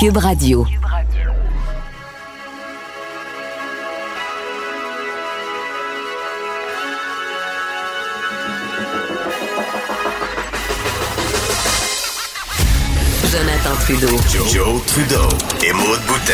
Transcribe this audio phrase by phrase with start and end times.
[0.00, 0.64] Cube Radio.
[13.30, 14.08] Jonathan Trudeau.
[14.48, 15.18] Joe, Trudeau
[15.62, 16.32] et Maude Boutet.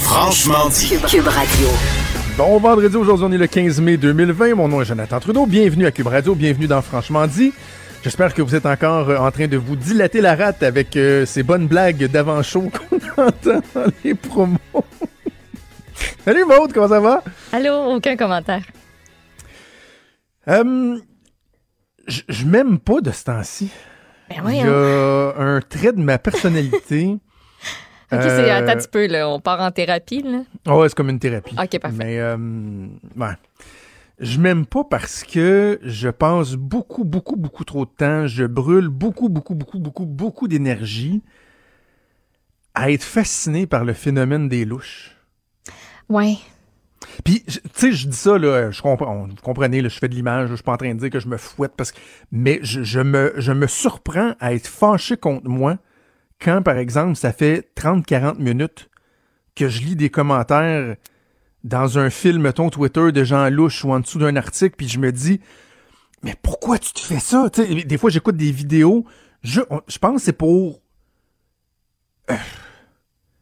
[0.00, 0.90] Franchement dit.
[0.90, 1.68] Cube, Cube Radio.
[2.36, 4.54] Bon vendredi, aujourd'hui on est le 15 mai 2020.
[4.54, 5.46] Mon nom est Jonathan Trudeau.
[5.46, 7.54] Bienvenue à Cube Radio, bienvenue dans Franchement dit.
[8.04, 11.24] J'espère que vous êtes encore euh, en train de vous dilater la rate avec euh,
[11.24, 14.58] ces bonnes blagues d'avant-show qu'on entend dans les promos.
[16.22, 17.22] Salut Maude, comment ça va?
[17.50, 18.62] Allô, aucun commentaire.
[20.48, 20.98] Euh,
[22.06, 23.70] je m'aime pas de ce temps-ci.
[24.28, 27.16] Ben Il y a un trait de ma personnalité.
[28.12, 29.28] Ok, c'est Euh, attends un petit peu, là.
[29.28, 30.42] On part en thérapie, là.
[30.68, 31.56] Oh, ouais, c'est comme une thérapie.
[31.58, 31.96] Ok, parfait.
[31.96, 32.36] Mais, euh,
[33.16, 33.32] ouais.
[34.20, 38.88] Je m'aime pas parce que je passe beaucoup, beaucoup, beaucoup trop de temps, je brûle
[38.88, 41.22] beaucoup, beaucoup, beaucoup, beaucoup, beaucoup d'énergie
[42.74, 45.16] à être fasciné par le phénomène des louches.
[46.08, 46.36] Ouais.
[47.24, 50.14] Puis, tu sais, je dis ça, là, je comprends, vous comprenez, là, je fais de
[50.14, 51.98] l'image, je suis pas en train de dire que je me fouette, parce que,
[52.32, 55.78] mais je, je me, je me surprends à être fâché contre moi
[56.40, 58.90] quand, par exemple, ça fait 30-40 minutes
[59.54, 60.96] que je lis des commentaires
[61.64, 64.98] dans un fil, mettons, Twitter de gens louches ou en dessous d'un article, puis je
[64.98, 65.40] me dis,
[66.22, 67.48] mais pourquoi tu te fais ça?
[67.50, 69.04] Tu sais, des fois, j'écoute des vidéos,
[69.42, 70.82] je, je pense que c'est pour...
[72.30, 72.34] Euh,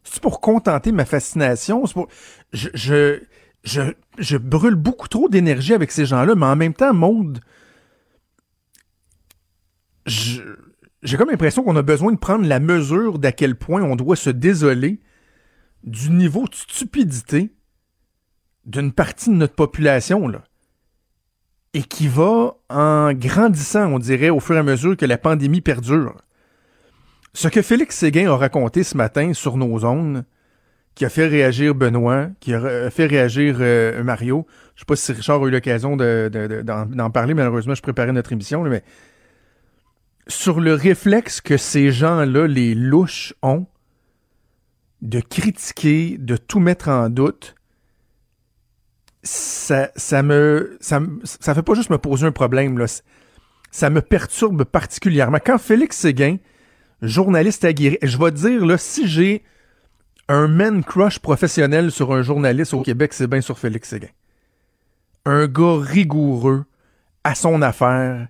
[0.04, 2.08] c'est pour contenter ma fascination, c'est pour...
[2.52, 3.20] Je, je,
[4.18, 6.92] je, brûle beaucoup trop d'énergie avec ces gens-là, mais en même temps,
[10.06, 10.42] je-
[11.02, 14.16] j'ai comme l'impression qu'on a besoin de prendre la mesure d'à quel point on doit
[14.16, 15.00] se désoler
[15.82, 17.52] du niveau de stupidité
[18.66, 20.42] d'une partie de notre population, là.
[21.74, 25.62] Et qui va en grandissant, on dirait, au fur et à mesure que la pandémie
[25.62, 26.16] perdure.
[27.34, 30.24] Ce que Félix Séguin a raconté ce matin sur nos zones,
[30.94, 34.46] qui a fait réagir Benoît, qui a fait réagir euh, Mario.
[34.74, 37.80] Je sais pas si Richard a eu l'occasion de- de- de- d'en parler, malheureusement, je
[37.80, 38.82] préparais notre émission, mais
[40.28, 43.66] sur le réflexe que ces gens-là, les louches, ont
[45.00, 47.54] de critiquer, de tout mettre en doute,
[49.22, 52.86] ça, ça me, ça, ça fait pas juste me poser un problème, là.
[53.70, 55.38] Ça me perturbe particulièrement.
[55.44, 56.36] Quand Félix Séguin,
[57.00, 59.42] journaliste aguerri, je vais te dire, là, si j'ai
[60.28, 64.08] un man crush professionnel sur un journaliste au Québec, c'est bien sur Félix Séguin.
[65.24, 66.64] Un gars rigoureux,
[67.24, 68.28] à son affaire,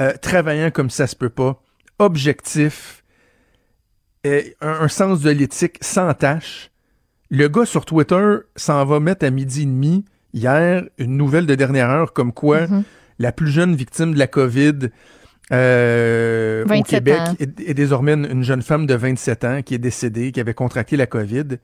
[0.00, 1.60] euh, travaillant comme ça se peut pas,
[1.98, 3.04] objectif,
[4.26, 6.70] euh, un, un sens de l'éthique sans tâche.
[7.30, 10.04] Le gars sur Twitter s'en va mettre à midi et demi
[10.34, 12.82] hier une nouvelle de dernière heure comme quoi Mhm.
[13.18, 14.90] la plus jeune victime de la COVID
[15.52, 19.74] euh, au 27 Québec est, est désormais une, une jeune femme de 27 ans qui
[19.74, 21.58] est décédée, qui avait contracté la COVID.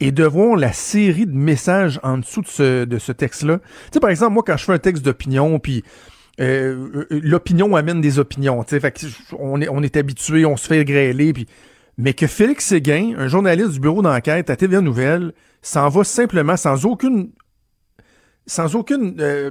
[0.00, 3.58] Et de voir la série de messages en dessous de ce, de ce texte-là.
[3.58, 5.84] Tu sais, par exemple, moi, quand je fais un texte d'opinion, puis
[6.38, 8.62] euh, euh, l'opinion amène des opinions.
[8.62, 9.06] tu sais, Fait que
[9.38, 11.32] on est, on est habitué, on se fait grêler.
[11.32, 11.46] Puis...
[11.96, 15.32] Mais que Félix Séguin, un journaliste du bureau d'enquête à TVA Nouvelle,
[15.62, 17.30] s'en va simplement sans aucune.
[18.46, 19.16] Sans aucune.
[19.20, 19.50] euh,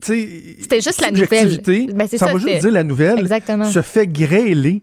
[0.00, 1.60] C'était juste la nouvelle.
[1.94, 3.64] Ben, ça, va juste dire la nouvelle Exactement.
[3.64, 4.82] se fait grêler,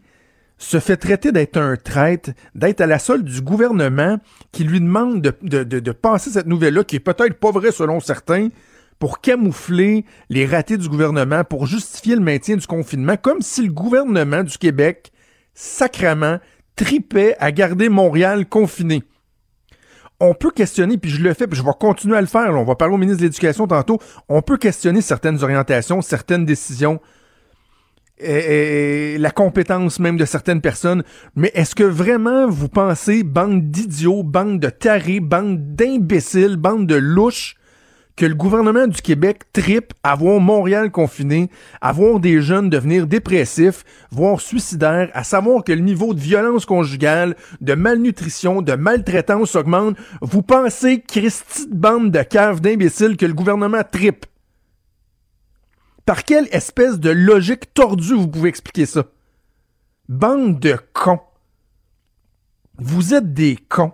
[0.58, 4.18] se fait traiter d'être un traître, d'être à la solde du gouvernement
[4.52, 7.72] qui lui demande de, de, de, de passer cette nouvelle-là, qui est peut-être pas vraie
[7.72, 8.50] selon certains,
[9.00, 13.72] pour camoufler les ratés du gouvernement, pour justifier le maintien du confinement, comme si le
[13.74, 15.12] gouvernement du Québec,
[15.54, 16.40] sacrement,
[16.76, 19.04] tripait à garder Montréal confiné.
[20.20, 22.52] On peut questionner, puis je le fais, puis je vais continuer à le faire.
[22.52, 24.00] on va parler au ministre de l'Éducation tantôt.
[24.30, 27.00] On peut questionner certaines orientations, certaines décisions,
[28.18, 31.04] et la compétence même de certaines personnes.
[31.36, 36.96] Mais est-ce que vraiment vous pensez, bande d'idiots, bande de tarés, bande d'imbéciles, bande de
[36.96, 37.58] louches,
[38.16, 41.50] que le gouvernement du Québec tripe à voir Montréal confiné,
[41.82, 46.66] à voir des jeunes devenir dépressifs, voire suicidaires, à savoir que le niveau de violence
[46.66, 53.26] conjugale, de malnutrition, de maltraitance augmente, vous pensez, Christy de bande de caves d'imbéciles, que
[53.26, 54.26] le gouvernement tripe?
[56.06, 59.06] Par quelle espèce de logique tordue vous pouvez expliquer ça?
[60.08, 61.22] Bande de cons.
[62.78, 63.94] Vous êtes des cons.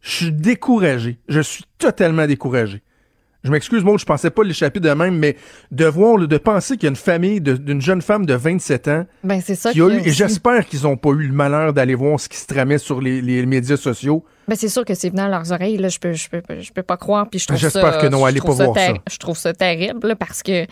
[0.00, 1.18] Je suis découragé.
[1.28, 2.82] Je suis totalement découragé.
[3.46, 5.36] Je m'excuse, moi, je pensais pas l'échapper de même, mais
[5.70, 9.06] de voir, de penser qu'il y a une famille d'une jeune femme de 27 ans
[9.24, 11.94] Ben, c'est ça qui a eu, et j'espère qu'ils ont pas eu le malheur d'aller
[11.94, 14.24] voir ce qui se tramait sur les, les médias sociaux.
[14.48, 15.88] Ben, c'est sûr que c'est venu à leurs oreilles, là.
[15.88, 17.28] Je peux, je peux, je peux pas croire.
[17.30, 18.92] Puis je trouve J'espère ça- que non, je allez pas ça voir ça.
[19.10, 20.66] Je trouve ça terrible, là, parce que.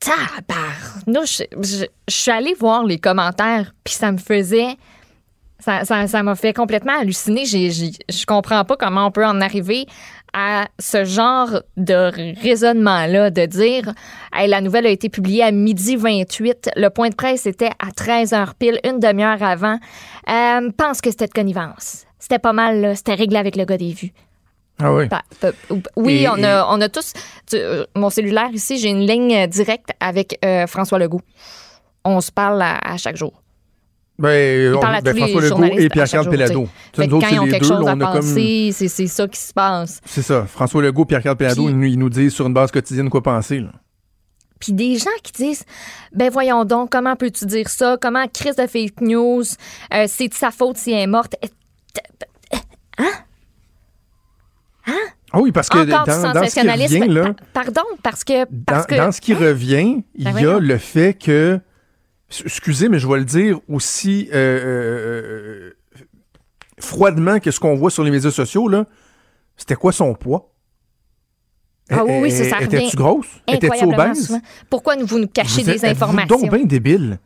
[0.00, 1.42] tabarnouche.
[1.62, 4.76] Je, je suis allée voir les commentaires, puis ça me faisait.
[5.58, 7.44] Ça, ça, ça m'a fait complètement halluciner.
[7.46, 9.86] J'ai, j'ai- je comprends pas comment on peut en arriver
[10.34, 12.10] à ce genre de
[12.42, 13.92] raisonnement-là, de dire
[14.32, 17.90] Hey, la nouvelle a été publiée à midi 28, le point de presse était à
[17.90, 19.78] 13h pile, une demi-heure avant.
[20.30, 22.04] Euh, pense que c'était de connivence.
[22.18, 22.96] C'était pas mal.
[22.96, 24.12] C'était réglé avec le gars des vues.
[24.80, 25.06] Ah oui.
[25.08, 25.50] Pa- pa-
[25.96, 27.12] oui, Et- on, a, on a tous.
[27.48, 31.20] tu- euh, mon cellulaire ici, j'ai une ligne euh, directe avec euh, François Legault.
[32.04, 33.41] On se parle à, à chaque jour.
[34.22, 36.60] Ben, on- parle à ben, tous les François Legault et Pierre-Carl Pellado.
[36.62, 38.20] autres, quand c'est ils ont quelque deux, chose à on a comme...
[38.20, 40.00] penser, c'est ça qui se passe.
[40.06, 40.46] C'est ça.
[40.46, 43.58] François Legault, Pierre-Carl Pellado, ils, nous- disent sur une base quotidienne quoi penser.
[43.58, 43.72] Là.
[44.60, 45.64] Puis des gens qui disent
[46.14, 47.96] Ben voyons donc, comment peux-tu dire ça?
[48.00, 49.42] Comment crise de fake news?
[49.92, 51.34] Euh, c'est de sa faute si elle est morte?
[51.42, 53.04] Euh,
[55.34, 58.44] Ah oui, parce que Encore dans, dans ce qui revient, là, Pa- Pardon, parce que.
[58.44, 61.58] dans, Parce que dans ce qui revient, il Ben y a le fait que,
[62.44, 66.04] excusez, mais je vais le dire aussi euh, euh, euh,
[66.80, 68.86] froidement que ce qu'on voit sur les médias sociaux, là,
[69.56, 70.48] c'était quoi son poids?
[71.90, 73.26] Ah oui, oui, ça, ça Étais-tu revient grosse?
[73.46, 74.26] Étais-tu obèse?
[74.26, 74.40] souvent.
[74.70, 76.38] Pourquoi vous nous cachez Vous des êtes- informations?
[76.40, 77.18] donc bien débile.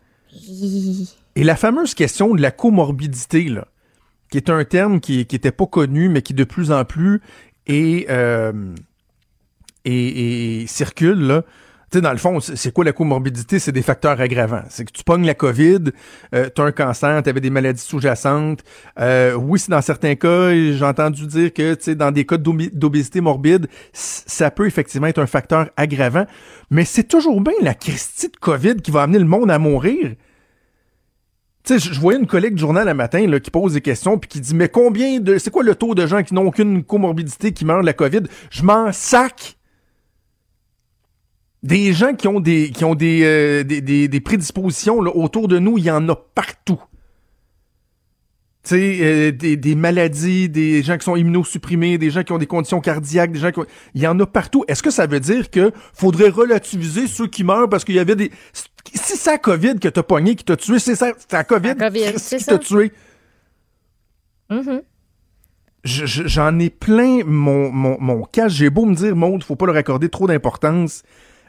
[1.36, 3.68] Et la fameuse question de la comorbidité, là,
[4.30, 7.20] qui est un terme qui n'était pas connu, mais qui de plus en plus
[7.66, 8.74] est, euh,
[10.66, 11.44] circule, là.
[11.90, 13.60] Tu sais, dans le fond, c'est quoi la comorbidité?
[13.60, 14.64] C'est des facteurs aggravants.
[14.68, 15.92] C'est que tu pognes la COVID,
[16.34, 18.64] euh, tu as un cancer, tu avais des maladies sous-jacentes.
[18.98, 22.38] Euh, oui, c'est dans certains cas, j'ai entendu dire que, tu sais, dans des cas
[22.38, 26.26] d'obésité morbide, ça peut effectivement être un facteur aggravant.
[26.70, 30.16] Mais c'est toujours bien la Christie de COVID qui va amener le monde à mourir.
[31.62, 34.18] Tu sais, je voyais une collègue du journal un matin là, qui pose des questions
[34.18, 35.38] puis qui dit Mais combien de.
[35.38, 38.22] C'est quoi le taux de gens qui n'ont aucune comorbidité qui meurent de la COVID?
[38.50, 39.56] Je m'en sac
[41.66, 45.48] Des gens qui ont des, qui ont des, euh, des, des- des prédispositions là, autour
[45.48, 46.80] de nous, il y en a partout.
[48.62, 52.38] Tu sais, euh, des, des maladies, des gens qui sont immunosupprimés, des gens qui ont
[52.38, 53.66] des conditions cardiaques, des gens qui ont...
[53.94, 54.64] Il y en a partout.
[54.66, 58.16] Est-ce que ça veut dire que faudrait relativiser ceux qui meurent parce qu'il y avait
[58.16, 58.32] des...
[58.94, 61.74] Si c'est la COVID que t'as pogné, qui t'a tué, c'est ça, c'est la COVID,
[61.78, 62.92] La COVID, qui t'a tué.
[64.50, 64.82] Mhm.
[65.84, 68.48] Je- J'en ai plein mon, mon, mon cas.
[68.48, 71.02] J'ai beau me dire, Maud, faut pas leur accorder trop d'importance.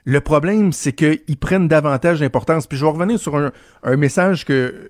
[0.07, 2.65] Le problème, c'est qu'ils prennent davantage d'importance.
[2.65, 4.89] Puis je vais revenir sur un, message que,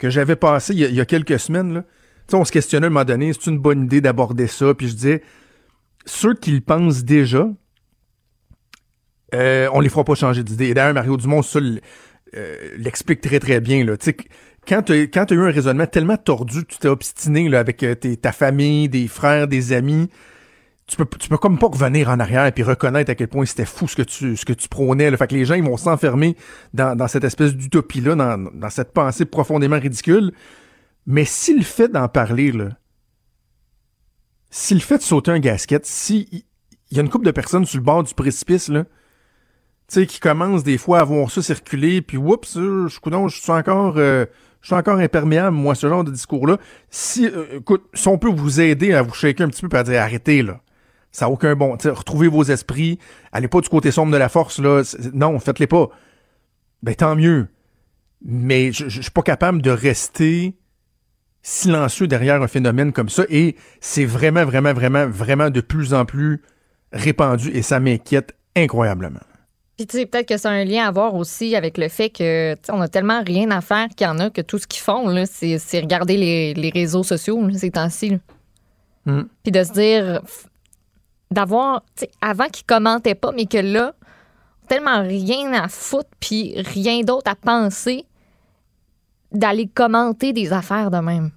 [0.00, 1.74] j'avais passé il y, a, quelques semaines.
[1.74, 1.84] Là.
[2.32, 4.72] On se questionnait à un moment donné, c'est une bonne idée d'aborder ça?
[4.72, 5.22] Puis je disais,
[6.06, 7.48] ceux qui le pensent déjà,
[9.34, 10.68] euh, on les fera pas changer d'idée.
[10.68, 11.58] Et d'ailleurs, Mario Dumont, ça,
[12.36, 13.84] euh, l'explique très très bien.
[13.84, 13.96] Là.
[13.96, 14.14] Tu
[14.68, 18.88] quand tu as eu un raisonnement tellement tordu tu t'es obstiné avec euh, ta famille,
[18.88, 20.08] des frères, des amis,
[20.90, 23.46] tu peux, tu peux comme pas revenir en arrière et puis reconnaître à quel point
[23.46, 25.10] c'était fou ce que tu, ce que tu prônais.
[25.10, 25.16] Là.
[25.16, 26.36] Fait que les gens ils vont s'enfermer
[26.74, 30.32] dans, dans cette espèce d'utopie-là, dans, dans cette pensée profondément ridicule.
[31.06, 32.70] Mais si le fait d'en parler, là,
[34.50, 36.44] si le fait de sauter un gasket, si
[36.90, 38.84] il y a une couple de personnes sur le bord du précipice, là,
[39.88, 42.98] tu sais, qui commencent des fois à voir ça circuler, puis oups, euh, je,
[43.28, 44.26] suis encore, euh,
[44.60, 46.58] je suis encore imperméable, moi, ce genre de discours-là.
[46.90, 49.78] Si, euh, écoute, si on peut vous aider à vous shaker un petit peu, puis
[49.78, 50.60] à dire arrêtez, là.
[51.12, 51.72] Ça n'a aucun bon.
[51.72, 52.98] Retrouvez vos esprits.
[53.32, 54.82] Allez pas du côté sombre de la force, là.
[55.12, 55.88] Non, faites-les pas.
[56.82, 57.48] Ben, tant mieux.
[58.22, 60.54] Mais je, je suis pas capable de rester
[61.42, 63.24] silencieux derrière un phénomène comme ça.
[63.28, 66.42] Et c'est vraiment, vraiment, vraiment, vraiment de plus en plus
[66.92, 67.50] répandu.
[67.50, 69.20] Et ça m'inquiète incroyablement.
[69.76, 72.54] Puis tu sais, peut-être que c'est un lien à voir aussi avec le fait que
[72.70, 75.24] on a tellement rien à faire qu'il y en a que tout ce qu'ils font,
[75.24, 78.10] c'est, regarder les, les réseaux sociaux là, ces temps-ci.
[78.10, 78.18] là.
[79.06, 79.22] Mm.
[79.42, 80.20] Puis de se dire
[81.30, 83.94] d'avoir, tu sais, avant qu'ils commentaient pas, mais que là,
[84.68, 88.04] tellement rien à foutre, puis rien d'autre à penser,
[89.32, 91.30] d'aller commenter des affaires de même.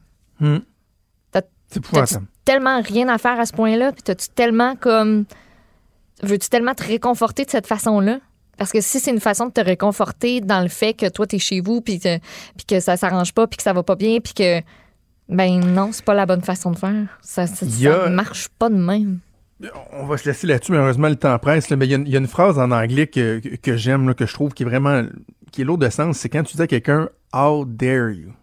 [1.31, 1.41] T'as-
[2.07, 5.25] C'est tellement rien à faire à ce point-là, puis t'as-tu tellement comme.
[6.21, 8.19] Veux-tu tellement te réconforter de cette façon-là?
[8.57, 11.39] Parce que si c'est une façon de te réconforter dans le fait que toi, t'es
[11.39, 14.19] chez vous, puis que, puis que ça s'arrange pas, puis que ça va pas bien,
[14.19, 14.61] puis que.
[15.29, 17.07] Ben non, c'est pas la bonne façon de faire.
[17.21, 19.19] Ça, a- ça marche pas de même.
[19.93, 21.69] On va se laisser là-dessus, malheureusement, le temps presse.
[21.69, 23.55] là, mais il y, a une- il y a une phrase en anglais que, que,
[23.55, 25.03] que j'aime, que je trouve qui est vraiment.
[25.51, 26.17] qui est lourde de sens.
[26.17, 28.33] C'est quand tu dis à quelqu'un How dare you?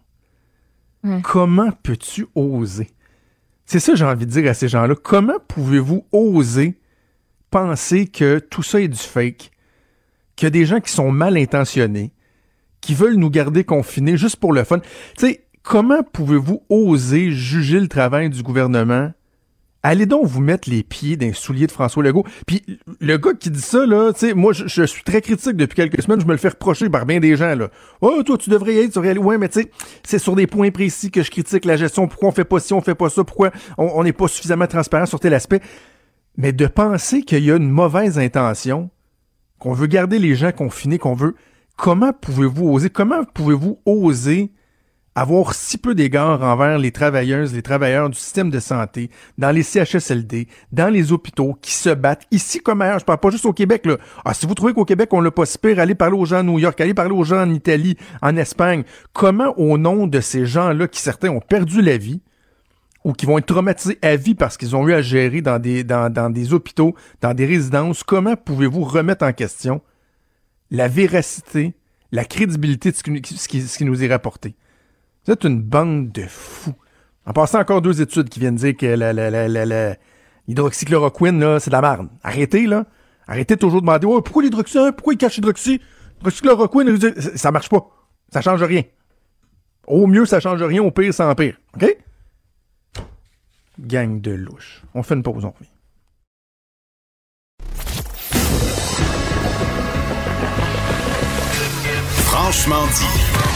[1.23, 2.89] Comment peux-tu oser?
[3.65, 4.95] C'est ça que j'ai envie de dire à ces gens-là.
[4.95, 6.79] Comment pouvez-vous oser
[7.49, 9.51] penser que tout ça est du fake?
[10.35, 12.11] Qu'il y a des gens qui sont mal intentionnés,
[12.81, 14.79] qui veulent nous garder confinés juste pour le fun?
[14.79, 19.11] Tu sais, comment pouvez-vous oser juger le travail du gouvernement
[19.83, 22.25] Allez donc vous mettre les pieds d'un soulier de François Legault.
[22.45, 22.63] Puis
[22.99, 26.03] le gars qui dit ça, là, tu sais, moi, je, suis très critique depuis quelques
[26.03, 26.21] semaines.
[26.21, 27.69] Je me le fais reprocher par bien des gens, là.
[27.99, 29.19] Oh, toi, tu devrais y aller, tu devrais aller.
[29.19, 29.71] Ouais, mais tu sais,
[30.03, 32.07] c'est sur des points précis que je critique la gestion.
[32.07, 33.23] Pourquoi on fait pas ci, on fait pas ça?
[33.23, 35.61] Pourquoi on n'est pas suffisamment transparent sur tel aspect?
[36.37, 38.91] Mais de penser qu'il y a une mauvaise intention,
[39.57, 41.35] qu'on veut garder les gens confinés, qu'on veut.
[41.75, 42.91] Comment pouvez-vous oser?
[42.91, 44.51] Comment pouvez-vous oser
[45.15, 49.63] avoir si peu d'égard envers les travailleuses, les travailleurs du système de santé, dans les
[49.63, 52.99] CHSLD, dans les hôpitaux, qui se battent ici comme ailleurs.
[52.99, 53.97] Je parle pas juste au Québec, là.
[54.23, 56.37] Ah, si vous trouvez qu'au Québec, on l'a pas si pire, allez parler aux gens
[56.37, 58.83] à New York, allez parler aux gens en Italie, en Espagne.
[59.13, 62.21] Comment, au nom de ces gens-là, qui certains ont perdu la vie,
[63.03, 65.83] ou qui vont être traumatisés à vie parce qu'ils ont eu à gérer dans des,
[65.83, 69.81] dans, dans des hôpitaux, dans des résidences, comment pouvez-vous remettre en question
[70.69, 71.73] la véracité,
[72.11, 74.55] la crédibilité de ce qui, ce qui, ce qui nous est rapporté?
[75.25, 76.73] Vous êtes une bande de fous.
[77.27, 78.87] En passant encore deux études qui viennent dire que
[80.47, 82.09] l'hydroxychloroquine, là, c'est de la merde.
[82.23, 82.85] Arrêtez, là.
[83.27, 85.79] Arrêtez toujours de demander pourquoi l'hydroxy, pourquoi il cache l'hydroxy?
[86.17, 86.97] L'hydroxychloroquine,
[87.35, 87.87] ça marche pas.
[88.33, 88.81] Ça change rien.
[89.85, 91.57] Au mieux, ça change rien, au pire, ça empire.
[91.75, 91.97] OK?
[93.79, 94.81] Gang de louche.
[94.95, 95.69] On fait une pause, on revient.
[102.25, 103.50] Franchement dit.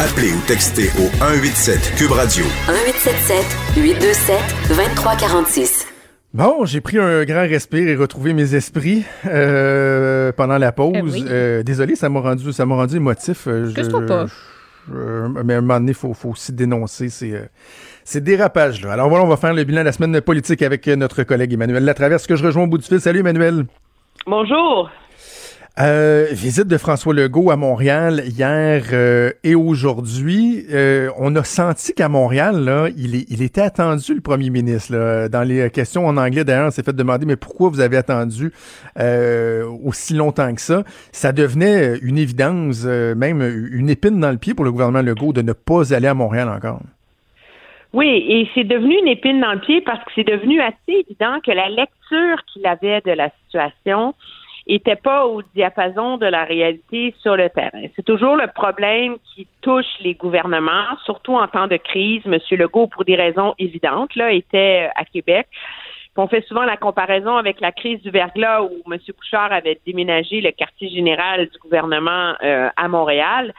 [0.00, 2.44] Appelez ou textez au 187 Cube Radio.
[2.68, 4.36] 1877 827
[4.68, 5.86] 2346.
[6.34, 10.92] Bon, j'ai pris un grand respire et retrouvé mes esprits euh, pendant la pause.
[10.96, 11.24] Eh oui.
[11.28, 13.46] Euh, désolé, ça m'a rendu, ça m'a rendu émotif.
[13.46, 14.26] Euh, je- pas.
[14.26, 17.34] je- mais à un moment donné, il faut, faut aussi dénoncer ces,
[18.04, 18.92] ces dérapages-là.
[18.92, 21.84] Alors voilà, on va faire le bilan de la semaine politique avec notre collègue Emmanuel
[21.84, 23.00] Latraverse, que je rejoins au bout du fil.
[23.00, 23.64] Salut Emmanuel.
[24.26, 24.90] Bonjour.
[25.80, 30.64] Euh, visite de François Legault à Montréal hier euh, et aujourd'hui.
[30.72, 34.94] Euh, on a senti qu'à Montréal, là, il, est- il était attendu, le premier ministre.
[34.94, 35.28] Là.
[35.28, 38.52] Dans les questions en anglais, d'ailleurs, on s'est fait demander, mais pourquoi vous avez attendu
[39.00, 40.84] euh, aussi longtemps que ça?
[41.10, 45.32] Ça devenait une évidence, euh, même une épine dans le pied pour le gouvernement Legault
[45.32, 46.82] de ne pas aller à Montréal encore.
[47.92, 51.38] Oui, et c'est devenu une épine dans le pied parce que c'est devenu assez évident
[51.44, 54.14] que la lecture qu'il avait de la situation
[54.66, 57.82] était pas au diapason de la réalité sur le terrain.
[57.96, 62.24] C'est toujours le problème qui touche les gouvernements, surtout en temps de crise.
[62.24, 65.46] Monsieur Legault, pour des raisons évidentes, là, était à Québec.
[66.16, 68.98] On fait souvent la comparaison avec la crise du verglas où M.
[69.18, 73.52] Couchard avait déménagé le quartier général du gouvernement euh, à Montréal.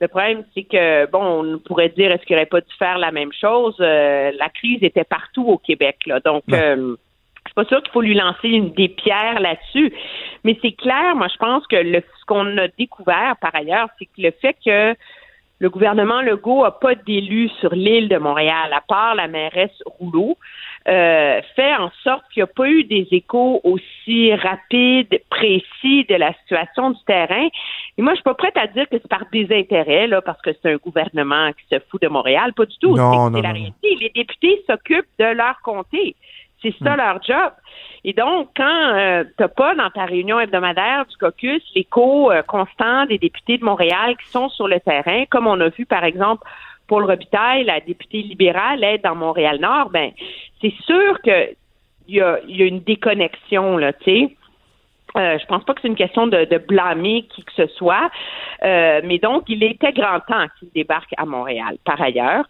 [0.00, 3.12] Le problème, c'est que, bon, on pourrait dire, est-ce qu'il n'aurait pas dû faire la
[3.12, 3.76] même chose?
[3.80, 6.20] Euh, la crise était partout au Québec, là.
[6.20, 6.58] Donc, Ouais.
[6.60, 6.96] euh,
[7.50, 9.92] je suis pas sûre qu'il faut lui lancer une, des pierres là-dessus.
[10.44, 14.06] Mais c'est clair, moi, je pense que le, ce qu'on a découvert, par ailleurs, c'est
[14.06, 14.94] que le fait que
[15.58, 20.38] le gouvernement Legault a pas d'élus sur l'île de Montréal, à part la mairesse Rouleau,
[20.88, 26.14] euh, fait en sorte qu'il n'y a pas eu des échos aussi rapides, précis de
[26.14, 27.48] la situation du terrain.
[27.98, 30.50] Et moi, je suis pas prête à dire que c'est par désintérêt, là, parce que
[30.52, 32.54] c'est un gouvernement qui se fout de Montréal.
[32.54, 32.96] Pas du tout.
[32.96, 33.96] Non, C'est- non, c'est la non, réalité.
[34.00, 36.16] Les députés s'occupent de leur comté.
[36.62, 37.52] C'est ça leur job.
[38.04, 43.06] Et donc, quand euh, t'as pas dans ta réunion hebdomadaire du caucus l'écho euh, constant
[43.06, 46.46] des députés de Montréal qui sont sur le terrain, comme on a vu par exemple
[46.86, 50.10] Paul Robitaille, la députée libérale, être dans Montréal-Nord, ben
[50.60, 51.50] c'est sûr que
[52.08, 54.36] il y a, y a une déconnexion là, tu sais.
[55.16, 58.10] Euh, je pense pas que c'est une question de, de blâmer qui que ce soit,
[58.62, 61.76] Euh, mais donc il était grand temps qu'il débarque à Montréal.
[61.84, 62.44] Par ailleurs,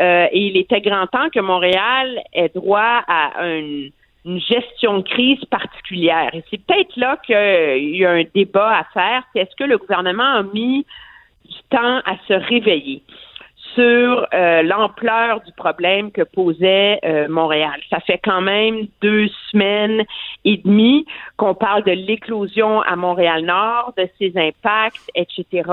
[0.00, 3.88] Euh, et il était grand temps que Montréal ait droit à un-
[4.26, 6.30] une gestion de crise particulière.
[6.34, 9.22] Et c'est peut-être là qu'il y a un débat à faire.
[9.34, 10.86] Est-ce que le gouvernement a mis
[11.44, 13.02] du temps à se réveiller?
[13.74, 17.80] Sur euh, l'ampleur du problème que posait euh, Montréal.
[17.90, 20.04] Ça fait quand même deux semaines
[20.44, 25.70] et demie qu'on parle de l'éclosion à Montréal-Nord, de ses impacts, etc.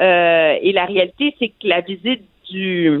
[0.00, 3.00] Euh, et la réalité, c'est que la visite du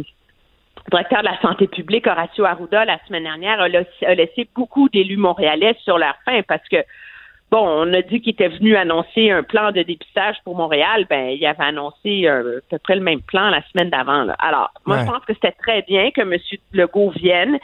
[0.90, 4.88] directeur de la santé publique, Horacio Arruda, la semaine dernière, a, la- a laissé beaucoup
[4.88, 6.78] d'élus montréalais sur leur faim parce que
[7.50, 11.06] Bon, on a dit qu'il était venu annoncer un plan de dépistage pour Montréal.
[11.10, 14.22] Ben, il avait annoncé euh, à peu près le même plan la semaine d'avant.
[14.24, 14.36] là.
[14.38, 15.02] Alors, moi, Ouais.
[15.04, 16.36] je pense que c'était très bien que M.
[16.72, 17.58] Legault vienne,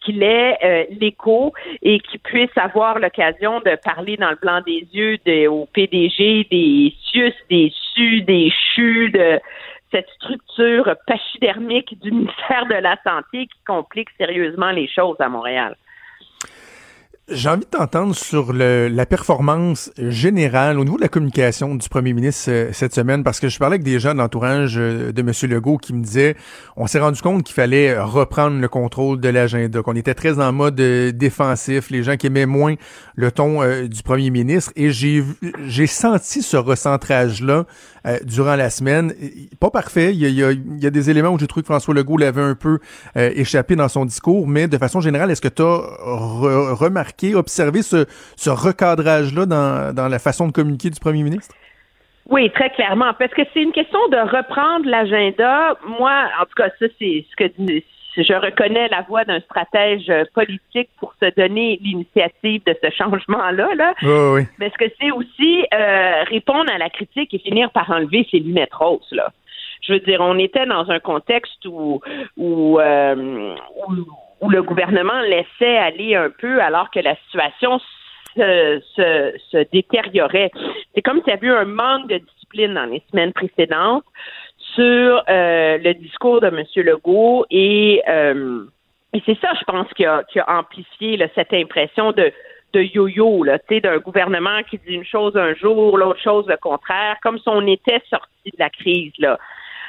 [0.00, 1.52] qu'il ait euh, l'écho
[1.82, 6.46] et qu'il puisse avoir l'occasion de parler dans le blanc des yeux de- au PDG
[6.50, 9.40] des CIUS, des SU, des CHU, de
[9.92, 15.76] cette structure pachydermique du ministère de la Santé qui complique sérieusement les choses à Montréal.
[17.30, 21.86] J'ai envie de t'entendre sur le, la performance générale au niveau de la communication du
[21.86, 25.12] premier ministre euh, cette semaine, parce que je parlais avec des gens de l'entourage euh,
[25.12, 25.32] de M.
[25.50, 26.36] Legault qui me disaient
[26.76, 30.52] on s'est rendu compte qu'il fallait reprendre le contrôle de l'agenda, qu'on était très en
[30.52, 32.76] mode euh, défensif, les gens qui aimaient moins
[33.14, 35.22] le ton du premier ministre, et j'ai
[35.66, 37.66] j'ai senti ce recentrage-là
[38.24, 39.12] durant la semaine.
[39.60, 41.94] Pas parfait, il y a, il y a, des éléments où j'ai trouvé que François
[41.94, 42.78] Legault l'avait un peu
[43.14, 48.06] échappé dans son discours, mais de façon générale, est-ce que tu as remarqué observer ce,
[48.48, 51.54] recadrage-là dans, la façon de communiquer du premier ministre?
[52.28, 55.78] Oui, très clairement, parce que c'est une question de reprendre l'agenda.
[55.98, 57.50] Moi, en tout cas, ça, c'est ce que
[58.22, 63.68] je reconnais la voix d'un stratège politique pour se donner l'initiative de ce changement-là.
[63.74, 63.94] Là.
[64.02, 64.42] oui.
[64.58, 68.40] Mais ce que c'est aussi euh, répondre à la critique et finir par enlever ses
[68.40, 69.12] lunettes roses.
[69.12, 69.32] Là.
[69.82, 72.00] Je veux dire, on était dans un contexte où,
[72.36, 73.54] où, euh,
[73.86, 73.94] où
[74.40, 77.78] où le gouvernement laissait aller un peu alors que la situation
[78.36, 80.50] se, se, se détériorait.
[80.94, 84.04] C'est comme s'il y avait eu un manque de discipline dans les semaines précédentes
[84.74, 86.64] sur euh, le discours de M.
[86.76, 88.64] Legault et, euh,
[89.12, 92.32] et c'est ça, je pense, qui a, qui a amplifié là, cette impression de,
[92.72, 97.16] de yo-yo, là, d'un gouvernement qui dit une chose un jour, l'autre chose le contraire,
[97.22, 99.12] comme si on était sorti de la crise.
[99.18, 99.38] Là.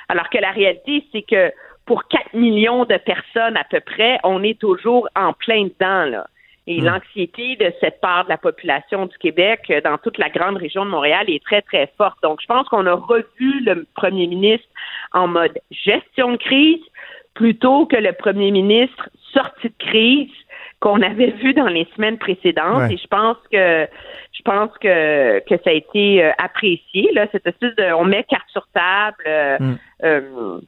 [0.07, 1.51] Alors que la réalité, c'est que
[1.85, 6.27] pour 4 millions de personnes à peu près, on est toujours en plein dedans, là.
[6.69, 6.85] Et hmm.
[6.85, 10.85] l'anxiété de cette part de la population du Québec euh, dans toute la grande région
[10.85, 12.17] de Montréal est très, très forte.
[12.21, 14.67] Donc, je pense qu'on a revu le premier ministre
[15.11, 16.83] en mode gestion de crise
[17.33, 20.29] plutôt que le premier ministre sorti de crise
[20.79, 22.91] qu'on avait vu dans les semaines précédentes.
[22.91, 23.87] Et je pense que
[24.31, 28.23] je pense que, que ça a été euh, apprécié, là, cette espèce de on met
[28.25, 29.23] carte sur table.
[29.25, 29.57] Euh,
[30.03, 30.59] hmm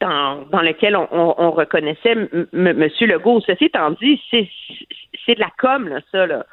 [0.00, 2.90] dans, dans lequel on, on, reconnaissait M.
[3.00, 3.40] Legault.
[3.40, 6.26] Ceci étant dit, c'est de la com, là, ça.
[6.26, 6.46] Là.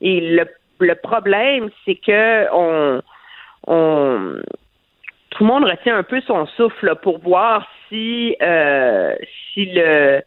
[0.00, 0.46] Et le,
[0.80, 3.02] le problème, c'est que on,
[3.66, 4.36] on,
[5.30, 9.14] tout le monde retient un peu son souffle pour voir si, euh,
[9.52, 10.22] si le,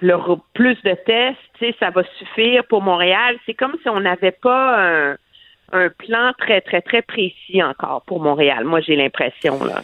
[0.00, 0.16] le
[0.54, 3.36] plus de tests, ça va suffire pour Montréal.
[3.46, 5.16] C'est comme si on n'avait pas un,
[5.72, 8.64] un plan très, très, très précis encore pour Montréal.
[8.64, 9.82] Moi, j'ai l'impression, là.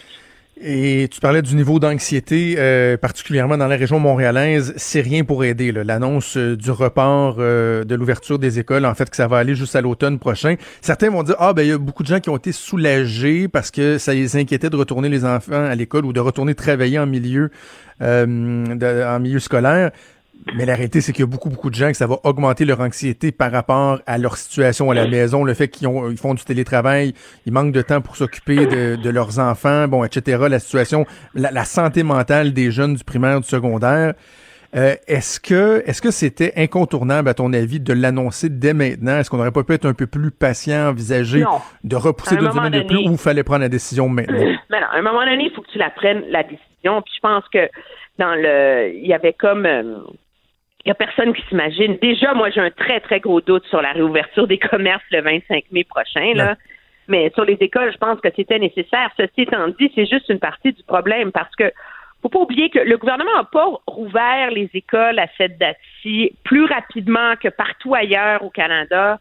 [0.61, 4.73] Et tu parlais du niveau d'anxiété, euh, particulièrement dans la région montréalaise.
[4.77, 5.73] C'est rien pour aider.
[5.73, 9.57] L'annonce euh, du report euh, de l'ouverture des écoles, en fait, que ça va aller
[9.57, 10.55] juste à l'automne prochain.
[10.81, 13.49] Certains vont dire, ah ben il y a beaucoup de gens qui ont été soulagés
[13.49, 17.01] parce que ça les inquiétait de retourner les enfants à l'école ou de retourner travailler
[17.01, 17.51] en milieu,
[18.01, 19.91] en milieu scolaire.
[20.55, 22.65] Mais la réalité, c'est qu'il y a beaucoup, beaucoup de gens que ça va augmenter
[22.65, 26.35] leur anxiété par rapport à leur situation à la maison, le fait qu'ils ils font
[26.35, 27.15] du télétravail,
[27.47, 30.45] ils manquent de temps pour s'occuper de, leurs enfants, bon, etc.
[30.49, 34.15] La situation, la, santé mentale des jeunes du primaire, du secondaire.
[34.77, 39.19] Euh, est-ce que est-ce que c'était incontournable, à ton avis, de l'annoncer dès maintenant?
[39.19, 41.45] Est-ce qu'on n'aurait pas pu être un peu plus patient, envisager
[41.85, 44.37] de repousser deux semaines de plus ou il fallait prendre la décision maintenant?
[44.71, 47.03] Mais non, à un moment donné, il faut que tu la prennes, la décision.
[47.03, 47.71] Puis je pense que
[48.19, 49.99] dans le il y avait comme euh,
[50.85, 51.97] il n'y a personne qui s'imagine.
[52.03, 55.65] Déjà, moi, j'ai un très, très gros doute sur la réouverture des commerces le 25
[55.71, 56.35] mai prochain.
[56.35, 56.57] Là.
[57.09, 59.11] Mais sur les écoles, je pense que c'était nécessaire.
[59.17, 61.73] Ceci étant dit, c'est juste une partie du problème parce que
[62.25, 66.65] faut pas oublier que le gouvernement n'a pas rouvert les écoles à cette date-ci plus
[66.65, 69.19] rapidement que partout ailleurs au Canada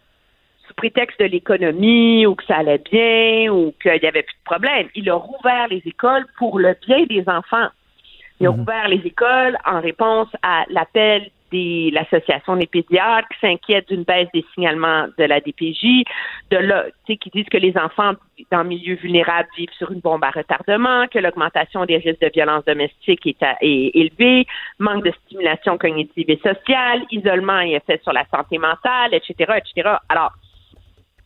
[0.66, 4.46] sous prétexte de l'économie ou que ça allait bien ou qu'il n'y avait plus de
[4.46, 4.88] problème.
[4.96, 7.68] Il a rouvert les écoles pour le bien des enfants.
[8.40, 8.60] Il a mhm.
[8.60, 13.28] rouvert les écoles en réponse à l'appel l'Association des pédiatres
[13.66, 16.04] qui d'une baisse des signalements de la DPJ,
[16.52, 18.14] de là, qui disent que les enfants
[18.52, 22.66] dans milieux vulnérables vivent sur une bombe à retardement, que l'augmentation des risques de violence
[22.66, 24.46] domestique est, élevée,
[24.80, 29.98] manque de stimulation cognitive et sociale, isolement et effet sur la santé mentale, etc., etc.
[30.10, 30.34] Alors,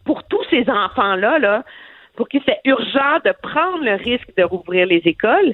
[0.06, 1.64] pour tous ces enfants-là, là,
[2.16, 5.54] pour qui c'est urgent de prendre le risque de rouvrir les écoles,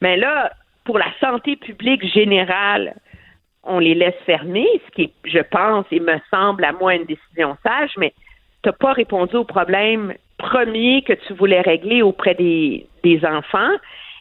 [0.00, 0.52] mais là,
[0.84, 2.94] pour la santé publique générale,
[3.64, 7.56] on les laisse fermer, ce qui, je pense, et me semble à moi une décision
[7.62, 8.12] sage, mais
[8.62, 13.70] tu n'as pas répondu au problème premier que tu voulais régler auprès des, des enfants.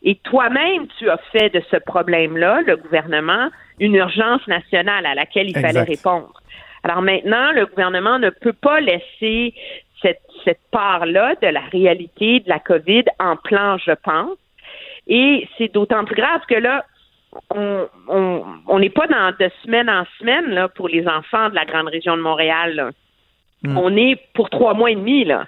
[0.03, 3.49] Et toi-même, tu as fait de ce problème-là, le gouvernement,
[3.79, 6.41] une urgence nationale à laquelle il fallait répondre.
[6.83, 9.53] Alors maintenant, le gouvernement ne peut pas laisser
[10.01, 14.37] cette, cette part-là de la réalité de la COVID en plan, je pense.
[15.07, 16.85] Et c'est d'autant plus grave que là,
[17.49, 21.87] on n'est pas dans de semaine en semaine là, pour les enfants de la grande
[21.87, 22.91] région de Montréal.
[23.63, 23.77] Hmm.
[23.77, 25.23] On est pour trois mois et demi.
[25.23, 25.45] Là.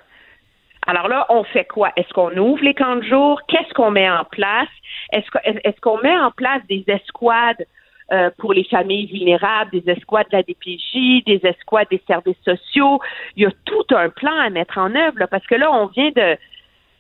[0.88, 1.92] Alors là, on fait quoi?
[1.96, 3.42] Est-ce qu'on ouvre les camps de jour?
[3.48, 4.70] Qu'est-ce qu'on met en place?
[5.12, 7.66] Est-ce qu'on met en place des escouades
[8.12, 13.00] euh, pour les familles vulnérables, des escouades de la DPJ, des escouades des services sociaux?
[13.36, 15.88] Il y a tout un plan à mettre en œuvre, là, parce que là, on
[15.88, 16.38] vient de,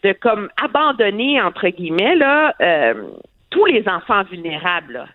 [0.04, 2.94] de comme abandonner, entre guillemets, là, euh,
[3.54, 4.94] tous les enfants vulnérables.
[4.94, 5.06] Là.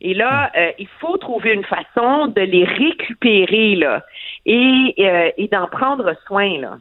[0.00, 4.04] Et là, euh, il faut trouver une façon de les récupérer là,
[4.44, 6.60] et, euh, et d'en prendre soin.
[6.60, 6.78] Là.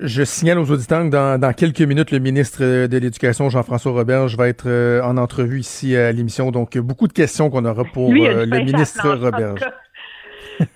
[0.00, 4.36] Je signale aux auditeurs que dans, dans quelques minutes, le ministre de l'Éducation, Jean-François Roberge,
[4.36, 6.50] va être euh, en entrevue ici à l'émission.
[6.50, 9.60] Donc, beaucoup de questions qu'on aura pour Lui, euh, le ministre Roberge.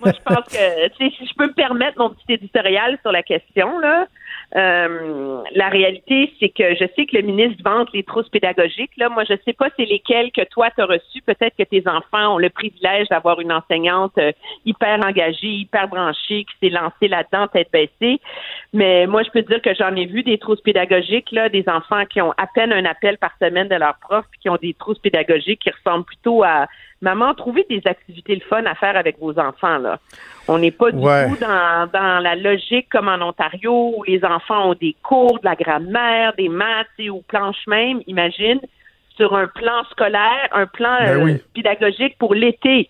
[0.01, 0.65] Moi, je pense que
[0.97, 4.07] si je peux me permettre mon petit éditorial sur la question, là,
[4.55, 8.91] euh, la réalité, c'est que je sais que le ministre vante les trousses pédagogiques.
[8.97, 11.21] Là, moi, je sais pas c'est lesquelles que toi tu as reçues.
[11.25, 14.31] Peut-être que tes enfants ont le privilège d'avoir une enseignante euh,
[14.65, 18.19] hyper engagée, hyper branchée, qui s'est lancée là-dedans, tête baissée.
[18.73, 22.05] Mais moi, je peux dire que j'en ai vu des trousses pédagogiques, là, des enfants
[22.05, 24.99] qui ont à peine un appel par semaine de leur prof, qui ont des trousses
[24.99, 26.67] pédagogiques qui ressemblent plutôt à
[27.03, 29.99] Maman, trouvez des activités le fun à faire avec vos enfants, là.
[30.47, 31.29] On n'est pas du Ouais.
[31.29, 35.45] tout dans, dans la logique comme en Ontario où les enfants ont des cours de
[35.45, 38.59] la grammaire, des maths et ou planches même, imagine,
[39.17, 41.41] sur un plan scolaire, un plan Ben euh, oui.
[41.53, 42.89] pédagogique pour l'été.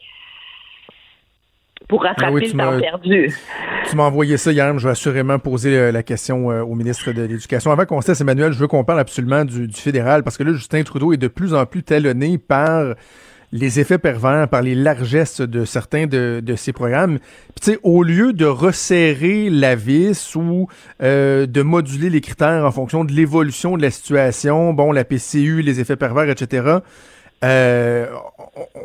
[1.89, 3.33] Pour rattraper Ben oui, tu le temps perdu.
[3.89, 7.11] Tu m'as envoyé ça hier, je vais assurément poser euh, la question euh, au ministre
[7.11, 7.71] de l'Éducation.
[7.71, 10.43] Avant qu'on se laisse, Emmanuel, je veux qu'on parle absolument du, du fédéral, parce que
[10.43, 12.93] là, Justin Trudeau est de plus en plus talonné par
[13.53, 17.19] les effets pervers, par les largesses de certains de, de ses programmes.
[17.19, 20.67] Puis tu sais, au lieu de resserrer la vis ou
[21.03, 25.61] euh, de moduler les critères en fonction de l'évolution de la situation, bon, la PCU,
[25.61, 26.79] les effets pervers, etc.,
[27.43, 28.07] euh,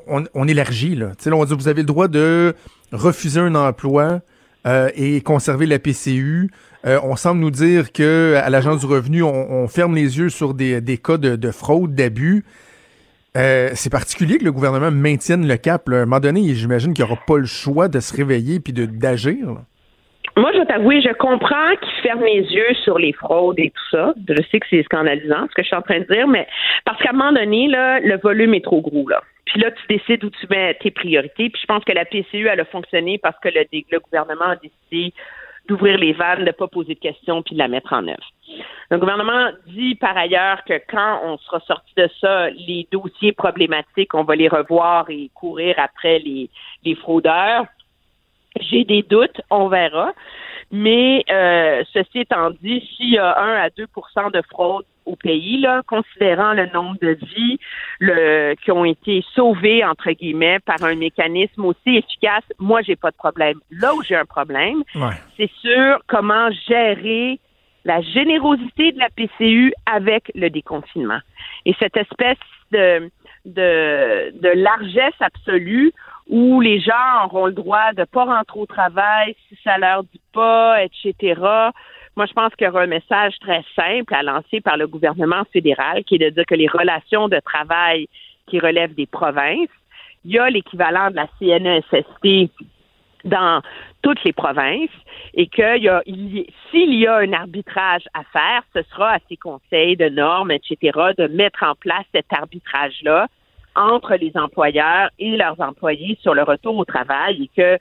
[0.06, 1.12] on, on élargit, là.
[1.16, 2.54] Tu sais, on dit, vous avez le droit de
[2.92, 4.20] refuser un emploi
[4.66, 6.50] euh, et conserver la PCU.
[6.86, 10.28] Euh, on semble nous dire que à l'agence du revenu, on, on ferme les yeux
[10.28, 12.44] sur des, des cas de, de fraude, d'abus.
[13.36, 15.88] Euh, c'est particulier que le gouvernement maintienne le cap.
[15.88, 18.72] À un moment donné, j'imagine qu'il n'y aura pas le choix de se réveiller puis
[18.72, 19.56] d'agir.
[20.36, 23.96] Moi, je vais t'avouer, je comprends qu'ils ferment les yeux sur les fraudes et tout
[23.96, 24.14] ça.
[24.28, 26.46] Je sais que c'est scandalisant, ce que je suis en train de dire, mais
[26.84, 29.20] parce qu'à un moment donné, le volume est trop gros, là.
[29.48, 31.48] Puis là, tu décides où tu mets tes priorités.
[31.48, 35.14] Puis je pense que la PCU, elle a fonctionné parce que le gouvernement a décidé
[35.68, 38.32] d'ouvrir les vannes, de ne pas poser de questions, puis de la mettre en œuvre.
[38.90, 44.14] Le gouvernement dit par ailleurs que quand on sera sorti de ça, les dossiers problématiques,
[44.14, 46.48] on va les revoir et courir après les,
[46.84, 47.66] les fraudeurs.
[48.60, 50.12] J'ai des doutes, on verra.
[50.70, 55.60] Mais euh, ceci étant dit, s'il y a 1 à 2% de fraude au pays,
[55.60, 57.58] là, considérant le nombre de vies
[57.98, 63.10] le, qui ont été sauvées, entre guillemets, par un mécanisme aussi efficace, moi, j'ai pas
[63.10, 63.58] de problème.
[63.70, 65.16] Là où j'ai un problème, Ouais.
[65.36, 67.40] c'est sur comment gérer
[67.84, 71.20] la générosité de la PCU avec le déconfinement.
[71.64, 72.36] Et cette espèce
[72.70, 73.10] de,
[73.46, 75.92] de, de largesse absolue
[76.28, 80.20] où les gens auront le droit de pas rentrer au travail si ça leur dit
[80.34, 81.40] pas, etc.
[82.18, 85.44] Moi, je pense qu'il y aura un message très simple à lancer par le gouvernement
[85.52, 88.08] fédéral qui est de dire que les relations de travail
[88.48, 89.68] qui relèvent des provinces,
[90.24, 92.50] il y a l'équivalent de la CNESST
[93.22, 93.62] dans
[94.02, 94.90] toutes les provinces
[95.34, 99.12] et qu'il y a, il y- s'il y a un arbitrage à faire, ce sera
[99.12, 103.28] à ces conseils de normes, etc., de mettre en place cet arbitrage-là
[103.76, 107.78] entre les employeurs et leurs employés sur le retour au travail et que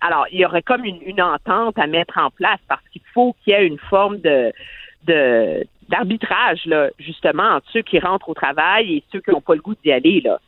[0.00, 3.52] alors il y aurait comme une, entente à mettre en place parce qu'il faut qu'il
[3.52, 4.52] y ait une forme de
[5.88, 9.60] d'arbitrage là justement entre ceux qui rentrent au travail et ceux qui n'ont pas le
[9.60, 10.40] goût d'y aller là.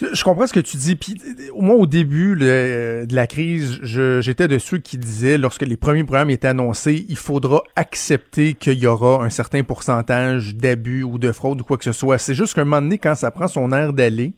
[0.00, 0.94] Je comprends ce que tu dis.
[0.94, 1.16] Puis,
[1.52, 6.04] au moins au début de la crise, j'étais de ceux qui disaient, lorsque les premiers
[6.04, 11.32] programmes étaient annoncés, il faudra accepter qu'il y aura un certain pourcentage d'abus ou de
[11.32, 12.18] fraude ou quoi que ce soit.
[12.18, 14.34] C'est juste qu'à un moment donné, quand ça prend son air d'aller,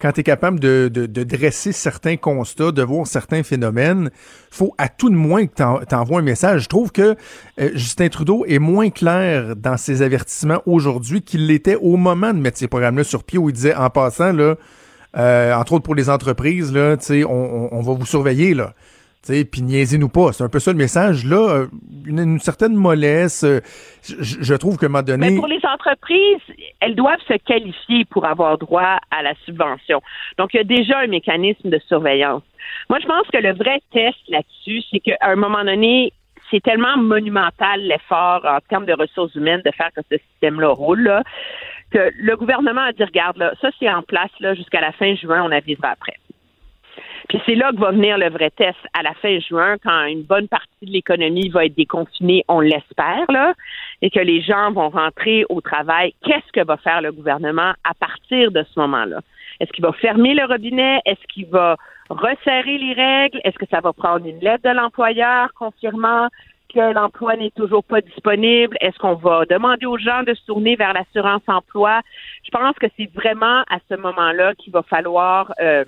[0.00, 4.10] quand tu es capable de, de- de dresser certains constats, de voir certains phénomènes,
[4.50, 6.62] faut à tout de moins que t'en- t'envoies un message.
[6.62, 7.16] Je trouve que
[7.60, 12.38] euh, Justin Trudeau est moins clair dans ses avertissements aujourd'hui qu'il l'était au moment de
[12.38, 14.54] mettre ces programmes-là sur pied où il disait en passant, là,
[15.16, 18.74] euh, entre autres pour les entreprises, là, tu on, on- on va vous surveiller, là.
[19.28, 20.32] Sais, Puis niaisez-nous pas.
[20.32, 21.26] C'est un peu ça le message.
[21.26, 21.66] Là, euh,
[22.06, 23.44] une, certaine mollesse.
[23.44, 23.60] euh,
[24.02, 25.32] je, je trouve un moment donné.
[25.32, 26.40] Mais pour les entreprises,
[26.80, 30.00] elles doivent se qualifier pour avoir droit à la subvention.
[30.38, 32.42] Donc, il y a déjà un mécanisme de surveillance.
[32.88, 36.14] Moi, je pense que le vrai test là-dessus, c'est qu'à un moment donné,
[36.50, 41.02] c'est tellement monumental l'effort en termes de ressources humaines de faire que ce système-là roule,
[41.02, 41.22] là,
[41.90, 45.14] que le gouvernement a dit, regarde, là, ça c'est en place là, jusqu'à la fin
[45.16, 46.16] juin, on avisera après.
[47.28, 50.22] Puis c'est là que va venir le vrai test à la fin juin, quand une
[50.22, 53.54] bonne partie de l'économie va être déconfinée, on l'espère, là,
[54.02, 56.14] et que les gens vont rentrer au travail.
[56.24, 59.20] Qu'est-ce que va faire le gouvernement à partir de ce moment-là?
[59.60, 61.00] Est-ce qu'il va fermer le robinet?
[61.04, 61.76] Est-ce qu'il va
[62.08, 63.40] resserrer les règles?
[63.44, 66.28] Est-ce que ça va prendre une lettre de l'employeur confirmant
[66.72, 68.76] que l'emploi n'est toujours pas disponible?
[68.80, 72.00] Est-ce qu'on va demander aux gens de se tourner vers l'assurance emploi?
[72.44, 75.84] Je pense que c'est vraiment à ce moment-là qu'il va falloir euh,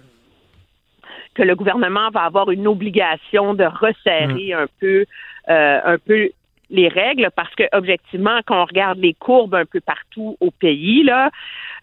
[1.34, 4.58] que le gouvernement va avoir une obligation de resserrer mm.
[4.58, 5.04] un peu
[5.48, 6.30] euh, un peu
[6.70, 11.02] les règles parce que objectivement quand on regarde les courbes un peu partout au pays
[11.02, 11.30] là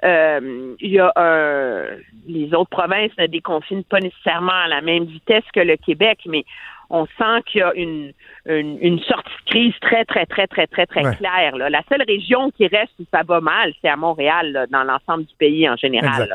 [0.05, 1.83] euh, il y a un
[2.27, 6.45] les autres provinces ne déconfinent pas nécessairement à la même vitesse que le Québec mais
[6.89, 8.13] on sent qu'il y a une,
[8.45, 11.57] une, sortie de crise très, très, très, très, très, très claire.
[11.57, 11.69] Là.
[11.69, 15.35] La seule région qui reste où ça va mal, c'est à Montréal, dans l'ensemble du
[15.35, 16.29] pays en général.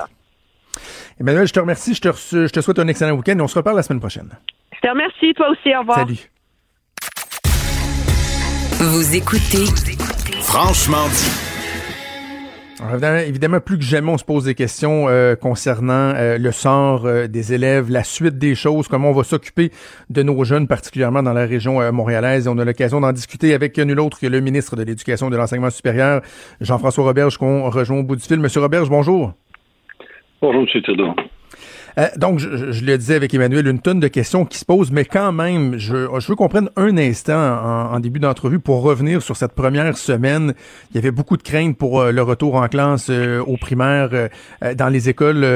[1.21, 1.95] Emmanuel, je te remercie.
[1.95, 4.31] Je te, je te souhaite un excellent week-end et on se reparle la semaine prochaine.
[4.73, 5.75] Je te remercie, toi aussi.
[5.75, 5.99] Au revoir.
[5.99, 6.31] Salut.
[8.81, 9.67] Vous écoutez
[10.41, 11.53] Franchement dit.
[12.83, 17.07] Alors, évidemment, plus que jamais, on se pose des questions euh, concernant euh, le sort
[17.07, 19.71] euh, des élèves, la suite des choses, comment on va s'occuper
[20.11, 22.47] de nos jeunes, particulièrement dans la région montréalaise.
[22.47, 25.31] Et on a l'occasion d'en discuter avec nul autre que le ministre de l'Éducation et
[25.31, 26.23] de l'Enseignement supérieur,
[26.61, 28.41] Jean-François Roberge, qu'on rejoint au bout du fil.
[28.41, 29.33] Monsieur Roberge, bonjour.
[30.43, 30.83] Bonjour, M.
[30.83, 31.15] Trudeau.
[31.99, 35.05] Euh, donc, je, le disais avec Emmanuel, une tonne de questions qui se posent, mais
[35.05, 39.37] quand même, je, je veux qu'on prenne un instant en, début d'entrevue pour revenir sur
[39.37, 40.55] cette première semaine.
[40.91, 44.09] Il y avait beaucoup de craintes pour euh, le retour en classe euh, aux primaires
[44.77, 45.47] dans les écoles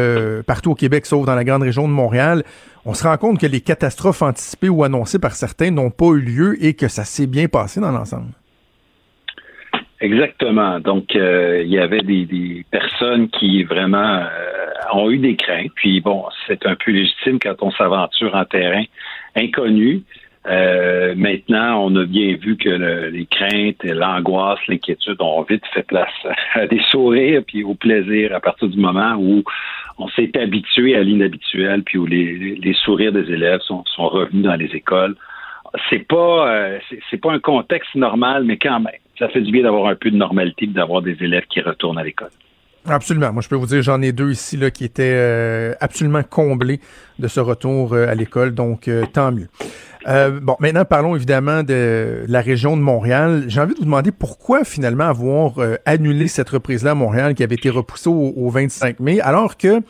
[0.46, 2.44] partout au Québec, sauf dans la grande région de Montréal.
[2.84, 6.20] On se rend compte que les catastrophes anticipées ou annoncées par certains n'ont pas eu
[6.20, 8.30] lieu et que ça s'est bien passé dans l'ensemble.
[10.00, 10.78] Exactement.
[10.78, 14.22] Donc, il y avait des, des, personnes qui vraiment
[14.92, 15.72] ont eu des craintes.
[15.74, 18.84] Puis bon, c'est un peu légitime quand on s'aventure en terrain
[19.34, 20.02] inconnu.
[20.48, 26.08] Euh, maintenant, on a bien vu que les craintes, l'angoisse, l'inquiétude ont vite fait place
[26.54, 29.42] à des sourires puis au plaisir à partir du moment où
[29.98, 34.70] on s'est habitué à l'inhabituel puis où les, sourires des élèves sont, revenus dans les
[34.74, 35.16] écoles.
[35.90, 36.78] C'est pas euh,
[37.10, 40.10] c'est pas un contexte normal, mais quand même, ça fait du bien d'avoir un peu
[40.10, 42.30] de normalité d'avoir des élèves qui retournent à l'école.
[42.88, 43.32] Absolument.
[43.32, 46.80] Moi, je peux vous dire, j'en ai deux ici là, qui étaient euh, absolument comblés
[47.18, 49.48] de ce retour euh, à l'école, donc euh, tant mieux.
[50.40, 53.44] bon, maintenant, parlons évidemment de la région de Montréal.
[53.48, 57.56] J'ai envie de vous demander pourquoi finalement avoir annulé cette reprise-là à Montréal qui avait
[57.56, 59.82] été repoussée au, au 25 mai, alors que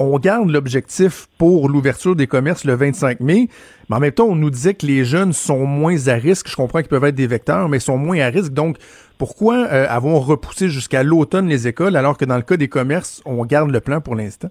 [0.00, 3.48] on garde l'objectif pour l'ouverture des commerces le 25 mai,
[3.90, 6.48] mais en même temps, on nous disait que les jeunes sont moins à risque.
[6.48, 8.52] Je comprends qu'ils peuvent être des vecteurs, mais sont moins à risque.
[8.52, 8.78] Donc,
[9.20, 13.22] pourquoi euh, avons repoussé jusqu'à l'automne les écoles alors que dans le cas des commerces,
[13.26, 14.48] on garde le plan pour l'instant?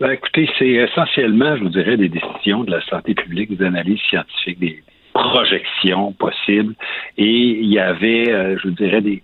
[0.00, 4.00] Ben, écoutez, c'est essentiellement, je vous dirais, des décisions de la santé publique, des analyses
[4.10, 4.82] scientifiques, des
[5.14, 6.74] projections possibles.
[7.16, 9.22] Et il y avait, euh, je vous dirais, des,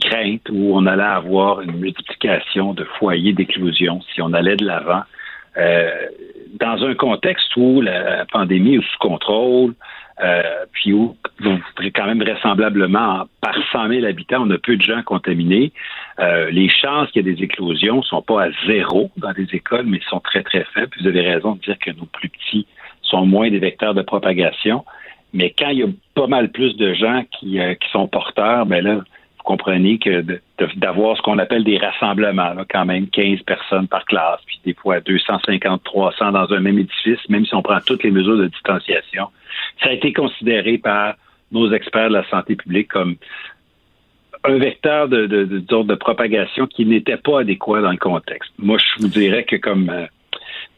[0.00, 5.02] craintes où on allait avoir une multiplication de foyers d'éclosion si on allait de l'avant.
[5.56, 5.90] Euh,
[6.60, 9.74] dans un contexte où la pandémie est sous contrôle,
[10.22, 11.16] euh, puis où,
[11.94, 15.72] quand même vraisemblablement, par 100 000 habitants, on a peu de gens contaminés.
[16.20, 19.86] Euh, les chances qu'il y ait des éclosions sont pas à zéro dans les écoles,
[19.86, 20.90] mais sont très, très faibles.
[21.00, 22.66] Vous avez raison de dire que nos plus petits
[23.02, 24.84] sont moins des vecteurs de propagation.
[25.34, 28.64] Mais quand il y a pas mal plus de gens qui, euh, qui sont porteurs,
[28.64, 29.00] ben là,
[29.46, 30.24] comprenez que
[30.76, 35.00] d'avoir ce qu'on appelle des rassemblements, quand même 15 personnes par classe, puis des fois
[35.00, 39.28] 250, 300 dans un même édifice, même si on prend toutes les mesures de distanciation,
[39.82, 41.14] ça a été considéré par
[41.52, 43.16] nos experts de la santé publique comme
[44.44, 48.52] un vecteur de, de, propagation qui n'était pas adéquat dans le contexte.
[48.58, 50.06] Moi, je vous dirais que comme euh,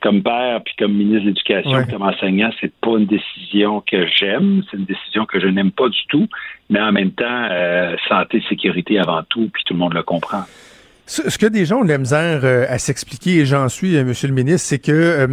[0.00, 4.62] comme père puis comme ministre de l'Éducation, comme enseignant, c'est pas une décision que j'aime,
[4.70, 6.26] c'est une décision que je n'aime pas du tout,
[6.70, 10.42] mais en même temps, euh, santé, sécurité avant tout, puis tout le monde le comprend.
[11.06, 14.04] Ce que des gens ont de la misère euh, à s'expliquer, et j'en suis, euh,
[14.04, 15.26] Monsieur le ministre, c'est que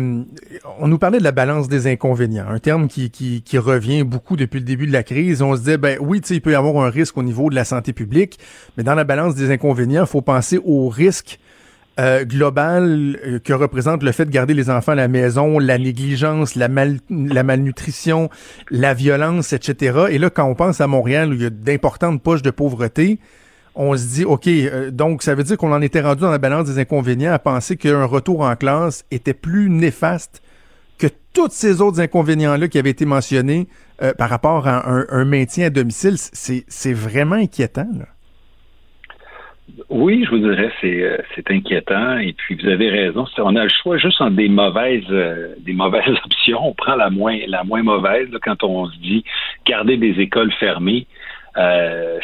[0.80, 4.38] on nous parlait de la balance des inconvénients, un terme qui, qui, qui, revient beaucoup
[4.38, 5.42] depuis le début de la crise.
[5.42, 7.66] On se dit, ben oui, il peut y avoir un risque au niveau de la
[7.66, 8.40] santé publique,
[8.78, 11.40] mais dans la balance des inconvénients, il faut penser au risque
[11.98, 15.78] euh, global euh, que représente le fait de garder les enfants à la maison, la
[15.78, 18.30] négligence, la, mal, la malnutrition,
[18.70, 20.08] la violence, etc.
[20.10, 23.20] Et là, quand on pense à Montréal, où il y a d'importantes poches de pauvreté,
[23.76, 26.38] on se dit, OK, euh, donc ça veut dire qu'on en était rendu dans la
[26.38, 30.42] balance des inconvénients à penser qu'un retour en classe était plus néfaste
[30.98, 33.68] que tous ces autres inconvénients-là qui avaient été mentionnés
[34.18, 36.18] par rapport à un, un maintien à domicile.
[36.18, 37.88] C'est vraiment inquiétant.
[37.98, 38.06] Là.
[39.90, 42.18] Oui, je vous dirais, c'est euh, c'est inquiétant.
[42.18, 43.26] Et puis vous avez raison.
[43.40, 46.68] On a le choix juste entre des mauvaises euh, des mauvaises options.
[46.68, 49.24] On prend la moins la moins mauvaise quand on se dit
[49.66, 51.08] garder des écoles fermées.
[51.58, 52.20] Euh,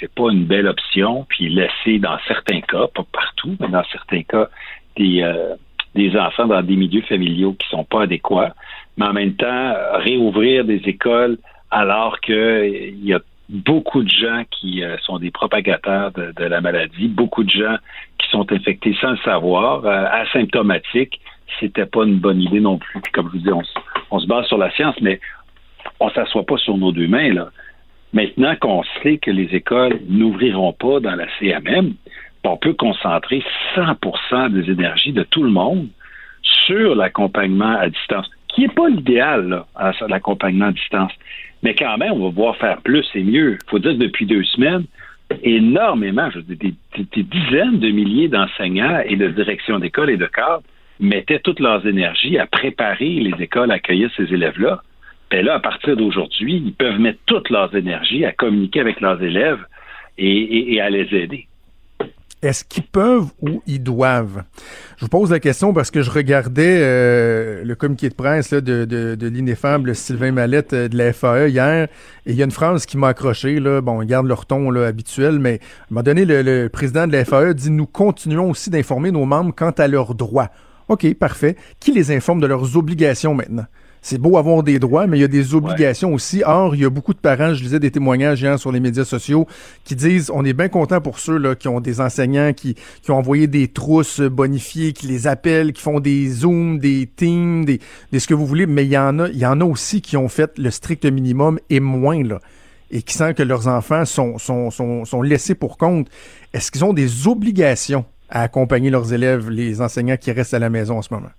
[0.00, 1.24] c'est pas une belle option.
[1.28, 4.48] Puis laisser dans certains cas, pas partout, mais dans certains cas,
[4.96, 5.54] des euh,
[5.94, 8.54] des enfants dans des milieux familiaux qui sont pas adéquats.
[8.98, 11.38] Mais en même temps, réouvrir des écoles
[11.70, 17.08] alors qu'il y a beaucoup de gens qui euh, sont des propagateurs de, la maladie,
[17.08, 17.76] beaucoup de gens
[18.18, 21.20] qui sont infectés sans le savoir, euh, asymptomatiques,
[21.60, 23.00] c'était pas une bonne idée non plus.
[23.12, 23.64] comme je vous dis,
[24.10, 25.20] on, se base sur la science, mais
[26.00, 27.32] on s'assoit pas sur nos deux mains.
[27.32, 27.50] Là.
[28.12, 31.94] Maintenant qu'on sait que les écoles n'ouvriront pas dans la CMM,
[32.44, 33.42] on peut concentrer
[33.76, 35.88] 100% des énergies de tout le monde
[36.42, 39.64] sur l'accompagnement à distance, qui n'est pas l'idéal,
[40.08, 41.12] l'accompagnement à distance.
[41.62, 43.58] Mais quand même, on va pouvoir faire plus et mieux.
[43.64, 44.84] Il faut dire que depuis deux semaines,
[45.42, 50.26] énormément, je veux dire, des, dizaines de milliers d'enseignants et de directions d'école et de
[50.26, 50.62] cadres
[51.00, 54.82] mettaient toutes leurs énergies à préparer les écoles à accueillir ces élèves-là.
[55.30, 59.00] Et ben là, à partir d'aujourd'hui, ils peuvent mettre toutes leurs énergies à communiquer avec
[59.00, 59.64] leurs élèves
[60.18, 61.46] et à les aider.
[62.42, 64.42] Est-ce qu'ils peuvent ou ils doivent?
[64.96, 69.16] Je vous pose la question parce que je regardais euh, le communiqué de presse de,
[69.20, 71.88] l'ineffable Sylvain Mallette euh, de la FAE hier
[72.26, 73.60] et il y a une phrase qui m'a accroché.
[73.60, 75.58] Bon, ils gardent leur ton habituel, mais à un
[75.90, 79.70] moment donné, le président de la FAE dit Nous continuons aussi d'informer nos membres quant
[79.70, 80.50] à leurs droits.
[80.88, 81.56] OK, parfait.
[81.78, 83.66] Qui les informe de leurs obligations maintenant?
[84.02, 86.42] C'est beau avoir des droits, mais il y a des obligations aussi.
[86.44, 89.46] Or, il y a beaucoup de parents, je lisais des témoignages sur les médias sociaux,
[89.84, 93.10] qui disent on est bien content pour ceux là, qui ont des enseignants qui, qui
[93.12, 97.80] ont envoyé des trousses bonifiées, qui les appellent, qui font des zooms, des teams, des,
[98.10, 100.02] des ce que vous voulez, mais il y en a, il y en a aussi
[100.02, 102.40] qui ont fait le strict minimum et moins là
[102.90, 106.08] et qui sentent que leurs enfants sont, sont, sont, sont laissés pour compte.
[106.52, 110.68] Est-ce qu'ils ont des obligations à accompagner leurs élèves, les enseignants qui restent à la
[110.68, 111.30] maison en ce moment?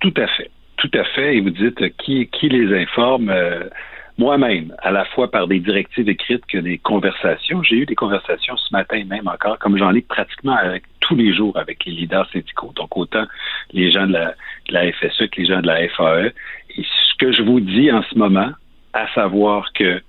[0.00, 0.50] Tout à fait.
[0.86, 1.36] Tout à fait.
[1.36, 3.64] Et vous dites qui, qui les informe euh,
[4.18, 7.62] moi-même, à la fois par des directives écrites que des conversations.
[7.62, 11.34] J'ai eu des conversations ce matin même encore, comme j'en ai pratiquement avec, tous les
[11.34, 13.24] jours avec les leaders syndicaux, donc autant
[13.72, 14.34] les gens de la,
[14.68, 16.32] de la FSE que les gens de la FAE.
[16.76, 18.50] Et ce que je vous dis en ce moment,
[18.92, 20.00] à savoir que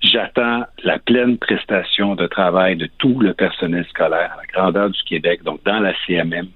[0.00, 5.02] j'attends la pleine prestation de travail de tout le personnel scolaire à la grandeur du
[5.02, 6.48] Québec, donc dans la CMM,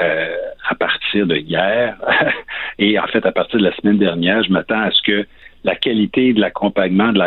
[0.00, 0.36] euh,
[0.68, 1.96] à partir de hier
[2.78, 5.26] et en fait à partir de la semaine dernière, je m'attends à ce que
[5.64, 7.20] la qualité de l'accompagnement, de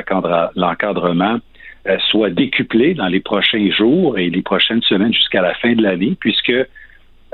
[0.55, 1.39] l'encadrement
[1.87, 5.81] euh, soit décuplée dans les prochains jours et les prochaines semaines jusqu'à la fin de
[5.81, 6.53] l'année, puisque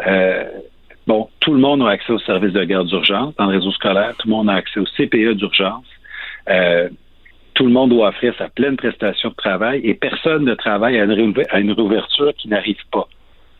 [0.07, 0.43] euh,
[1.07, 4.13] bon, tout le monde a accès au service de garde d'urgence dans le réseau scolaire,
[4.17, 5.85] tout le monde a accès au CPE d'urgence.
[7.55, 11.03] tout le monde doit offrir sa pleine prestation de travail et personne ne travaille à
[11.59, 13.07] une réouverture qui n'arrive pas.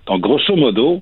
[0.08, 1.02] Donc, grosso modo,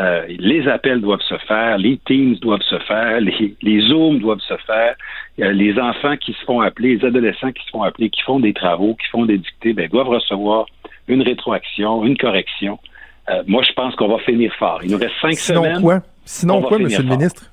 [0.00, 4.40] euh, les appels doivent se faire, les Teams doivent se faire, les, les Zooms doivent
[4.40, 4.94] se faire,
[5.38, 8.52] les enfants qui se font appeler, les adolescents qui se font appeler, qui font des
[8.52, 10.66] travaux, qui font des dictées, ben, doivent recevoir
[11.08, 12.78] une rétroaction, une correction.
[13.28, 14.80] Euh, moi, je pense qu'on va finir fort.
[14.84, 15.82] Il nous reste cinq sinon semaines.
[15.82, 16.00] Quoi?
[16.24, 17.52] Sinon quoi, Monsieur le ministre?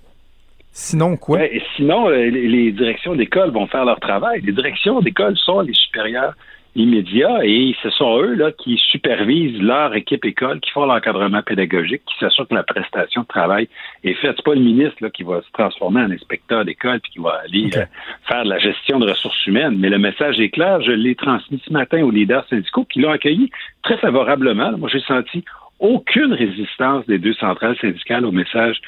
[0.71, 1.43] Sinon quoi?
[1.43, 4.41] et sinon, euh, les, les directions d'école vont faire leur travail.
[4.41, 6.34] Les directions d'école sont les supérieurs
[6.75, 12.01] immédiat et ce sont eux là qui supervisent leur équipe école, qui font l'encadrement pédagogique,
[12.05, 13.69] qui s'assurent que la prestation de travail
[14.03, 14.33] est faite.
[14.35, 17.41] C'est pas le ministre là, qui va se transformer en inspecteur d'école puis qui va
[17.45, 17.85] aller euh,
[18.27, 19.77] faire de la gestion de ressources humaines.
[19.77, 20.81] Mais le message est clair.
[20.81, 23.49] Je l'ai transmis ce matin aux leaders syndicaux qui l'ont accueilli
[23.83, 24.77] très favorablement.
[24.77, 25.43] Moi, j'ai senti
[25.79, 28.79] aucune résistance des deux centrales syndicales au message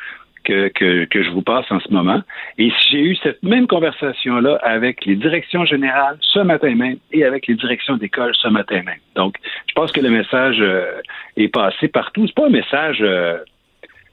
[0.48, 2.22] que, que, je vous passe en ce moment.
[2.58, 7.48] Et j'ai eu cette même conversation-là avec les directions générales ce matin même et avec
[7.48, 9.00] les directions d'école ce matin même.
[9.16, 9.36] Donc,
[9.68, 11.02] je pense que le message euh,
[11.36, 12.26] est passé partout.
[12.28, 13.38] C'est pas un message euh,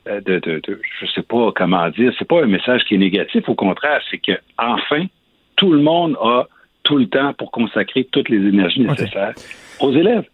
[0.06, 3.48] de, de, de, je sais pas comment dire, c'est pas un message qui est négatif.
[3.48, 5.06] Au contraire, c'est que enfin,
[5.56, 6.46] tout le monde a
[6.82, 9.34] tout le temps pour consacrer toutes les énergies nécessaires
[9.80, 10.26] aux élèves.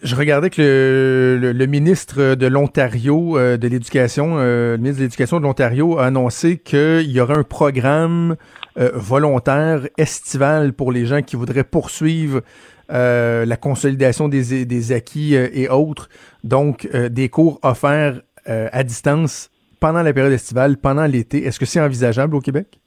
[0.00, 5.38] Je regardais que le, ministre de l'Ontario euh, de l'Éducation, euh, le ministre de l'Éducation
[5.38, 8.36] de l'Ontario a annoncé qu'il y aurait un programme
[8.78, 12.42] euh, volontaire estival pour les gens qui voudraient poursuivre
[12.90, 16.08] la consolidation des, des acquis et autres.
[16.42, 21.44] Donc, des cours offerts à distance pendant la période estivale, pendant l'été.
[21.44, 22.80] Est-ce que c'est envisageable au Québec?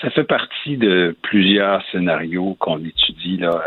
[0.00, 3.36] Ça fait partie de plusieurs scénarios qu'on étudie.
[3.36, 3.60] Là.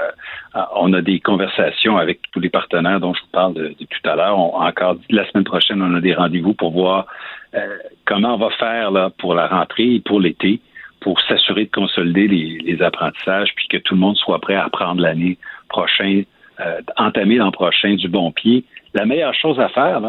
[0.56, 4.10] Euh, on a des conversations avec tous les partenaires dont je vous parle de, tout
[4.10, 4.38] à l'heure.
[4.38, 7.08] Encore la semaine prochaine, on a des rendez-vous pour voir
[7.56, 10.60] euh, comment on va faire là, pour la rentrée et pour l'été,
[11.00, 15.02] pour s'assurer de consolider les, apprentissages, puis que tout le monde soit prêt à prendre
[15.02, 15.38] l'année
[15.70, 16.24] prochain,
[16.60, 18.66] euh, entamer l'an prochain du bon pied.
[18.94, 20.02] La meilleure chose à faire,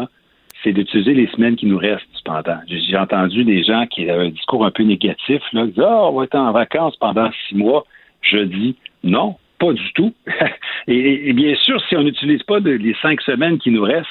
[0.63, 2.59] c'est d'utiliser les semaines qui nous restent cependant.
[2.67, 6.09] J'ai entendu des gens qui avaient un discours un peu négatif, là, qui disaient oh,
[6.11, 7.85] on va être en vacances pendant six mois.
[8.21, 10.13] Je dis non, pas du tout.
[10.87, 14.07] et, bien sûr, si on n'utilise pas les cinq semaines qui nous restent,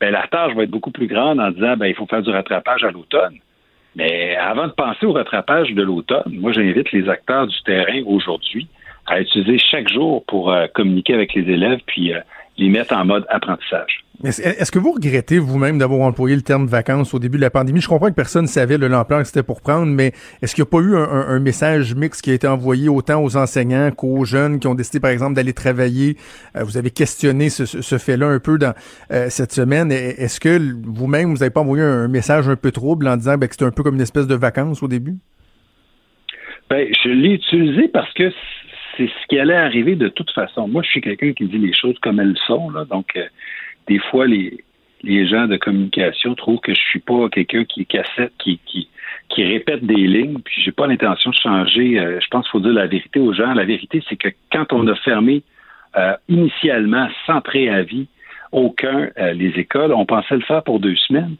[0.00, 2.30] ben, la tâche va être beaucoup plus grande en disant ben, il faut faire du
[2.30, 3.38] rattrapage à l'automne.
[3.96, 8.68] Mais avant de penser au rattrapage de l'automne, moi j'invite les acteurs du terrain aujourd'hui
[9.06, 12.20] à utiliser chaque jour pour euh, communiquer avec les élèves puis euh,
[12.60, 14.04] les mettre en mode apprentissage.
[14.22, 17.80] Est-ce que vous regrettez vous-même d'avoir employé le terme vacances au début de la pandémie?
[17.80, 20.68] Je comprends que personne ne savait l'ampleur que c'était pour prendre, mais est-ce qu'il n'y
[20.68, 24.60] a pas eu un, message mix qui a été envoyé autant aux enseignants qu'aux jeunes
[24.60, 26.16] qui ont décidé, par exemple, d'aller travailler?
[26.54, 27.64] Euh, vous avez questionné ce,
[27.96, 28.74] fait-là un peu dans
[29.30, 29.90] cette semaine.
[29.90, 33.46] Est-ce que vous-même, vous n'avez pas envoyé un, message un peu trouble en disant ben,
[33.46, 35.16] que c'était un peu comme une espèce de vacances au début?
[36.68, 38.30] Ben, je l'ai utilisé parce que
[38.96, 40.68] c'est ce qui allait arriver de toute façon.
[40.68, 42.70] Moi, je suis quelqu'un qui dit les choses comme elles sont.
[42.70, 43.26] Là, donc, euh,
[43.88, 44.62] des fois, les,
[45.02, 48.88] les gens de communication trouvent que je suis pas quelqu'un qui cassette, qui, qui,
[49.28, 51.98] qui répète des lignes, puis j'ai pas l'intention de changer.
[51.98, 53.52] Euh, je pense qu'il faut dire la vérité aux gens.
[53.54, 55.42] La vérité, c'est que quand on a fermé
[55.96, 58.06] euh, initialement, sans préavis,
[58.52, 61.36] aucun les écoles, on pensait le faire pour deux semaines.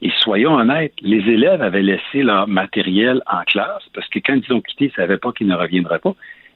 [0.00, 4.52] Et soyons honnêtes, les élèves avaient laissé leur matériel en classe parce que quand ils
[4.54, 6.14] ont quitté, ils ne savaient pas qu'ils ne reviendraient pas.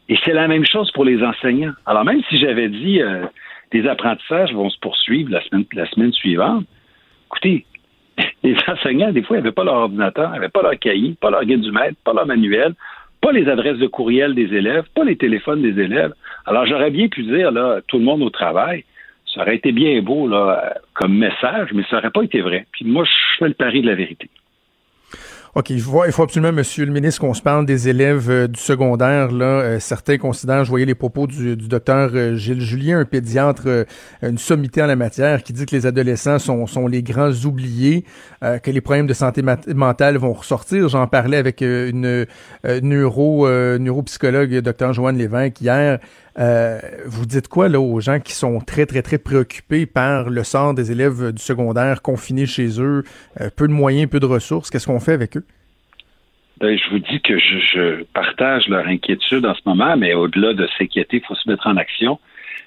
[0.09, 1.73] Et c'est la même chose pour les enseignants.
[1.87, 3.25] Alors même si j'avais dit euh,
[3.71, 6.65] des apprentissages vont se poursuivre la semaine, la semaine suivante,
[7.27, 7.65] écoutez,
[8.43, 11.31] les enseignants, des fois, ils n'avaient pas leur ordinateur, ils n'avaient pas leur cahier, pas
[11.31, 12.75] leur guide du maître, pas leur manuel,
[13.21, 16.13] pas les adresses de courriel des élèves, pas les téléphones des élèves.
[16.47, 18.85] Alors j'aurais bien pu dire, là, tout le monde au travail,
[19.33, 22.67] ça aurait été bien beau là, comme message, mais ça n'aurait pas été vrai.
[22.73, 24.29] Puis moi, je fais le pari de la vérité.
[25.55, 28.49] OK, je vois, il faut absolument, Monsieur le ministre, qu'on se parle des élèves euh,
[28.49, 29.31] du secondaire.
[29.31, 33.85] Là, euh, certains considèrent, je voyais les propos du, docteur euh, Gilles Julien, un pédiatre,
[34.23, 38.07] une sommité en la matière, qui dit que les adolescents sont, les grands oubliés,
[38.41, 40.89] que les problèmes de santé mentale vont ressortir.
[40.89, 42.27] J'en parlais avec une
[42.65, 43.47] neuro,
[43.79, 45.99] neuropsychologue, docteur Joanne Lévesque, hier.
[46.37, 50.75] Vous dites quoi là aux gens qui sont très très très préoccupés par le sort
[50.75, 53.05] des élèves du secondaire confinés chez eux,
[53.57, 54.71] peu de moyens, peu de ressources?
[54.71, 55.45] Qu'est-ce qu'on fait avec eux?
[56.63, 60.69] Ben, je vous dis que je, partage leur inquiétude en ce moment, mais au-delà de
[60.79, 62.21] s'inquiéter, il faut se mettre en action.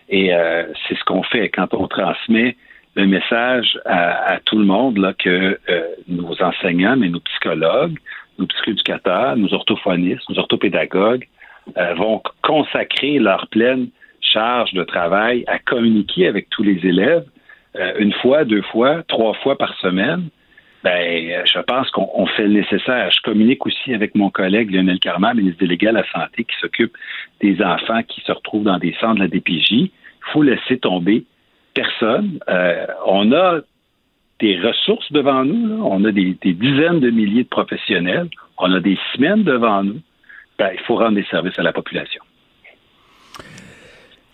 [0.10, 2.58] Et euh, c'est ce qu'on fait quand on transmet
[2.96, 7.98] le message à, tout le monde là, que euh, nos enseignants, mais nos psychologues,
[8.38, 11.35] nos psychoéducateurs, nos orthophonistes, nos orthopédagogues euh,
[11.98, 13.90] vont consacrer leur pleine
[14.22, 17.26] charge de travail à communiquer avec tous les élèves
[18.00, 20.30] une fois, deux fois, trois fois par semaine
[20.86, 23.10] ben, euh, je pense qu'on fait le nécessaire.
[23.10, 26.96] Je communique aussi avec mon collègue Lionel Carman, ministre délégué à la Santé, qui s'occupe
[27.42, 29.72] des enfants qui se retrouvent dans des centres de la DPJ.
[29.72, 29.90] Il
[30.32, 31.26] faut laisser tomber
[31.74, 32.38] personne.
[32.50, 33.62] Euh, on a
[34.40, 35.84] des ressources devant nous.
[35.84, 38.30] On a des, dizaines de milliers de professionnels.
[38.60, 40.02] On a des semaines devant nous.
[40.58, 42.22] Ben, il faut rendre des services à la population.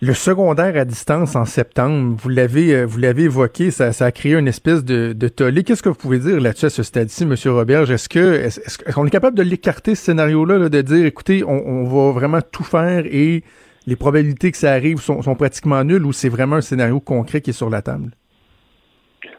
[0.04, 4.10] Le secondaire à distance en septembre, vous l'avez euh, vous l'avez évoqué, ça, ça, a
[4.10, 5.62] créé une espèce de, de tollé.
[5.62, 7.36] Qu'est-ce que vous pouvez dire là-dessus à ce stade-ci, M.
[7.54, 7.88] Roberge?
[7.92, 12.10] Est-ce que est-ce, qu'on est capable de l'écarter ce scénario-là, de dire écoutez, on, va
[12.10, 13.44] vraiment tout faire et
[13.86, 17.40] les probabilités que ça arrive sont, sont pratiquement nulles ou c'est vraiment un scénario concret
[17.40, 18.10] qui est sur la table?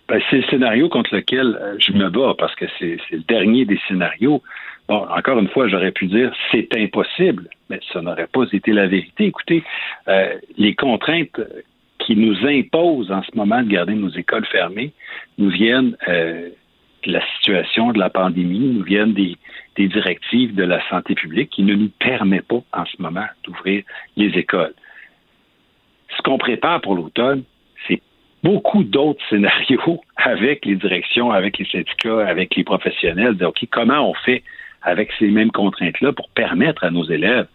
[0.08, 3.66] Ben, c'est le scénario contre lequel euh, je me bats parce que c'est le dernier
[3.66, 4.42] des scénarios.
[4.88, 8.88] Bon, encore une fois, j'aurais pu dire c'est impossible, mais ça n'aurait pas été la
[8.88, 9.26] vérité.
[9.28, 9.64] Écoutez,
[10.08, 11.40] euh, les contraintes
[12.00, 14.92] qui nous imposent en ce moment de garder nos écoles fermées
[15.38, 16.50] nous viennent euh,
[17.06, 19.38] de la situation de la pandémie, nous viennent des,
[19.78, 23.84] des directives de la santé publique qui ne nous permet pas en ce moment d'ouvrir
[24.18, 24.74] les écoles.
[26.16, 27.44] Ce qu'on prépare pour l'automne,
[27.88, 28.02] c'est
[28.44, 34.10] beaucoup d'autres scénarios avec les directions, avec les syndicats, avec les professionnels, de OK, comment
[34.10, 34.44] on fait
[34.84, 37.48] avec ces mêmes contraintes-là pour permettre à nos élèves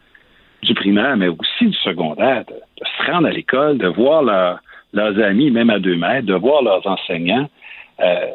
[0.63, 2.55] du primaire, mais aussi du secondaire, de,
[2.85, 6.87] se rendre à l'école, de voir leurs amis, même à deux mètres, de voir leurs
[6.87, 7.49] enseignants.
[8.01, 8.27] Euh,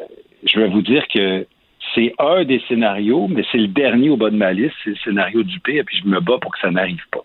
[0.44, 1.46] je vais vous dire que
[1.94, 4.96] c'est un des scénarios, mais c'est le dernier au bas de ma liste, c'est le
[4.96, 7.24] scénario du pire, puis je me bats pour que ça n'arrive pas.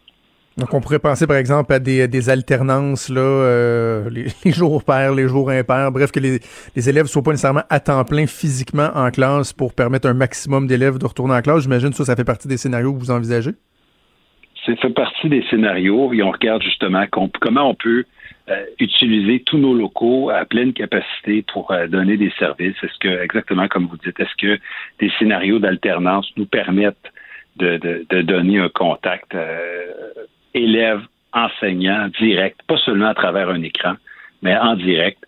[0.60, 4.10] Donc, on pourrait penser, par exemple, à des, alternances, euh,
[4.46, 6.40] les, jours pairs, les jours impairs, bref, que les,
[6.76, 10.68] élèves ne soient pas nécessairement à temps plein physiquement en classe pour permettre un maximum
[10.68, 11.64] d'élèves de retourner en classe.
[11.64, 13.52] J'imagine que ça, ça fait partie des scénarios que vous envisagez?
[14.66, 18.04] Ça fait partie des scénarios et on regarde justement comment on peut
[18.50, 22.76] euh, utiliser tous nos locaux à pleine capacité pour euh, donner des services.
[22.84, 24.60] Est-ce que, exactement comme vous dites, est-ce que
[25.00, 26.98] des scénarios d'alternance nous permettent
[27.56, 29.36] de, donner un contact
[30.54, 31.02] élèves
[31.34, 33.94] enseignant direct, pas seulement à travers un écran,
[34.42, 35.26] mais en direct.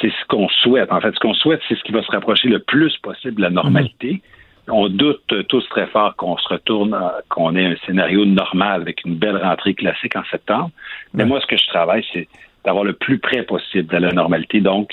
[0.00, 0.90] C'est ce qu'on souhaite.
[0.90, 3.42] En fait, ce qu'on souhaite, c'est ce qui va se rapprocher le plus possible de
[3.42, 4.20] la normalité.
[4.66, 6.98] On doute tous très fort qu'on se retourne,
[7.28, 10.70] qu'on ait un scénario normal avec une belle rentrée classique en septembre.
[11.12, 12.26] Mais moi, ce que je travaille, c'est
[12.64, 14.90] d'avoir le plus près possible de la normalité, donc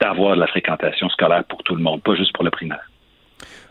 [0.00, 2.84] d'avoir de la fréquentation scolaire pour tout le monde, pas juste pour le primaire.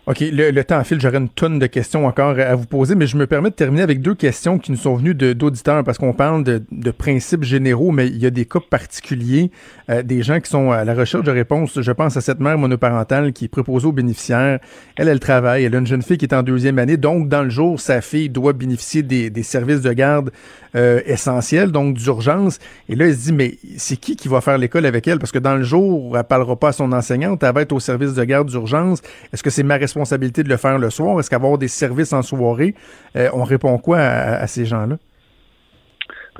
[0.05, 3.07] OK, le, le, temps file, j'aurais une tonne de questions encore à vous poser, mais
[3.07, 6.11] je me permets de terminer avec deux questions qui nous sont venues d'auditeurs, parce qu'on
[6.11, 9.49] parle de, de, principes généraux, mais il y a des cas particuliers,
[9.89, 11.79] euh, des gens qui sont à la recherche de réponses.
[11.79, 14.59] Je pense à cette mère monoparentale qui est proposée aux bénéficiaires.
[14.97, 17.43] Elle, elle travaille, elle a une jeune fille qui est en deuxième année, donc dans
[17.43, 20.31] le jour, sa fille doit bénéficier des, des services de garde
[20.75, 22.59] euh, essentiels, donc d'urgence.
[22.89, 25.19] Et là, elle se dit, mais c'est qui qui va faire l'école avec elle?
[25.19, 27.79] Parce que dans le jour, elle parlera pas à son enseignante, elle va être au
[27.79, 29.01] service de garde d'urgence.
[29.31, 31.19] Est-ce que c'est ma responsabilité de le faire le soir?
[31.19, 32.75] Est-ce qu'avoir des services en soirée?
[33.15, 34.97] Euh, on répond quoi à, ces gens-là?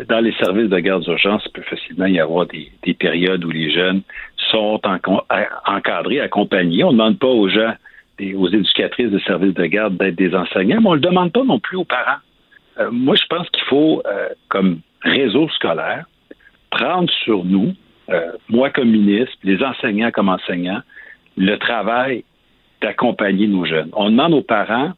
[0.08, 3.72] Dans les services de garde d'urgence, il peut facilement y avoir des, périodes où les
[3.72, 4.02] jeunes
[4.52, 4.82] sont
[5.68, 6.84] encadrés, accompagnés.
[6.84, 7.74] On ne demande pas aux gens,
[8.20, 11.44] aux éducatrices de services de garde d'être des enseignants, mais on ne le demande pas
[11.44, 12.20] non plus aux parents.
[12.80, 16.06] Euh, moi, je pense qu'il faut, euh, comme réseau scolaire,
[16.72, 17.74] prendre sur nous,
[18.50, 20.82] moi comme ministre, les enseignants comme enseignants,
[21.38, 22.24] le travail
[22.84, 23.90] d'accompagner nos jeunes.
[23.94, 24.92] On demande aux parents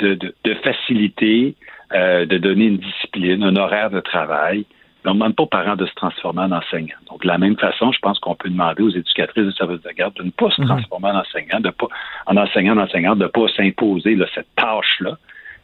[0.00, 1.54] de, de, faciliter,
[1.92, 4.64] euh, de donner une discipline, un horaire de travail.
[5.04, 6.96] Mais on ne demande pas aux parents de se transformer en enseignants.
[7.08, 9.90] Donc, de la même façon, je pense qu'on peut demander aux éducatrices de services de
[9.90, 10.68] garde de ne pas se mhm.
[10.68, 11.86] transformer en enseignants, de pas,
[12.26, 15.18] en enseignant, en enseignant, de ne pas s'imposer cette tâche-là,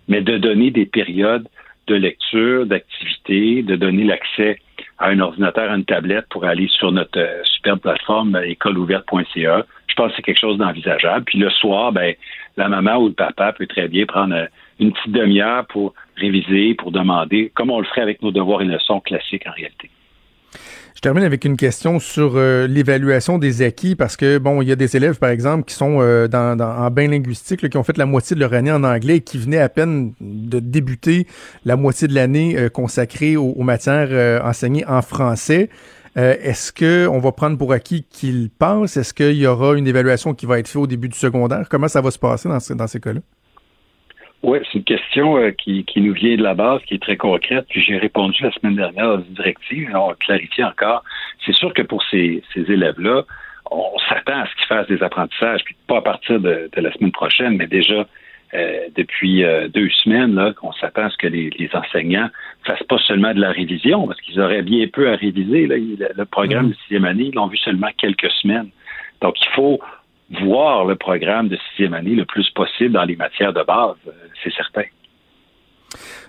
[0.07, 1.49] mais de donner des périodes
[1.87, 4.59] de lecture, d'activité, de donner l'accès
[4.99, 9.67] à un ordinateur, à une tablette pour aller sur notre euh, superbe plateforme euh, écoleouverte.ca.
[9.95, 11.25] Je pense que c'est quelque chose d'envisageable.
[11.25, 12.17] Puis le soir, ben,
[12.57, 14.47] la maman ou le papa peut très bien prendre euh,
[14.81, 18.65] une petite demi-heure pour réviser, pour demander, comme on le ferait avec nos devoirs et
[18.65, 19.89] leçons classiques en réalité.
[20.97, 24.73] Je termine avec une question sur euh, l'évaluation des acquis parce que bon, il y
[24.73, 27.97] a des élèves par exemple qui sont euh, dans, en bain linguistique qui ont fait
[27.97, 31.29] la moitié de leur année en anglais et qui venaient à peine de débuter
[31.65, 35.69] la moitié de l'année consacrée aux, matières enseignées en français.
[36.17, 40.33] Est-ce que on va prendre pour acquis qu'ils passent Est-ce qu'il y aura une évaluation
[40.33, 41.69] qui va être faite au début du secondaire?
[41.69, 43.21] Comment ça va se passer dans, ces cas-là?
[44.43, 47.67] Oui, c'est une question euh, qui, nous vient de la base, qui est très concrète.
[47.69, 49.91] Puis j'ai répondu la semaine dernière à une directive.
[49.95, 51.03] On va clarifier encore.
[51.45, 53.23] C'est sûr que pour ces, élèves-là,
[53.73, 57.13] on s'attend à ce qu'ils fassent des apprentissages, puis pas à partir de la semaine
[57.13, 58.07] prochaine, mais déjà
[58.55, 62.29] euh, depuis euh, deux semaines, là, qu'on s'attend à ce que les, les, enseignants
[62.65, 65.67] fassent pas seulement de la révision, parce qu'ils auraient bien peu à réviser.
[65.67, 65.77] Là.
[65.77, 66.71] Le, programme mmh.
[66.71, 68.69] de sixième année, ils l'ont vu seulement quelques semaines.
[69.21, 69.81] Donc, il faut
[70.43, 74.13] voir le programme de sixième année le plus possible dans les matières de base, euh,
[74.43, 74.85] c'est certain.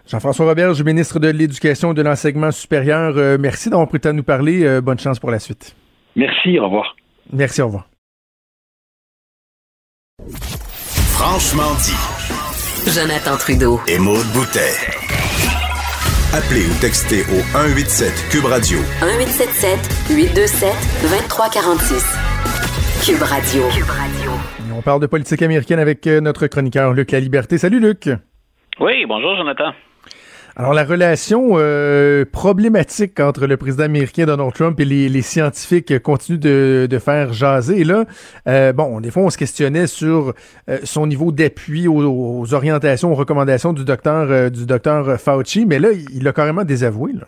[0.07, 4.09] Jean-François Roberge, ministre de l'Éducation et de l'Enseignement supérieur, euh, merci d'avoir pris le temps
[4.09, 4.63] de nous parler.
[4.63, 5.76] Euh, bonne chance pour la suite.
[6.15, 6.95] Merci, au revoir.
[7.32, 7.88] Merci, au revoir.
[11.18, 12.91] Franchement dit.
[12.91, 13.80] Jonathan Trudeau.
[13.88, 14.76] Et Maude Boutet.
[16.34, 18.78] Appelez ou textez au 187 Cube Radio.
[18.99, 19.80] 1877
[20.11, 22.03] 827 2346.
[23.05, 23.63] Cube Radio.
[24.76, 27.57] On parle de politique américaine avec euh, notre chroniqueur Luc La Liberté.
[27.57, 28.09] Salut Luc.
[28.82, 29.72] Oui, bonjour Jonathan.
[30.58, 36.38] Alors la relation euh, problématique entre le président américain Donald Trump et les, scientifiques continue
[36.38, 37.84] de, faire jaser.
[37.84, 38.06] Là,
[38.47, 40.34] euh, bon, des fois on se questionnait sur
[40.84, 46.26] son niveau d'appui aux, orientations, aux recommandations du docteur du docteur Fauci, mais là il
[46.28, 47.12] a carrément désavoué.
[47.14, 47.28] Là.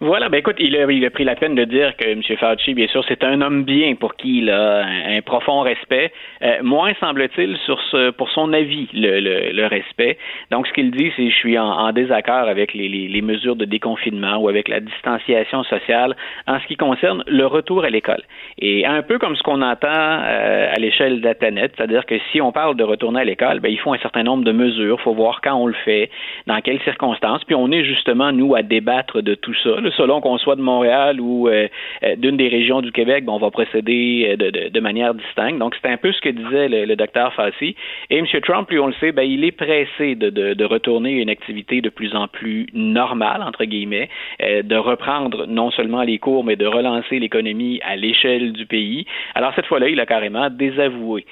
[0.00, 2.20] Voilà, ben écoute, il a, il a pris la peine de dire que M.
[2.22, 6.12] Fauci, bien sûr, c'est un homme bien pour qui il a un, profond respect.
[6.42, 10.18] Euh, moins semble-t-il sur ce, pour son avis, le, le, le respect.
[10.50, 13.56] Donc, ce qu'il dit, c'est je suis en, en désaccord avec les, les, les, mesures
[13.56, 16.14] de déconfinement ou avec la distanciation sociale
[16.46, 18.22] en ce qui concerne le retour à l'école.
[18.58, 22.52] Et un peu comme ce qu'on entend euh, à l'échelle de c'est-à-dire que si on
[22.52, 24.96] parle de retourner à l'école, ben, il faut un certain nombre de mesures.
[25.00, 26.10] Il faut voir quand on le fait,
[26.46, 27.44] dans quelles circonstances.
[27.44, 31.20] Puis on est justement, nous, à débattre de tout ça selon qu'on soit de Montréal
[31.20, 31.68] ou euh,
[32.02, 35.58] euh, d'une des régions du Québec, ben, on va procéder euh, de, manière distincte.
[35.58, 37.74] Donc, c'est un peu ce que disait le, docteur Fassi.
[38.10, 38.26] Et M.
[38.42, 41.88] Trump, lui, on le sait, ben, il est pressé de, retourner à une activité de
[41.88, 44.08] plus en plus normale, entre guillemets,
[44.40, 49.06] de reprendre non seulement les cours, mais de relancer l'économie à l'échelle du pays.
[49.34, 51.24] Alors, cette fois-là, il a carrément désavoué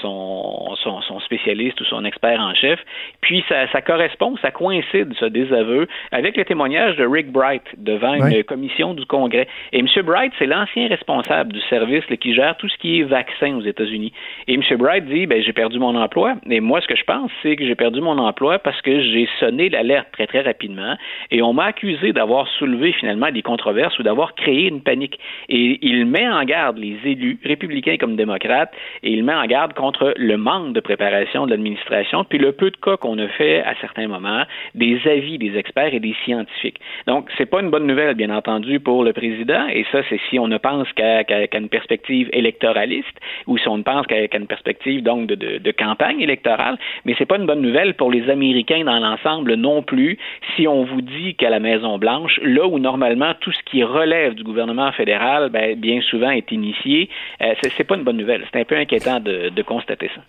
[0.00, 0.76] son,
[1.24, 2.78] spécialiste ou son expert en chef.
[3.20, 7.95] Puis, ça, ça correspond, ça coïncide, ce désaveu, avec le témoignage de Rick Bright de
[7.96, 9.48] devant une commission du Congrès.
[9.72, 9.86] Et M.
[10.04, 14.12] Bright, c'est l'ancien responsable du service qui gère tout ce qui est vaccin aux États-Unis.
[14.46, 14.62] Et M.
[14.78, 16.34] Bright dit, ben, j'ai perdu mon emploi.
[16.48, 19.28] Et moi, ce que je pense, c'est que j'ai perdu mon emploi parce que j'ai
[19.40, 20.96] sonné l'alerte très, très rapidement.
[21.30, 25.18] Et on m'a accusé d'avoir soulevé finalement des controverses ou d'avoir créé une panique.
[25.48, 28.72] Et il met en garde les élus, républicains comme démocrates,
[29.02, 32.70] et il met en garde contre le manque de préparation de l'administration, puis le peu
[32.70, 34.44] de cas qu'on a fait à certains moments,
[34.74, 36.80] des avis des experts et des scientifiques.
[37.06, 40.38] Donc, c'est pas une bonne nouvelle, bien entendu, pour le président, et ça, c'est si
[40.38, 41.22] on ne pense qu'à
[41.54, 46.78] une perspective électoraliste, ou si on ne pense qu'à une perspective, donc, de, campagne électorale,
[47.04, 50.18] mais c'est pas une bonne nouvelle pour les Américains dans l'ensemble non plus,
[50.54, 54.42] si on vous dit qu'à la Maison-Blanche, là où normalement tout ce qui relève du
[54.42, 57.10] gouvernement fédéral, ben, bien souvent est initié,
[57.42, 58.44] euh, c'est pas une bonne nouvelle.
[58.52, 60.22] C'est un peu inquiétant de constater ça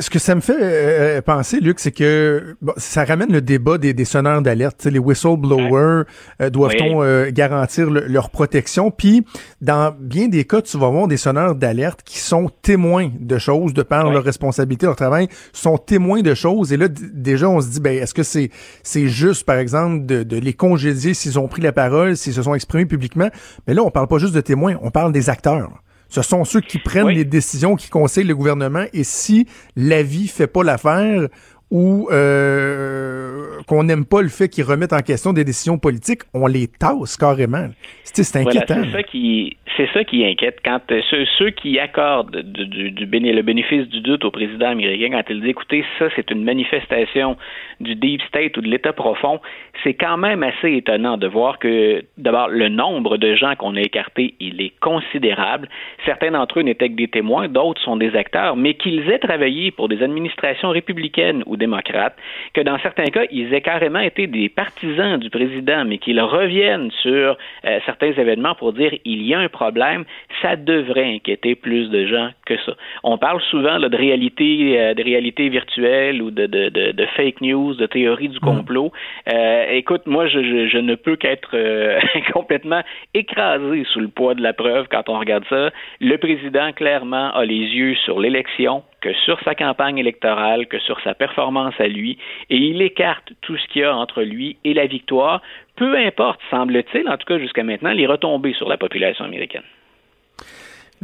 [0.00, 3.92] ce que ça me fait euh, penser, Luc, c'est que ça ramène le débat des,
[3.92, 4.84] des sonneurs d'alerte.
[4.86, 6.04] Les whistleblowers,
[6.40, 8.90] euh, doivent-on euh, garantir leur protection?
[8.90, 9.24] Puis,
[9.60, 13.74] dans bien des cas, tu vas voir des sonneurs d'alerte qui sont témoins de choses,
[13.74, 16.72] de par leur responsabilité, leur travail, sont témoins de choses.
[16.72, 18.50] Et là, déjà, on se dit, ben, est-ce que c'est
[18.82, 22.42] c'est juste, par exemple, de, de les congédier s'ils ont pris la parole, s'ils se
[22.42, 23.28] sont exprimés publiquement?
[23.66, 25.83] Mais là, on parle pas juste de témoins, on parle des acteurs.
[26.14, 28.84] Ce sont ceux qui prennent les décisions, qui conseillent le gouvernement.
[28.92, 31.28] Et si l'avis fait pas l'affaire
[31.72, 36.46] ou euh, qu'on n'aime pas le fait qu'ils remettent en question des décisions politiques, on
[36.46, 37.68] les tasse carrément.
[38.04, 38.76] C'est inquiétant.
[38.84, 41.00] c'est ça qui c'est ça qui inquiète quand euh,
[41.36, 45.50] ceux, qui accordent du, du, le bénéfice du doute au président américain quand il dit
[45.50, 47.36] écoutez ça c'est une manifestation
[47.80, 49.40] du deep state ou de l'état profond,
[49.82, 53.80] c'est quand même assez étonnant de voir que d'abord le nombre de gens qu'on a
[53.80, 55.68] écartés il est considérable.
[56.04, 59.70] Certains d'entre eux n'étaient que des témoins, d'autres sont des acteurs, mais qu'ils aient travaillé
[59.70, 62.16] pour des administrations républicaines ou démocrates,
[62.52, 66.90] que dans certains cas ils aient carrément été des partisans du président, mais qu'ils reviennent
[67.02, 70.04] sur euh, certains événements pour dire il y a un problème,
[70.42, 72.74] ça devrait inquiéter plus de gens que ça.
[73.02, 77.74] On parle souvent de réalité, euh, de réalité virtuelle ou de, de, de, fake news,
[77.74, 78.40] de théorie du mm.
[78.40, 78.92] complot.
[79.32, 82.00] Euh, écoute, moi, je, je, je ne peux qu'être euh,
[82.32, 82.82] complètement
[83.14, 85.70] écrasé sous le poids de la preuve quand on regarde ça.
[86.00, 91.00] Le président, clairement, a les yeux sur l'élection, que sur sa campagne électorale, que sur
[91.00, 92.18] sa performance à lui,
[92.50, 95.42] et il écarte tout ce qu'il y a entre lui et la victoire,
[95.76, 99.64] peu importe, semble-t-il, en tout cas jusqu'à maintenant, les retombées sur la population américaine.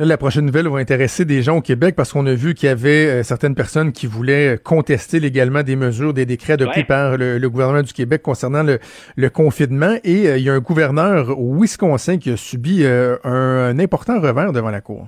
[0.07, 2.73] La prochaine nouvelle va intéresser des gens au Québec parce qu'on a vu qu'il y
[2.73, 7.39] avait euh, certaines personnes qui voulaient contester légalement des mesures, des décrets adoptés par le,
[7.49, 9.97] gouvernement du Québec concernant le, confinement.
[10.03, 14.21] Et euh, il y a un gouverneur au Wisconsin qui a subi euh, un important
[14.21, 15.07] revers devant la Cour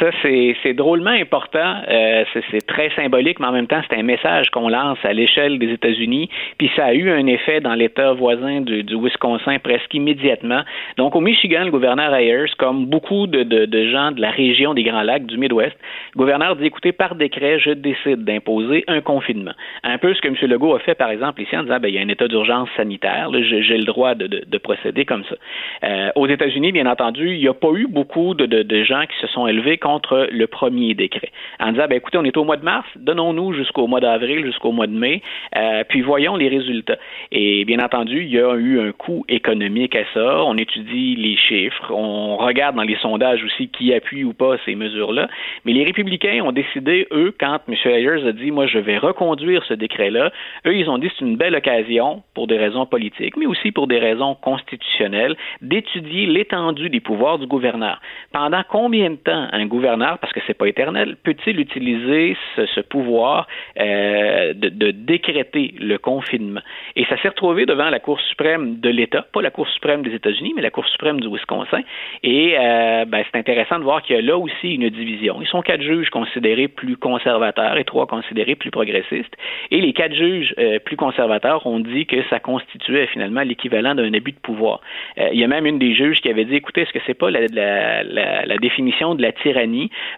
[0.00, 1.82] ça, c'est drôlement important.
[1.88, 5.58] Euh, c'est très symbolique, mais en même temps, c'est un message qu'on lance à l'échelle
[5.58, 6.30] des États-Unis.
[6.58, 10.62] Puis ça a eu un effet dans l'État voisin du, du, Wisconsin presque immédiatement.
[10.96, 14.72] Donc, au Michigan, le gouverneur Ayers, comme beaucoup de, de, de, gens de la région
[14.72, 15.76] des Grands Lacs, du Midwest,
[16.14, 19.52] le gouverneur dit, écoutez, par décret, je décide d'imposer un confinement.
[19.82, 20.36] Un peu ce que M.
[20.42, 22.70] Legault a fait, par exemple, ici, en disant, ben, il y a un état d'urgence
[22.76, 25.36] sanitaire, j'ai le droit de, de, procéder comme ça.
[25.84, 29.18] Euh, aux États-Unis, bien entendu, il n'y a pas eu beaucoup de, de gens qui
[29.20, 31.30] se sont élevés contre le premier décret.
[31.60, 34.72] En disant, ben, écoutez, on est au mois de mars, donnons-nous jusqu'au mois d'avril, jusqu'au
[34.72, 35.22] mois de mai,
[35.56, 36.98] euh, puis voyons les résultats.
[37.32, 40.44] Et bien entendu, il y a eu un coût économique à ça.
[40.44, 44.74] On étudie les chiffres, on regarde dans les sondages aussi qui appuie ou pas ces
[44.74, 45.28] mesures-là.
[45.64, 47.74] Mais les républicains ont décidé, eux, quand M.
[47.84, 50.32] Ayers a dit, moi, je vais reconduire ce décret-là,
[50.66, 53.86] eux, ils ont dit, c'est une belle occasion, pour des raisons politiques, mais aussi pour
[53.86, 58.00] des raisons constitutionnelles, d'étudier l'étendue des pouvoirs du gouverneur.
[58.32, 63.46] Pendant combien de temps un gouverneur, parce que c'est pas éternel, peut-il utiliser ce, pouvoir
[63.80, 66.60] euh, de, décréter le confinement?
[66.96, 70.14] Et ça s'est retrouvé devant la Cour suprême de l'État, pas la Cour suprême des
[70.14, 71.80] États-Unis, mais la Cour suprême du Wisconsin.
[72.22, 75.38] Et euh, ben, c'est intéressant de voir qu'il y a là aussi une division.
[75.40, 79.36] Ils sont quatre juges considérés plus conservateurs et trois considérés plus progressistes.
[79.70, 84.12] Et les quatre juges euh, plus conservateurs ont dit que ça constituait finalement l'équivalent d'un
[84.12, 84.80] abus de pouvoir.
[85.16, 87.30] il y a même une des juges qui avait dit, écoutez, est-ce que c'est pas
[87.30, 89.53] la, la, définition de la tyrannie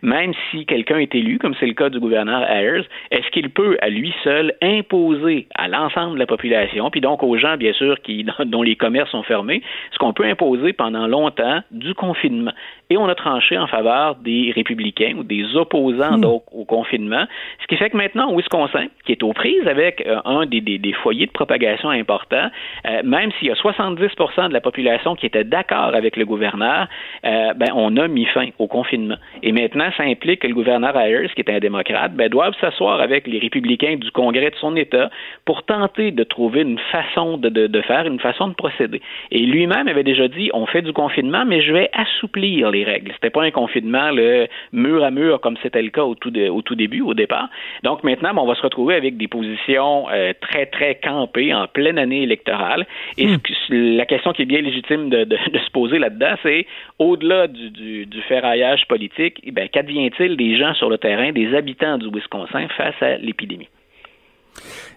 [0.03, 3.77] même si quelqu'un est élu, comme c'est le cas du gouverneur Ayers, est-ce qu'il peut
[3.81, 8.01] à lui seul imposer à l'ensemble de la population, puis donc aux gens, bien sûr,
[8.03, 9.63] qui, dont les commerces sont fermés,
[9.93, 12.53] ce qu'on peut imposer pendant longtemps du confinement?
[12.89, 16.21] Et on a tranché en faveur des républicains ou des opposants hmm.
[16.21, 17.25] donc, au confinement,
[17.61, 20.93] ce qui fait que maintenant, Wisconsin, qui est aux prises avec euh, un des, des,
[20.93, 22.49] foyers de propagation importants,
[22.87, 26.87] euh, même s'il y a 70% de la population qui était d'accord avec le gouverneur,
[27.25, 29.17] euh, ben, on a mis fin au confinement.
[29.43, 33.01] Et maintenant, ça implique que le gouverneur Ayers, qui est un démocrate, ben, doive s'asseoir
[33.01, 35.11] avec les républicains du Congrès de son État
[35.45, 39.01] pour tenter de trouver une façon de, faire, une façon de procéder.
[39.31, 43.13] Et lui-même avait déjà dit, on fait du confinement, mais je vais assouplir les règles.
[43.13, 47.01] C'était pas un confinement le mur à mur comme c'était le cas au tout, début,
[47.03, 47.49] au départ.
[47.83, 51.67] Donc maintenant, ben, on va se retrouver avec des positions euh, très, très campées en
[51.67, 52.87] pleine année électorale.
[53.19, 53.29] Et
[53.71, 56.67] la question qui est bien légitime de, se poser là-dedans, c'est
[56.99, 61.99] au-delà du, du, ferraillage politique, eh ben, qu'advient-il des gens sur le terrain, des habitants
[61.99, 63.69] du Wisconsin face à l'épidémie?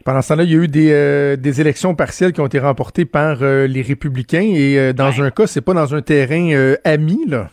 [0.05, 2.59] Pendant ce temps-là, il y a eu des, euh, des, élections partielles qui ont été
[2.59, 5.21] remportées par euh, les républicains et euh, dans ouais.
[5.21, 7.49] un cas, c'est pas dans un terrain ami, là.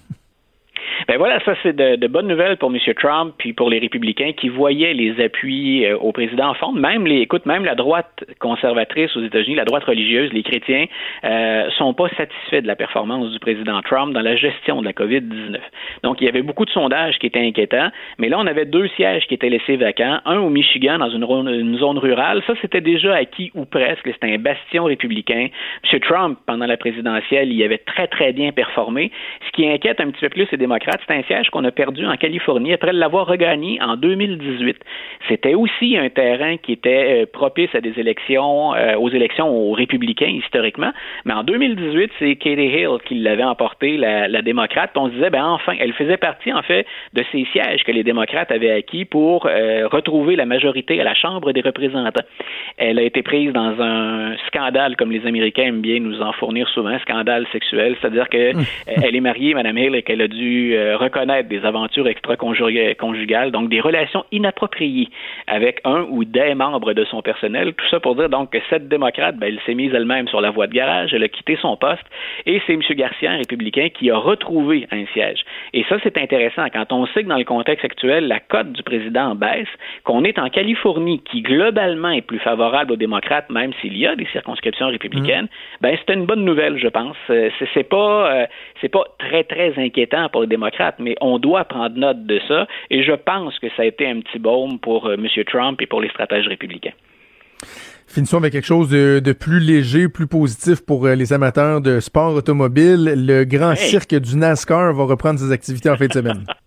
[1.09, 2.79] Ben voilà, ça c'est de, de, bonnes nouvelles pour M.
[2.97, 6.73] Trump puis pour les républicains qui voyaient les appuis euh, au président en fond.
[6.73, 10.87] Même les, écoute, même la droite conservatrice aux États-Unis, la droite religieuse, les chrétiens,
[11.23, 14.93] euh, sont pas satisfaits de la performance du président Trump dans la gestion de la
[14.93, 15.59] COVID-19.
[16.03, 18.89] Donc il y avait beaucoup de sondages qui étaient inquiétants, mais là on avait deux
[18.97, 22.43] sièges qui étaient laissés vacants, un au Michigan dans une, une zone rurale.
[22.49, 24.11] Ça c'était déjà acquis ou presque.
[24.13, 25.51] C'était un bastion républicain.
[25.93, 26.01] M.
[26.01, 29.13] Trump pendant la présidentielle, il avait très très bien performé.
[29.47, 32.07] Ce qui inquiète un petit peu plus les démocrates c'est un siège qu'on a perdu
[32.07, 34.77] en Californie après l'avoir regagné en 2018.
[35.29, 39.73] C'était aussi un terrain qui était euh, propice à des élections, euh, aux élections aux
[39.73, 40.93] républicains historiquement.
[41.25, 44.91] Mais en 2018, c'est Katie Hill qui l'avait emporté, la, la démocrate.
[44.97, 48.03] on se disait, ben enfin, elle faisait partie en fait de ces sièges que les
[48.03, 52.25] démocrates avaient acquis pour euh, retrouver la majorité à la Chambre des représentants.
[52.77, 56.69] Elle a été prise dans un scandale, comme les Américains aiment bien nous en fournir
[56.69, 58.65] souvent, scandale sexuel, c'est-à-dire que hum.
[58.87, 63.81] elle est mariée, Mme Hill, et qu'elle a dû reconnaître des aventures extra-conjugales, donc des
[63.81, 65.09] relations inappropriées
[65.47, 67.75] avec un ou des membres de son personnel.
[67.75, 70.51] Tout ça pour dire donc que cette démocrate, ben, elle s'est mise elle-même sur la
[70.51, 72.05] voie de garage, elle a quitté son poste
[72.47, 72.83] et c'est M.
[72.91, 75.41] Garcia, un républicain, qui a retrouvé un siège.
[75.73, 76.67] Et ça, c'est intéressant.
[76.73, 79.69] Quand on sait que dans le contexte actuel, la cote du président baisse,
[80.05, 84.15] qu'on est en Californie, qui globalement est plus favorable aux démocrates, même s'il y a
[84.17, 85.79] des circonscriptions républicaines, mmh.
[85.81, 87.17] ben, c'est une bonne nouvelle, je pense.
[87.31, 88.47] Euh, c'est pas, euh,
[88.81, 92.67] c'est pas très, très inquiétant pour les démocrates, mais on doit prendre note de ça.
[92.91, 95.27] Et je pense que ça a été un petit baume pour euh, M.
[95.47, 96.93] Trump et pour les stratèges républicains.
[98.07, 102.01] Finissons avec quelque chose de, de, plus léger, plus positif pour euh, les amateurs de
[102.01, 103.13] sport automobile.
[103.17, 103.79] Le grand hey.
[103.79, 106.45] cirque du NASCAR va reprendre ses activités en fin de semaine.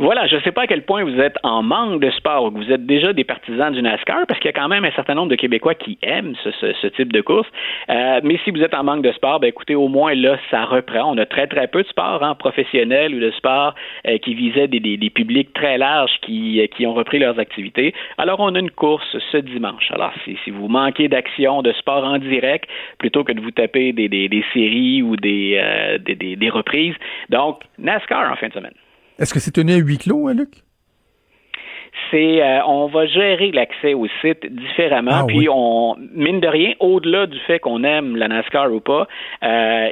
[0.00, 2.50] Voilà, je ne sais pas à quel point vous êtes en manque de sport ou
[2.50, 4.90] que vous êtes déjà des partisans du NASCAR, parce qu'il y a quand même un
[4.92, 7.46] certain nombre de Québécois qui aiment ce, type de course.
[7.90, 10.64] Euh, mais si vous êtes en manque de sport, ben écoutez, au moins là, ça
[10.64, 11.12] reprend.
[11.12, 13.74] On a très très peu de sport hein, professionnel ou de sport
[14.06, 17.92] euh, qui visait des, des, publics très larges qui, euh, qui ont repris leurs activités.
[18.16, 19.90] Alors on a une course ce dimanche.
[19.90, 24.44] Alors si, vous manquez d'action, de sport en direct, plutôt que de vous taper des,
[24.54, 26.94] séries ou des, euh, des reprises,
[27.28, 28.72] donc NASCAR en fin de semaine.
[29.20, 30.64] Est-ce que c'est tenu à huis clos, hein, Luc?
[32.10, 35.10] C'est euh, on va gérer l'accès au site différemment.
[35.22, 35.48] Ah, puis oui.
[35.50, 39.06] on mine de rien, au-delà du fait qu'on aime la NASCAR ou pas,
[39.42, 39.88] euh,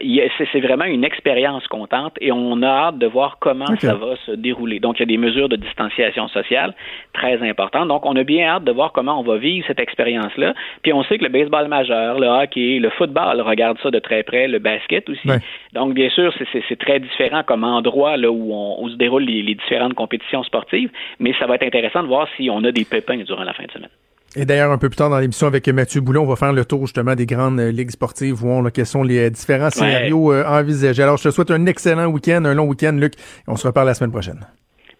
[0.53, 3.87] c'est vraiment une expérience qu'on tente et on a hâte de voir comment okay.
[3.87, 4.81] ça va se dérouler.
[4.81, 6.75] Donc il y a des mesures de distanciation sociale
[7.13, 7.89] très importantes.
[7.89, 10.55] Donc on a bien hâte de voir comment on va vivre cette expérience-là.
[10.83, 14.23] Puis on sait que le baseball majeur, le hockey, le football regarde ça de très
[14.23, 15.29] près, le basket aussi.
[15.29, 15.39] Ouais.
[15.73, 19.43] Donc bien sûr c'est très différent comme endroit là où on où se déroulent les,
[19.43, 22.85] les différentes compétitions sportives, mais ça va être intéressant de voir si on a des
[22.85, 23.91] pépins durant la fin de semaine.
[24.37, 26.65] Et d'ailleurs, un peu plus tard dans l'émission avec Mathieu Boulon, on va faire le
[26.65, 30.33] tour justement des grandes euh, ligues sportives, voir là, quels sont les euh, différents scénarios
[30.33, 31.03] euh, envisagés.
[31.03, 33.15] Alors, je te souhaite un excellent week-end, un long week-end, Luc.
[33.47, 34.47] On se reparle la semaine prochaine.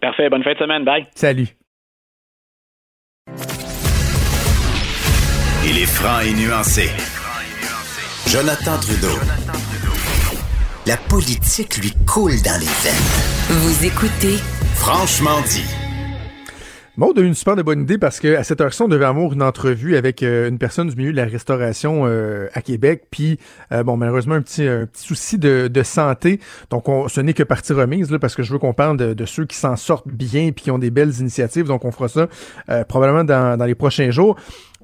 [0.01, 0.29] Parfait.
[0.29, 0.83] Bonne fin de semaine.
[0.83, 1.05] Bye.
[1.13, 1.47] Salut.
[5.65, 6.89] Il est franc et nuancé.
[8.27, 9.19] Jonathan Trudeau.
[10.87, 13.59] La politique lui coule dans les veines.
[13.59, 14.37] Vous écoutez
[14.75, 15.88] Franchement dit.
[16.99, 19.31] Maud a une super de bonne idée parce que à cette heure-ci, on devait avoir
[19.31, 23.03] une entrevue avec euh, une personne du milieu de la restauration euh, à Québec.
[23.09, 23.39] Puis,
[23.71, 26.41] euh, bon, malheureusement, un petit, un petit souci de, de, santé.
[26.71, 29.13] Donc, on, ce n'est que partie remise, là, parce que je veux qu'on parle de,
[29.13, 31.67] de ceux qui s'en sortent bien puis qui ont des belles initiatives.
[31.67, 32.27] Donc, on fera ça
[32.69, 34.35] euh, probablement dans, dans les prochains jours.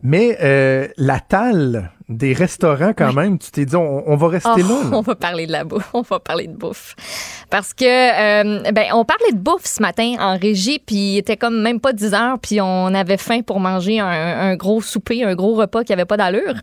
[0.01, 3.15] Mais euh, la talle des restaurants, quand oui.
[3.15, 5.51] même, tu t'es dit, on, on va rester oh, là, là, On va parler de
[5.51, 5.89] la bouffe.
[5.93, 6.95] On va parler de bouffe.
[7.49, 11.37] Parce que, euh, ben, on parlait de bouffe ce matin en régie, puis il était
[11.37, 15.23] comme même pas 10 heures, puis on avait faim pour manger un, un gros souper,
[15.23, 16.53] un gros repas qui avait pas d'allure.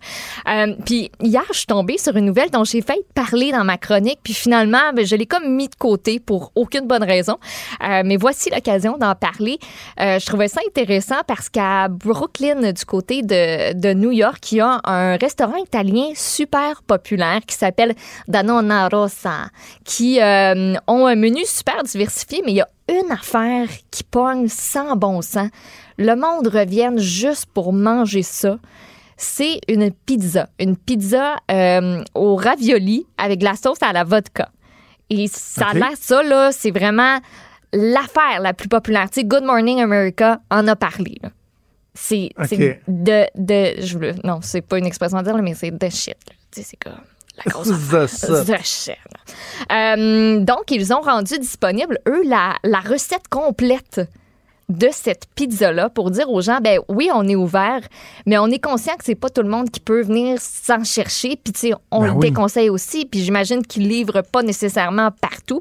[0.49, 3.79] Euh, puis hier, je suis tombée sur une nouvelle dont j'ai failli parler dans ma
[3.79, 7.39] chronique, puis finalement, ben, je l'ai comme mis de côté pour aucune bonne raison.
[7.83, 9.59] Euh, mais voici l'occasion d'en parler.
[9.99, 14.61] je trouvais ça intéressant parce qu'à Brooklyn, du côté de, de New York, il y
[14.61, 17.95] a un restaurant restaurant italien super populaire qui s'appelle
[18.29, 19.47] Danona Rossa,
[19.85, 24.49] qui euh, ont un menu super diversifié, mais il y a une affaire qui pogne
[24.49, 25.49] sans bon sens.
[25.97, 28.59] Le monde revient juste pour manger ça.
[29.17, 30.49] C'est une pizza.
[30.61, 34.51] Une pizza euh, au ravioli avec de la sauce à la vodka.
[35.09, 35.75] Et ça a Ok.
[35.77, 37.19] l'air, ça, là, c'est vraiment
[37.73, 39.09] l'affaire la plus populaire.
[39.11, 41.17] Tu sais, Good Morning America en a parlé.
[41.23, 41.31] là.
[41.95, 42.31] C'est
[42.89, 43.81] de, de.
[43.83, 46.17] Je veux, non, c'est pas une expression à dire, mais c'est de shit.
[46.51, 46.93] c'est comme
[47.45, 47.69] la grosse.
[48.47, 48.97] The shit.
[49.71, 54.01] Euh, donc, ils ont rendu disponible, eux, la, la recette complète
[54.69, 57.81] de cette pizza-là pour dire aux gens, ben oui, on est ouvert,
[58.27, 61.37] mais on est conscient que c'est pas tout le monde qui peut venir s'en chercher.
[61.43, 62.29] Puis, tu sais, on Ben le oui.
[62.31, 63.05] déconseille aussi.
[63.05, 65.61] Puis, j'imagine qu'ils livrent pas nécessairement partout.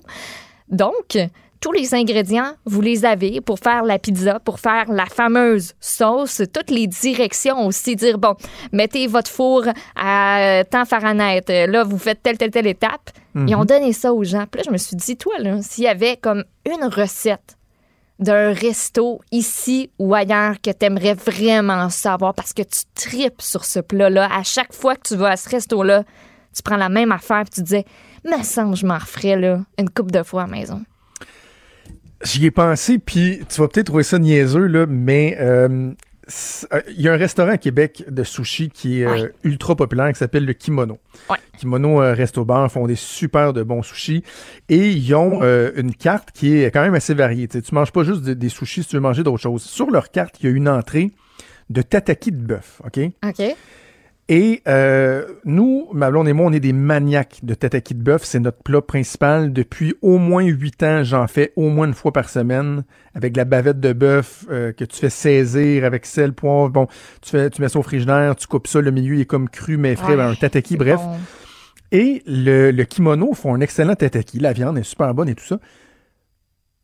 [0.70, 1.18] Donc,
[1.62, 6.42] tous les ingrédients, vous les avez pour faire la pizza, pour faire la fameuse sauce,
[6.52, 8.36] toutes les directions aussi, dire, bon,
[8.72, 13.12] mettez votre four à temps Fahrenheit, là, vous faites telle, telle, telle étape.
[13.36, 14.46] Ils ont donné ça aux gens.
[14.52, 17.58] Puis là, je me suis dit, toi, là, s'il y avait comme une recette
[18.20, 23.66] d'un resto ici ou ailleurs que tu aimerais vraiment savoir parce que tu tripes sur
[23.66, 26.04] ce plat-là, à chaque fois que tu vas à ce resto-là,
[26.54, 27.86] tu prends la même affaire puis tu disais,
[28.26, 30.82] me semble, je m'en referais là, une coupe de fois à la maison.
[32.24, 35.92] J'y ai pensé, puis tu vas peut-être trouver ça niaiseux, là, mais euh,
[36.74, 40.12] euh, il y a un restaurant à Québec de sushi qui est euh, ultra populaire
[40.14, 40.98] qui s'appelle le Kimono.
[41.30, 41.38] Ouais.
[41.58, 44.24] Kimono euh, Resto Bar font des super de bons sushis
[44.70, 47.48] et ils ont euh, une carte qui est quand même assez variée.
[47.48, 49.64] Tu tu manges pas juste de- des sushis si tu veux manger d'autres choses.
[49.64, 51.12] Sur leur carte, il y a une entrée
[51.70, 53.00] de tataki de bœuf, OK?
[53.28, 53.56] OK?
[54.34, 58.24] Et euh, nous, ma blonde et moi, on est des maniaques de tataki de bœuf.
[58.24, 59.52] C'est notre plat principal.
[59.52, 63.44] Depuis au moins huit ans, j'en fais au moins une fois par semaine avec la
[63.44, 66.70] bavette de bœuf euh, que tu fais saisir avec sel, poivre.
[66.70, 66.88] Bon,
[67.22, 69.50] tu, fais, tu mets ça au frigidaire, tu coupes ça, le milieu il est comme
[69.50, 70.96] cru mais frais, Ouais, ben, un tataki, bref.
[70.96, 71.18] bon.
[71.92, 74.40] Et le, le kimono font un excellent tataki.
[74.40, 75.60] La viande est super bonne et tout ça.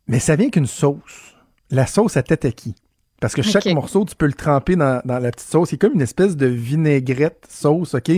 [0.06, 1.34] Mais ça vient qu'une sauce.
[1.70, 2.74] La sauce à tataki.
[3.20, 5.70] Parce que chaque morceau, tu peux le tremper dans, dans la petite sauce.
[5.70, 8.10] C'est comme une espèce de vinaigrette sauce, OK?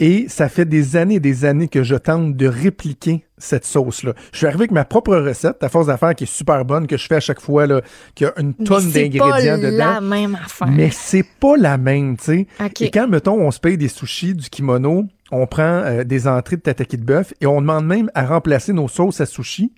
[0.00, 4.12] Et ça fait des années et des années que je tente de répliquer cette sauce-là.
[4.32, 6.96] Je suis arrivé avec ma propre recette, à force d'affaires qui est super bonne, que
[6.96, 7.80] je fais à chaque fois, là,
[8.14, 9.76] qui a une tonne c'est d'ingrédients pas dedans.
[9.94, 10.68] la même affaire.
[10.68, 12.46] Mais c'est pas la même, tu sais.
[12.80, 16.56] Et quand, mettons, on se paye des sushis, du kimono, on prend euh, des entrées
[16.56, 19.72] de tataki de bœuf et on demande même à remplacer nos sauces à sushi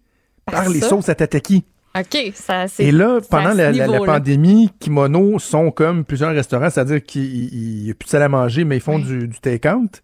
[0.45, 1.65] par, Par les sauces à tataki.
[1.99, 2.85] OK, ça, c'est.
[2.85, 4.13] Et là, pendant la, la- la niveau-là.
[4.15, 8.65] pandémie, kimono sont comme plusieurs restaurants, c'est-à-dire qu'il n'y a plus de salle à manger,
[8.65, 10.03] mais ils font du, du take-out.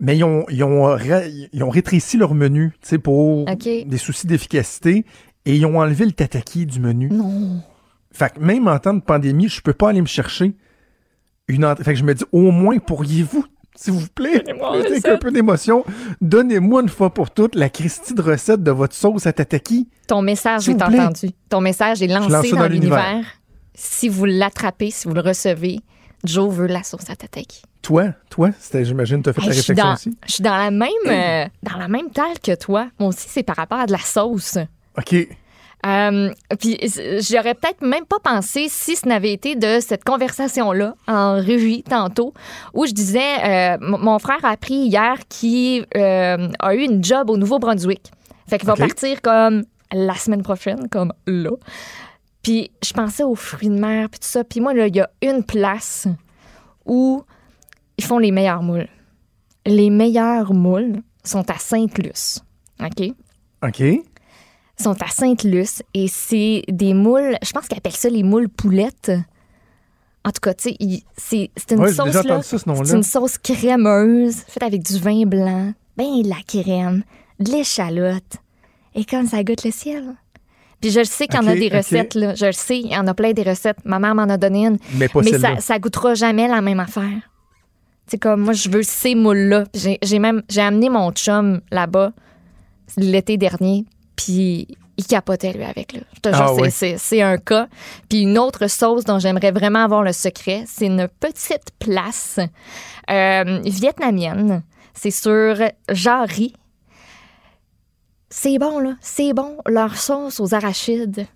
[0.00, 3.44] Mais ils ont, ils, ont, ra- ils ont rétréci leur menu, tu sais, pour
[3.84, 5.04] des soucis d'efficacité,
[5.44, 7.08] et ils ont enlevé le tataki du menu.
[7.12, 7.60] Non.
[8.10, 10.54] Fait que même en temps de pandémie, je peux pas aller me chercher
[11.48, 11.84] une entrée.
[11.84, 13.44] Fait que je me dis, au moins, pourriez-vous,
[13.74, 15.84] s'il vous plaît, avec un peu d'émotion,
[16.20, 19.88] donnez-moi une fois pour toutes la Christie de recette de votre sauce à tataki.
[20.06, 21.30] Ton message est entendu.
[21.48, 23.24] Ton message est lancé dans, dans l'univers.
[23.74, 25.80] Si vous l'attrapez, si vous le recevez,
[26.24, 27.62] Joe veut la sauce à tataki.
[27.82, 30.16] Toi, toi, j'imagine, tu as fait Hey, suis réflexion dans, aussi.
[30.26, 32.88] je suis dans la même euh, dans la même taille que toi.
[32.98, 34.56] Moi aussi, c'est par rapport à de la sauce.
[34.96, 35.14] OK.
[35.84, 36.78] Euh, puis
[37.20, 42.32] j'aurais peut-être même pas pensé si ce n'avait été de cette conversation-là en régie tantôt,
[42.72, 47.28] où je disais, euh, mon frère a appris hier qu'il euh, a eu une job
[47.28, 48.10] au Nouveau-Brunswick.
[48.48, 51.50] Fait qu'il va partir comme la semaine prochaine, comme là.
[52.42, 54.44] Puis je pensais aux fruits de mer, puis tout ça.
[54.44, 56.06] Puis moi, là, il y a une place
[56.84, 57.22] où
[57.96, 58.88] ils font les meilleurs moules.
[59.66, 62.42] Les meilleurs moules sont à Sainte-Luce.
[62.82, 63.12] OK?
[63.62, 63.82] OK.
[64.80, 69.12] Sont à Sainte-Luce et c'est des moules, je pense qu'ils appellent ça les moules poulettes.
[70.24, 74.36] En tout cas, tu sais, c'est une Ouais, sauce là, ça, ce une sauce crémeuse
[74.48, 77.04] faite avec du vin blanc, ben de la crème,
[77.40, 78.38] de l'échalote
[78.94, 80.04] et comme ça goûte le ciel.
[80.80, 82.90] Puis je le sais qu'il y en a des recettes là, je le sais, il
[82.90, 83.78] y en a plein des recettes.
[83.84, 86.80] Ma mère m'en a donné une, Mais pas mais ça, ça goûtera jamais la même
[86.80, 87.30] affaire.
[88.06, 89.64] C'est comme moi, je veux ces moules-là.
[89.72, 92.12] Puis J'ai j'ai même j'ai amené mon chum là-bas
[92.98, 93.84] l'été dernier,
[94.16, 96.00] puis il capotait lui avec là.
[96.14, 97.22] Je te jure, Ah c'est- oui.
[97.22, 97.68] un cas.
[98.08, 102.38] Puis une autre sauce dont j'aimerais vraiment avoir le secret, c'est une petite place
[103.10, 104.62] euh, vietnamienne.
[104.94, 105.56] C'est sur
[105.90, 106.54] Jarry.
[108.30, 108.94] C'est bon, là.
[109.00, 109.58] C'est bon.
[109.66, 111.26] Leur sauce aux arachides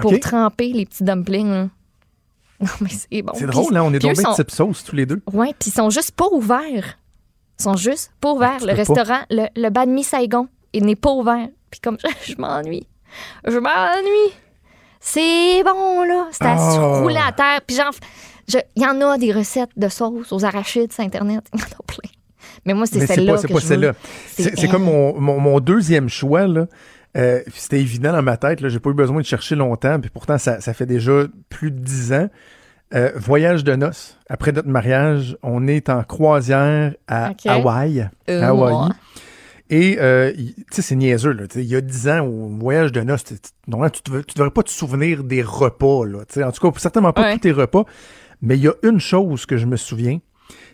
[0.00, 1.50] pour tremper les petits dumplings.
[1.50, 1.68] là.
[2.58, 3.34] Non, mais c'est bon.
[3.36, 3.82] C'est drôle, hein?
[3.84, 5.20] On est bien sont- type sauce tous les deux.
[5.30, 6.98] Ouais, puis ils sont juste pas ouverts.
[7.58, 8.56] Ils sont juste pas ouverts.
[8.60, 8.76] tu le pas.
[8.78, 11.48] restaurant, le, le banh mi Saigon, il n'est pas ouvert.
[11.76, 12.86] Puis comme je, je m'ennuie.
[13.46, 14.32] Je m'ennuie.
[15.00, 16.28] C'est bon, là.
[16.32, 17.00] C'est à se Ah.
[17.00, 17.60] rouler à terre.
[17.66, 17.92] Puis genre,
[18.76, 21.44] Il y en a des recettes de sauce aux arachides sur Internet.
[21.54, 22.10] Il y en a plein.
[22.64, 23.36] Mais moi, c'est celle-là.
[23.38, 23.92] c'est pas celle-là.
[24.28, 26.66] C'est comme mon, mon, mon deuxième choix, là.
[27.16, 28.68] Euh, C'était évident dans ma tête, là.
[28.68, 31.78] J'ai pas eu besoin de chercher longtemps, puis pourtant, ça, ça fait déjà plus de
[31.78, 32.28] dix ans.
[32.94, 34.16] Euh, voyage de noces.
[34.28, 37.30] Après notre mariage, on est en croisière à.
[37.46, 38.08] Hawaï.
[38.30, 38.90] Euh, Hawaï.
[39.68, 41.44] Et, euh, tu sais, c'est niaiseux, là.
[41.56, 43.24] Il y a dix ans, au voyage de noces,
[43.66, 46.20] normalement, tu, ne devrais pas te souvenir des repas, là.
[46.46, 47.32] En tout cas, certainement pas Ouais.
[47.34, 47.84] tous tes repas.
[48.42, 50.18] Mais il y a une chose que je me souviens,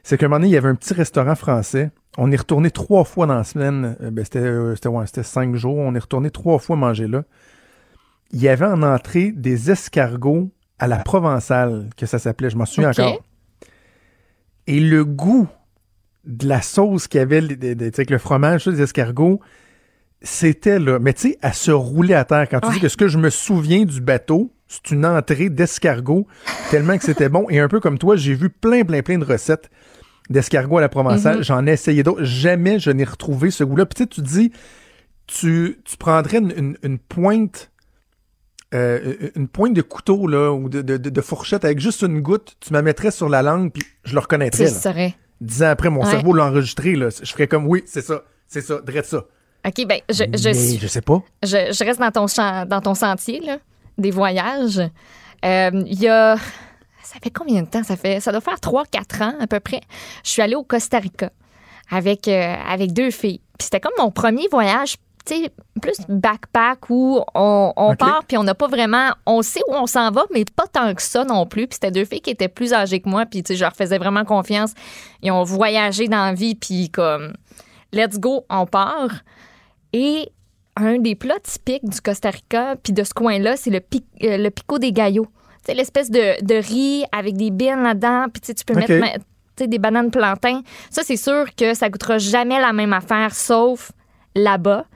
[0.03, 1.91] c'est qu'à un moment donné, il y avait un petit restaurant français.
[2.19, 3.97] On est retourné trois fois dans la semaine.
[4.03, 5.77] Euh, ben, c'était, euh, c'était, ouais, c'était cinq jours.
[5.79, 7.23] On est retourné trois fois manger là.
[8.33, 12.51] Il y avait en entrée des escargots à la provençale, que ça s'appelait.
[12.51, 13.23] Je m'en souviens encore.
[14.67, 15.49] Et le goût
[16.25, 19.41] de la sauce qu'il y avait de- de- avec le fromage, des escargots,
[20.23, 20.99] c'était là.
[20.99, 22.49] Mais tu sais, à se rouler à terre.
[22.49, 22.75] Quand tu Ouais.
[22.75, 26.27] dis que ce que je me souviens du bateau, c'est une entrée d'escargots,
[26.71, 27.47] tellement que c'était bon.
[27.51, 29.69] Et un peu comme toi, j'ai vu plein, plein, plein de recettes
[30.31, 31.39] d'escargots à la provençale.
[31.39, 31.43] Mhm.
[31.43, 32.23] J'en ai essayé d'autres.
[32.25, 33.85] Jamais je n'ai retrouvé ce goût-là.
[33.87, 34.53] Puis tu sais, tu dis,
[35.27, 37.69] tu, tu prendrais une, une- une pointe.
[38.75, 42.23] euh, une pointe de couteau là, ou de, de- de- de fourchette avec juste une
[42.23, 44.67] goutte, tu me la mettrais sur la langue puis je le reconnaîtrais.
[44.69, 45.15] saurais.
[45.43, 46.11] Dix ans après, mon Ouais.
[46.11, 46.95] cerveau l'a enregistré.
[46.95, 47.09] Là.
[47.23, 49.25] Je ferais comme oui, c'est ça, c'est ça, drette ça.
[49.67, 51.23] OK, ben, je, je, Mais suis- je sais pas.
[51.43, 53.59] je, je reste dans ton, champ- dans ton sentier, là,
[53.99, 54.79] des voyages.
[55.45, 56.37] Euh, Il y a.
[57.03, 57.83] Ça fait combien de temps?
[57.83, 58.21] Ça fait?
[58.21, 59.81] Ça doit faire 3-4 ans à peu près.
[60.25, 61.31] Je suis allée au Costa Rica
[61.91, 63.41] avec, euh, avec deux filles.
[63.59, 64.97] Puis c'était comme mon premier voyage,
[65.81, 69.11] plus backpack où on, part puis on n'a pas vraiment.
[69.27, 71.67] On sait où on s'en va, mais pas tant que ça non plus.
[71.67, 73.27] Puis c'était deux filles qui étaient plus âgées que moi.
[73.27, 74.73] Puis tu sais, je leur faisais vraiment confiance.
[75.23, 77.33] Ils ont voyagé dans la vie, puis comme.
[77.93, 79.11] Let's go, on part.
[79.93, 80.31] Et
[80.77, 84.39] un des plats typiques du Costa Rica puis de ce coin-là, c'est le, pi- euh,
[84.39, 85.27] le pico des gallos.
[85.67, 89.25] Sais, l'espèce de, de riz avec des bines là-dedans, puis tu peux mettre
[89.59, 90.63] des bananes plantains.
[90.91, 93.93] Ça, c'est sûr que ça goûtera jamais la même affaire, sauf
[94.35, 94.87] là-bas.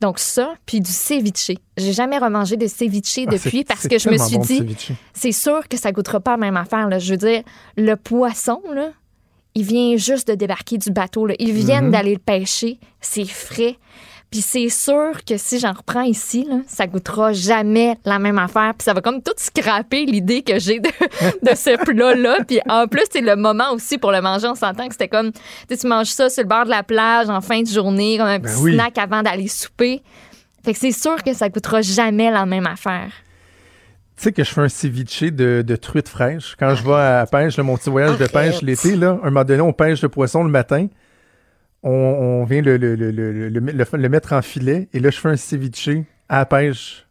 [0.00, 1.52] Donc ça, puis du ceviche.
[1.76, 4.76] J'ai jamais remangé de ceviche Ah, depuis parce que je me suis bon, dit,
[5.14, 6.88] c'est sûr que ça goûtera pas la même affaire.
[6.88, 6.98] Là.
[6.98, 7.42] Je veux dire,
[7.78, 8.90] le poisson, là,
[9.54, 11.24] il vient juste de débarquer du bateau.
[11.26, 11.34] Là.
[11.38, 11.90] Ils viennent Mhm.
[11.92, 12.78] d'aller le pêcher.
[13.00, 13.76] C'est frais.
[14.36, 18.74] Puis c'est sûr que si j'en reprends ici, là, ça goûtera jamais la même affaire.
[18.76, 20.90] Puis ça va comme tout scraper l'idée que j'ai de,
[21.42, 22.44] de ce plat-là.
[22.46, 24.46] Puis en plus, c'est le moment aussi pour le manger.
[24.48, 26.82] On s'entend que c'était comme, tu sais, tu manges ça sur le bord de la
[26.82, 28.74] plage en fin de journée, comme un Ben petit oui.
[28.74, 30.02] snack avant d'aller souper.
[30.62, 33.12] Fait que c'est sûr que ça goûtera jamais la même affaire.
[34.18, 36.56] Tu sais que je fais un ceviche de, de truite fraîche.
[36.58, 39.30] Quand je vais à la pêche, là, mon petit voyage de pêche l'été, là, un
[39.30, 40.88] moment donné, on pêche le poisson le matin.
[41.82, 44.88] On, on vient le, le, le, le, mettre en filet.
[44.92, 45.88] Et là, je fais un ceviche
[46.28, 47.06] à la pêche.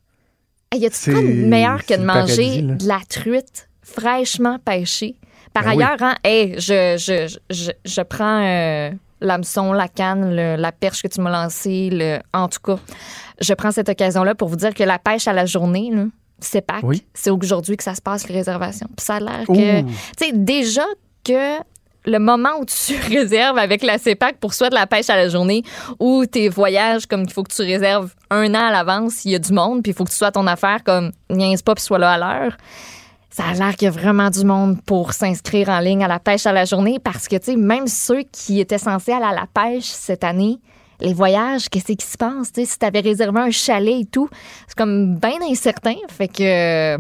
[0.72, 4.60] Hey, y a-tu C'est- quoi de meilleur que de manger paradis, de la truite fraîchement
[4.60, 5.16] pêchée?
[5.54, 5.84] Par Ben oui.
[5.84, 8.92] ailleurs, hein, hey, je, je, je, je prends euh,
[9.22, 12.78] l'hameçon, la canne, le- la perche que tu m'as lancée, le, en tout cas,
[13.40, 16.06] je prends cette occasion-là pour vous dire que la pêche à la journée, là,
[16.40, 16.84] c'est Pâques.
[16.84, 17.06] Oui.
[17.14, 18.88] C'est aujourd'hui que ça se passe, les réservations.
[18.98, 19.82] Puis ça a l'air que...
[19.82, 19.88] Tu
[20.18, 20.84] sais, déjà
[21.24, 21.60] que
[22.06, 25.30] le moment où tu réserves avec la CEPAC pour soit de la pêche à la
[25.30, 25.64] journée
[26.00, 29.36] ou tes voyages, comme il faut que tu réserves un an à l'avance, il y
[29.36, 31.84] a du monde, puis il faut que tu sois ton affaire, comme niaise pas, puis
[31.84, 32.58] sois là à l'heure.
[33.30, 36.20] Ça a l'air qu'il y a vraiment du monde pour s'inscrire en ligne à la
[36.20, 39.34] pêche à la journée parce que, tu sais, même ceux qui étaient censés aller à
[39.34, 40.60] la pêche cette année,
[41.02, 42.54] les voyages, qu'est-ce qui se passe?
[42.54, 44.30] Tu sais, si tu avais réservé un chalet et tout,
[44.68, 45.96] c'est comme bien incertain.
[46.08, 46.98] Fait que,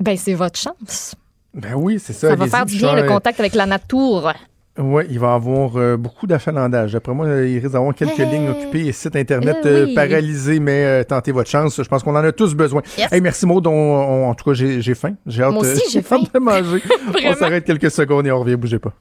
[0.00, 1.14] ben, c'est votre chance.
[1.56, 2.28] Ben oui, c'est ça.
[2.28, 4.32] Ça va faire du bien le contact avec la nature.
[4.78, 6.92] Oui, il va y avoir euh, beaucoup d'achalandage.
[6.92, 8.30] D'après moi, euh, il risque d'avoir quelques Hey.
[8.30, 9.94] lignes occupées et sites Internet Eh euh, oui.
[9.94, 11.82] paralysés, mais euh, tentez votre chance.
[11.82, 12.82] Je pense qu'on en a tous besoin.
[12.98, 13.10] Yes.
[13.10, 13.66] Hey, merci Maud.
[13.66, 15.14] On- on- en tout cas, j'ai faim.
[15.24, 16.18] J'ai hâte, Moi aussi, euh, j'ai faim.
[16.22, 16.82] hâte de manger.
[17.26, 18.56] on s'arrête quelques secondes et on revient.
[18.56, 18.92] Bougez pas.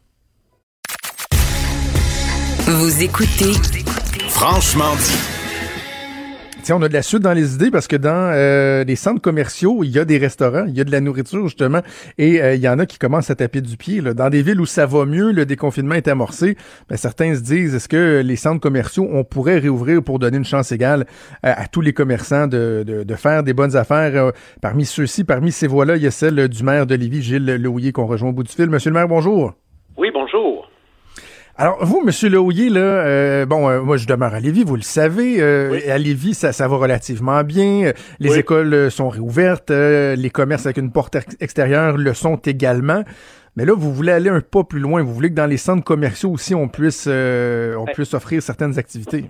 [2.67, 3.51] Vous écoutez
[4.29, 5.44] Franchement dit.
[6.65, 9.21] Tiens, on a de la suite dans les idées parce que dans euh, les centres
[9.21, 11.81] commerciaux, il y a des restaurants, il y a de la nourriture justement,
[12.17, 14.01] et euh, il y en a qui commencent à taper du pied.
[14.01, 14.15] Là.
[14.15, 16.57] Dans des villes où ça va mieux, le déconfinement est amorcé,
[16.89, 20.43] ben, certains se disent, est-ce que les centres commerciaux, on pourrait réouvrir pour donner une
[20.43, 21.05] chance égale
[21.43, 24.15] à, à tous les commerçants de, de, faire des bonnes affaires?
[24.15, 27.45] Euh, parmi ceux-ci, parmi ces voix-là, il y a celle du maire de Lévis, Gilles
[27.45, 28.71] Lehouillier, qu'on rejoint au bout du fil.
[28.71, 29.53] Monsieur le maire, bonjour.
[29.97, 30.67] Oui, bonjour.
[31.57, 34.81] Alors, vous, Monsieur Lehouillier, là, euh, bon, euh, moi, je demeure à Lévis, vous le
[34.81, 35.41] savez.
[35.41, 35.89] euh, Oui.
[35.89, 37.93] À Lévis, ça, ça va relativement bien.
[38.19, 38.39] Les Oui.
[38.39, 39.71] écoles euh, sont réouvertes.
[39.71, 43.03] euh, les commerces avec une porte ex- extérieure le sont également.
[43.55, 45.01] Mais là, vous voulez aller un pas plus loin.
[45.01, 48.77] Vous voulez que dans les centres commerciaux aussi, on puisse, euh, on puisse offrir certaines
[48.77, 49.23] activités.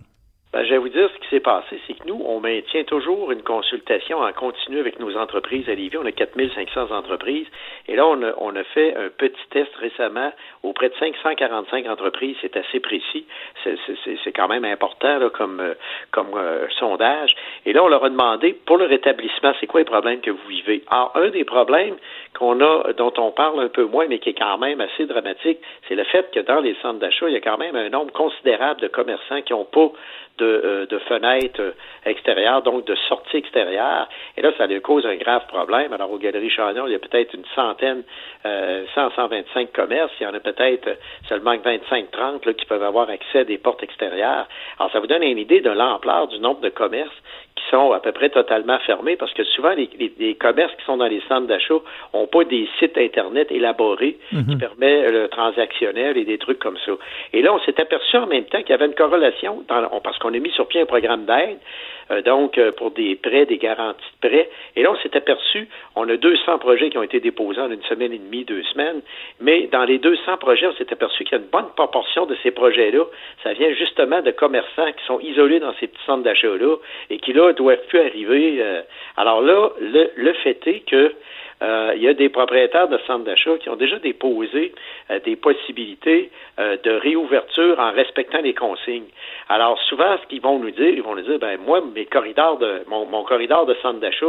[0.52, 3.42] Ben, je vais vous dire qui s'est passé, c'est que nous, on maintient toujours une
[3.42, 5.98] consultation en continu avec nos entreprises à Lévis.
[5.98, 7.48] On a 4500 entreprises.
[7.88, 10.32] Et là, on a, fait un petit test récemment
[10.64, 12.36] auprès de 545 entreprises.
[12.42, 13.26] C'est assez précis.
[13.64, 15.74] C'est quand même important comme, euh,
[16.18, 17.36] euh, sondage.
[17.66, 20.48] Et là, on leur a demandé, pour le rétablissement, c'est quoi les problèmes que vous
[20.48, 20.84] vivez?
[20.90, 21.96] Alors, un des problèmes
[22.38, 25.60] qu'on a, dont on parle un peu moins, mais qui est quand même assez dramatique,
[25.88, 28.12] c'est le fait que dans les centres d'achat, il y a quand même un nombre
[28.12, 29.92] considérable de commerçants qui n'ont pas
[30.38, 31.72] de, euh, de, fenêtres euh,
[32.06, 34.08] extérieures, donc de sorties extérieures.
[34.38, 35.94] Et là, ça lui cause un grave problème.
[35.94, 38.04] Alors, aux Galeries Chagnon, il y a peut-être une centaine,
[38.46, 40.12] euh, 100, 125 commerces.
[40.20, 40.98] Il y en a peut-être
[41.30, 44.48] seulement 25-30 qui peuvent avoir accès à des portes extérieures.
[44.80, 47.22] Alors, ça vous donne une idée de l'ampleur du nombre de commerces
[47.56, 49.90] qui sont à peu près totalement fermés parce que souvent, les,
[50.20, 51.76] les, commerces qui sont dans les centres d'achat
[52.14, 54.58] n'ont pas des sites Internet élaborés qui mhm.
[54.58, 56.92] permettent le transactionnel et des trucs comme ça.
[57.32, 60.18] Et là, on s'est aperçu en même temps qu'il y avait une corrélation, dans, parce
[60.20, 63.58] qu'on a mis sur pied un programme d'aide, euh, donc euh, pour des prêts, des
[63.58, 64.50] garanties de prêts.
[64.76, 67.84] Et là, on s'est aperçu, on a 200 projets qui ont été déposés en une
[67.84, 69.02] semaine et demie, deux semaines,
[69.40, 72.36] mais dans les 200 projets, on s'est aperçu qu'il y a une bonne proportion de
[72.44, 73.06] ces projets-là,
[73.44, 76.76] ça vient justement de commerçants qui sont isolés dans ces petits centres d'achat-là
[77.10, 78.58] et qui, là, doivent plus arriver.
[78.60, 78.82] Euh.
[79.18, 81.14] alors là, le, le fait est que
[81.62, 84.74] euh, il y a des propriétaires de centres d'achat qui ont déjà déposé
[85.10, 86.30] euh, des possibilités
[86.60, 89.08] euh, de réouverture en respectant les consignes.
[89.48, 92.58] Alors souvent, ce qu'ils vont nous dire, ils vont nous dire, ben moi, mes corridors
[92.58, 94.26] de mon, corridor de centre d'achat,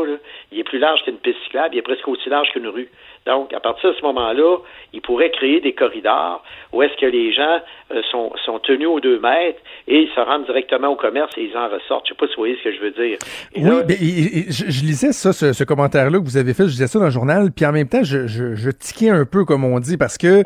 [0.53, 2.89] il est plus large qu'une piste cyclable, il est presque aussi large qu'une rue.
[3.27, 4.59] Donc, à partir de ce moment-là,
[4.93, 7.61] ils pourraient créer des corridors où est-ce que les gens
[8.11, 9.59] sont, sont tenus aux deux mètres
[9.89, 12.07] et ils se rendent directement au commerce et ils en ressortent.
[12.07, 13.19] Je ne sais pas si vous voyez ce que je veux dire.
[13.57, 13.97] oui, mais
[14.51, 17.11] je, lisais ça, ce, ce commentaire-là que vous avez fait, je disais ça dans le
[17.11, 20.19] journal, puis en même temps, je, je, je tiquais un peu, comme on dit, parce
[20.19, 20.43] que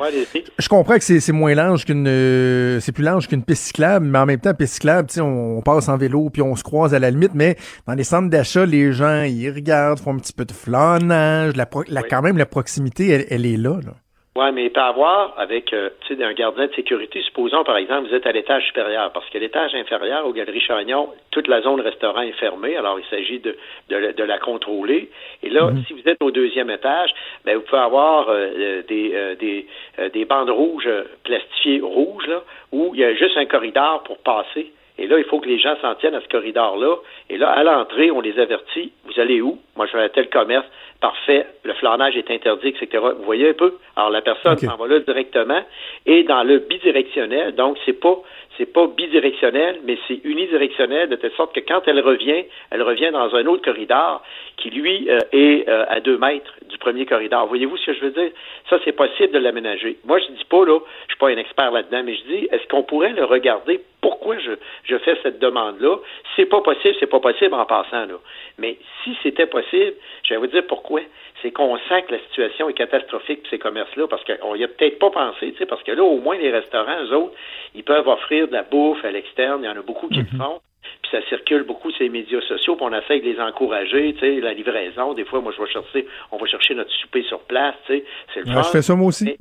[0.58, 2.06] je comprends que c'est moins large qu'une...
[2.08, 5.62] Euh, c'est plus large qu'une piste cyclable, mais en même temps, piste cyclable, on, on
[5.62, 7.56] passe en vélo, puis on se croise à la limite, mais
[7.86, 11.66] dans les centres d'achat, les gens, ils regardent, font un petit peu de flânage, la,
[11.88, 13.94] la quand même, la proximité, elle, elle est là, là.
[14.36, 18.14] Oui, mais il peut avoir avec euh, un gardien de sécurité, supposons par exemple vous
[18.14, 22.20] êtes à l'étage supérieur, parce que l'étage inférieur aux Galeries Chagnon, toute la zone restaurant
[22.20, 23.56] est fermée, alors il s'agit de,
[23.88, 25.10] de, la contrôler.
[25.42, 25.82] Et là, mhm.
[25.84, 27.10] si vous êtes au deuxième étage,
[27.44, 29.66] ben, vous pouvez avoir euh, euh, des, des,
[30.10, 30.88] des bandes rouges
[31.24, 34.72] plastifiées rouges, là, où il y a juste un corridor pour passer.
[35.00, 36.96] Et là, il faut que les gens s'en tiennent à ce corridor-là.
[37.30, 38.92] Et là, à l'entrée, on les avertit.
[39.06, 39.58] Vous allez où?
[39.76, 40.66] Moi, je vais à tel commerce
[41.00, 43.02] parfait, le flanage est interdit, etc.
[43.18, 43.74] Vous voyez un peu?
[43.96, 45.62] Alors la personne s'en va là directement
[46.06, 48.16] et dans le bidirectionnel, donc c'est pas
[48.58, 53.10] c'est pas bidirectionnel, mais c'est unidirectionnel de telle sorte que quand elle revient, elle revient
[53.10, 54.22] dans un autre corridor
[54.60, 57.46] qui lui euh, est euh, à deux mètres du premier corridor.
[57.46, 58.30] Voyez-vous ce que je veux dire?
[58.68, 59.98] Ça, c'est possible de l'aménager.
[60.04, 62.66] Moi, je dis pas là, je suis pas un expert là-dedans, mais je dis, est-ce
[62.68, 63.80] qu'on pourrait le regarder?
[64.00, 64.52] Pourquoi je,
[64.84, 65.96] je fais cette demande-là?
[66.36, 68.18] C'est pas possible, c'est pas possible en passant là.
[68.58, 69.94] Mais si c'était possible,
[70.24, 71.00] je vais vous dire pourquoi.
[71.42, 74.68] C'est qu'on sent que la situation est catastrophique pour ces commerces-là, parce qu'on y a
[74.68, 77.34] peut-être pas pensé, tu sais, parce que là, au moins, les restaurants, eux autres,
[77.74, 79.60] ils peuvent offrir de la bouffe à l'externe.
[79.62, 80.38] Il y en a beaucoup qui le mhm.
[80.38, 80.60] font.
[81.02, 84.20] Puis ça circule beaucoup sur les médias sociaux, puis on essaie de les encourager, tu
[84.20, 85.14] sais, la livraison.
[85.14, 88.04] Des fois, moi, je vais chercher, on va chercher notre souper sur place, tu sais.
[88.34, 89.36] C'est le Je fais ça moi aussi.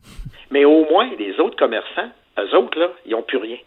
[0.52, 2.10] Mais, au moins, les autres commerçants,
[2.40, 3.58] eux autres, là, ils n'ont plus rien.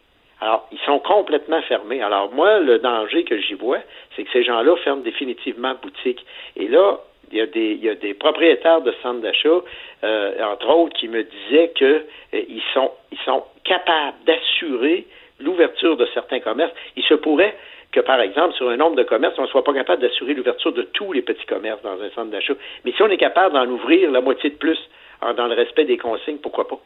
[0.41, 2.03] Alors, ils sont complètement fermés.
[2.03, 3.79] Alors, moi, le danger que j'y vois,
[4.17, 6.25] c'est que ces gens-là ferment définitivement boutique.
[6.57, 6.99] Et là,
[7.31, 9.61] il y a des, il y a des propriétaires de centres d'achat,
[10.05, 12.05] euh, entre autres, qui me disaient qu'ils
[12.35, 15.07] euh, sont, ils sont capables d'assurer
[15.43, 16.73] l'ouverture de certains commerces.
[16.97, 17.57] Il se pourrait
[17.93, 20.73] que, par exemple, sur un nombre de commerces, on ne soit pas capable d'assurer l'ouverture
[20.73, 22.55] de tous les petits commerces dans un centre d'achat.
[22.85, 24.79] Mais si on est capable d'en ouvrir la moitié de plus
[25.21, 26.79] dans le respect des consignes, pourquoi pas?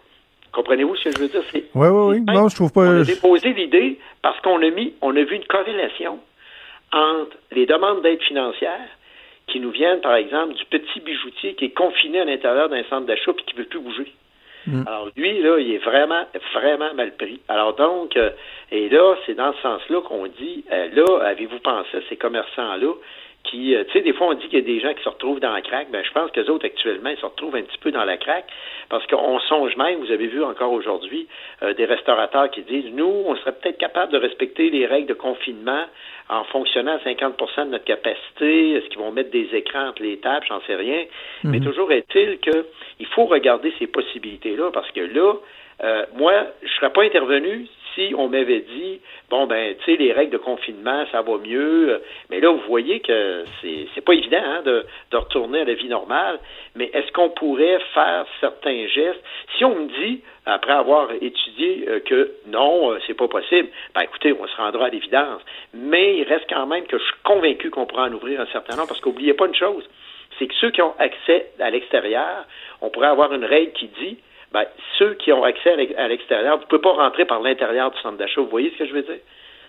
[0.52, 1.42] Comprenez-vous ce que je veux dire?
[1.52, 2.34] Oui, oui, oui.
[2.34, 2.80] Non, je trouve pas.
[2.80, 6.18] On a déposé l'idée parce qu'on a mis, on a vu une corrélation
[6.92, 8.88] entre les demandes d'aide financière
[9.48, 13.06] qui nous viennent, par exemple, du petit bijoutier qui est confiné à l'intérieur d'un centre
[13.06, 14.12] d'achat et qui ne veut plus bouger.
[14.66, 14.82] Mm.
[14.86, 17.40] Alors lui, là, il est vraiment, vraiment mal pris.
[17.48, 18.30] Alors donc, euh,
[18.70, 22.92] et là, c'est dans ce sens-là qu'on dit, euh, là, avez-vous pensé à ces commerçants-là
[23.46, 25.08] qui, euh, tu sais, des fois on dit qu'il y a des gens qui se
[25.08, 25.90] retrouvent dans la craque.
[25.90, 28.16] Ben, je pense que les autres actuellement, ils se retrouvent un petit peu dans la
[28.16, 28.46] craque
[28.88, 31.26] parce qu'on songe même, vous avez vu encore aujourd'hui,
[31.76, 35.86] des restaurateurs qui disent, nous, on serait peut-être capable de respecter les règles de confinement
[36.28, 38.72] en fonctionnant à 50% de notre capacité.
[38.72, 40.44] Est-ce qu'ils vont mettre des écrans entre les tables?
[40.48, 41.04] J'en sais rien.
[41.44, 41.64] Mais mhm.
[41.64, 45.34] toujours est-il qu'il faut regarder ces possibilités-là parce que là,
[45.82, 50.12] euh, moi, je serais pas intervenu si on m'avait dit, bon, ben, tu sais, les
[50.12, 54.42] règles de confinement, ça va mieux, mais là, vous voyez que c'est, c'est pas évident
[54.42, 56.38] hein, de, de retourner à la vie normale,
[56.74, 59.22] mais est-ce qu'on pourrait faire certains gestes?
[59.56, 64.02] Si on me dit, après avoir étudié euh, que non, euh, c'est pas possible, ben
[64.02, 65.42] écoutez, on se rendra à l'évidence.
[65.74, 68.76] Mais il reste quand même que je suis convaincu qu'on pourra en ouvrir un certain
[68.76, 69.88] nombre, parce qu'oubliez pas une chose,
[70.38, 72.44] c'est que ceux qui ont accès à l'extérieur,
[72.82, 74.18] on pourrait avoir une règle qui dit,
[74.52, 74.64] ben,
[74.98, 78.16] ceux qui ont accès à l'extérieur, vous ne pouvez pas rentrer par l'intérieur du centre
[78.16, 78.40] d'achat.
[78.40, 79.20] Vous voyez ce que je veux dire?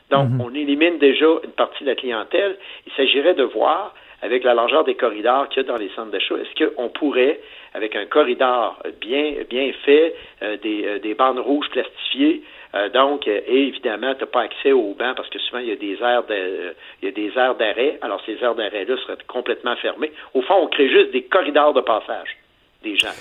[0.09, 0.41] Donc, mhm.
[0.41, 2.57] on élimine déjà une partie de la clientèle.
[2.85, 6.11] Il s'agirait de voir, avec la largeur des corridors qu'il y a dans les centres
[6.11, 7.39] d'achat, est-ce qu'on pourrait,
[7.73, 12.41] avec un corridor bien, bien fait, euh, des, euh, des bandes rouges plastifiées,
[12.75, 15.71] euh, donc, et évidemment, tu n'as pas accès aux bancs parce que souvent, il y
[15.71, 17.97] a des aires de, il y a des aires d'arrêt.
[18.01, 20.11] Alors, ces aires d'arrêt-là seraient complètement fermées.
[20.33, 22.37] Au fond, on crée juste des corridors de passage
[22.83, 23.15] des gens.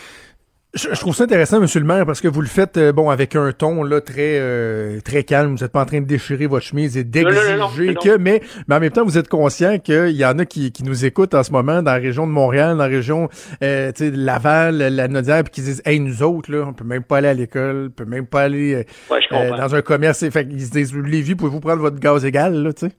[0.77, 3.35] Je, trouve ça intéressant, Monsieur le maire, parce que vous le faites euh, bon avec
[3.35, 5.55] un ton là très euh, très calme.
[5.55, 8.81] Vous n'êtes pas en train de déchirer votre chemise et d'exiger que, mais, mais en
[8.81, 11.51] même temps, vous êtes conscient qu'il y en a qui, qui nous écoutent en ce
[11.51, 13.31] moment dans la région de Montréal, dans la région
[13.63, 17.05] euh, de Laval, la Nodière, puis qui disent Hey, nous autres, là, on peut même
[17.05, 18.85] pas aller à l'école, on peut même pas aller
[19.31, 20.29] dans un commerce.
[20.29, 22.93] Fait ils se disent Lévi, pouvez-vous prendre votre gaz égal, là, tu sais?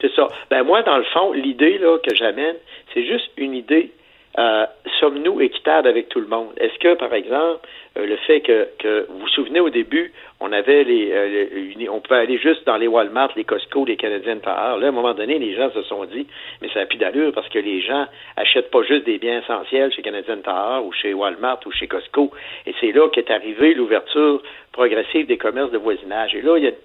[0.00, 0.28] C'est ça.
[0.48, 2.54] Ben moi, dans le fond, l'idée là que j'amène,
[2.94, 3.90] c'est juste une idée
[4.38, 4.66] euh,
[5.00, 6.52] sommes-nous équitables avec tout le monde?
[6.58, 10.52] Est-ce que, par exemple, euh, le fait que, que, vous vous souvenez au début, on
[10.52, 14.76] avait les, euh, on pouvait aller juste dans les Walmart, les Costco, les Canadiens Tire.
[14.78, 16.26] Là, à un moment donné, les gens se sont dit,
[16.60, 18.06] mais ça n'a plus d'allure parce que les gens
[18.36, 22.30] achètent pas juste des biens essentiels chez Canadian Tire ou chez Walmart ou chez Costco.
[22.66, 24.42] Et c'est là qu'est arrivée l'ouverture
[24.72, 26.34] progressive des commerces de voisinage.
[26.34, 26.76] Et là, il y a une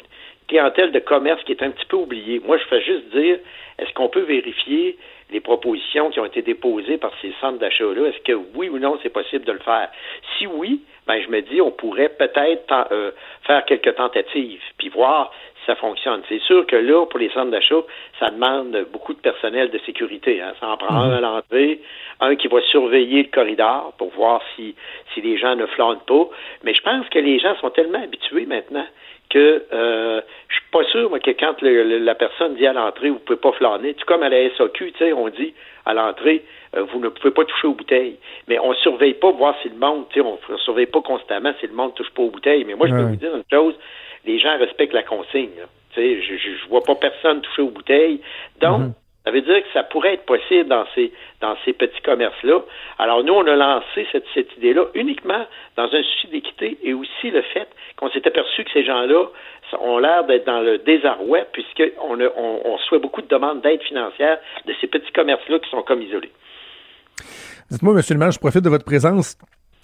[0.47, 2.41] clientèle de commerce qui est un petit peu oubliée.
[2.45, 3.39] Moi, je fais juste dire,
[3.79, 4.97] est-ce qu'on peut vérifier
[5.31, 8.99] les propositions qui ont été déposées par ces centres d'achat-là, est-ce que oui ou non
[9.01, 9.89] c'est possible de le faire?
[10.37, 13.11] Si oui, ben je me dis on pourrait peut-être euh,
[13.43, 15.31] faire quelques tentatives, puis voir
[15.65, 16.21] ça fonctionne.
[16.27, 17.81] C'est sûr que là, pour les centres d'achat,
[18.19, 20.41] ça demande beaucoup de personnel de sécurité.
[20.41, 20.53] Hein.
[20.59, 21.79] Ça en prend un à l'entrée,
[22.19, 24.75] un qui va surveiller le corridor pour voir si,
[25.13, 26.29] si les gens ne flânent pas.
[26.63, 28.85] Mais je pense que les gens sont tellement habitués maintenant
[29.29, 33.19] que euh, je suis pas sûr moi, que quand la personne dit à l'entrée vous
[33.19, 35.53] pouvez pas flâner, tout comme à la SAQ, tu sais, on dit
[35.85, 36.43] à l'entrée
[36.75, 38.17] euh, vous ne pouvez pas toucher aux bouteilles,
[38.47, 41.53] mais on surveille pas voir si le monde, tu sais, on, ne surveille pas constamment
[41.59, 42.63] si le monde touche pas aux bouteilles.
[42.65, 43.75] Mais moi, je peux vous dire une chose,
[44.25, 45.49] les gens respectent la consigne.
[45.93, 48.21] Tu sais, je, je, vois pas personne toucher aux bouteilles,
[48.59, 48.79] donc.
[48.79, 48.93] Mhm.
[49.23, 52.61] Ça veut dire que ça pourrait être possible dans ces, dans ces petits commerces-là.
[52.97, 55.45] Alors, nous, on a lancé cette, cette idée-là uniquement
[55.77, 57.67] dans un souci d'équité et aussi le fait
[57.97, 59.27] qu'on s'est aperçu que ces gens-là
[59.79, 64.39] ont l'air d'être dans le désarroi puisqu'on on, on reçoit beaucoup de demandes d'aide financière
[64.65, 66.31] de ces petits commerces-là qui sont comme isolés.
[67.69, 68.01] Dites-moi, M.
[68.09, 69.37] le maire, je profite de votre présence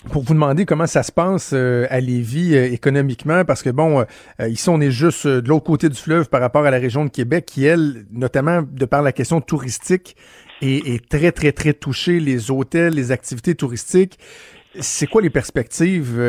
[0.07, 4.05] pour vous demander comment ça se passe euh, à Lévis euh, économiquement, parce que bon,
[4.39, 7.05] euh, ici on est juste de l'autre côté du fleuve par rapport à la région
[7.05, 10.15] de Québec, qui elle, notamment de par la question touristique,
[10.61, 12.19] est, est très très très touchée.
[12.19, 14.17] Les hôtels, les activités touristiques.
[14.79, 16.21] C'est quoi les perspectives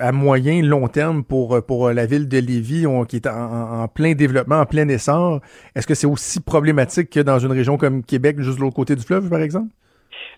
[0.00, 4.14] à moyen, long terme pour pour la ville de Lévis, qui est en, en, plein
[4.14, 5.40] développement, en plein essor?
[5.74, 8.94] Est-ce que c'est aussi problématique que dans une région comme Québec, juste de l'autre côté
[8.94, 9.68] du fleuve, par exemple?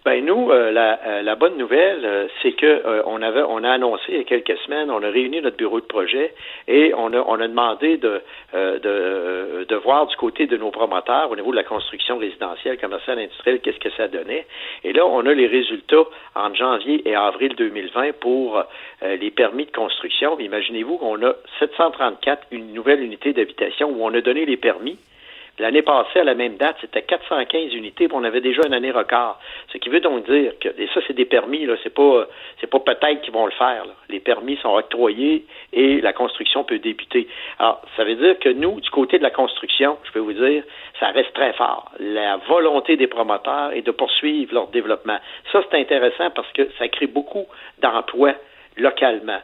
[0.04, 3.70] Ben nous, euh, la, euh, la, bonne nouvelle, euh, c'est que on avait, on a
[3.70, 6.34] annoncé il y a quelques semaines, on a réuni notre bureau de projet
[6.68, 8.20] et on a, on a demandé de,
[8.52, 13.18] de, de voir du côté de nos promoteurs au niveau de la construction résidentielle, commerciale,
[13.18, 14.46] industrielle, qu'est-ce que ça donnait.
[14.84, 16.04] Et là, on a les résultats
[16.34, 18.62] en janvier et avril 2020 pour
[19.02, 20.38] les permis de construction.
[20.38, 24.98] Imaginez-vous qu'on a 734 une nouvelle unité d'habitation où on a donné les permis.
[25.58, 28.90] L'année passée, à la même date, c'était 415 unités, puis on avait déjà une année
[28.90, 29.38] record.
[29.72, 32.26] Ce qui veut donc dire que, et ça, c'est des permis, là, c'est pas,
[32.60, 33.84] c'est pas peut-être qu'ils vont le faire.
[34.08, 37.28] Les permis sont octroyés et la construction peut débuter.
[37.60, 40.64] Alors, ça veut dire que nous, du côté de la construction, je peux vous dire,
[40.98, 41.92] ça reste très fort.
[42.00, 45.18] La volonté des promoteurs est de poursuivre leur développement.
[45.52, 47.46] Ça, c'est intéressant parce que ça crée beaucoup
[47.78, 48.34] d'emplois
[48.76, 49.40] localement.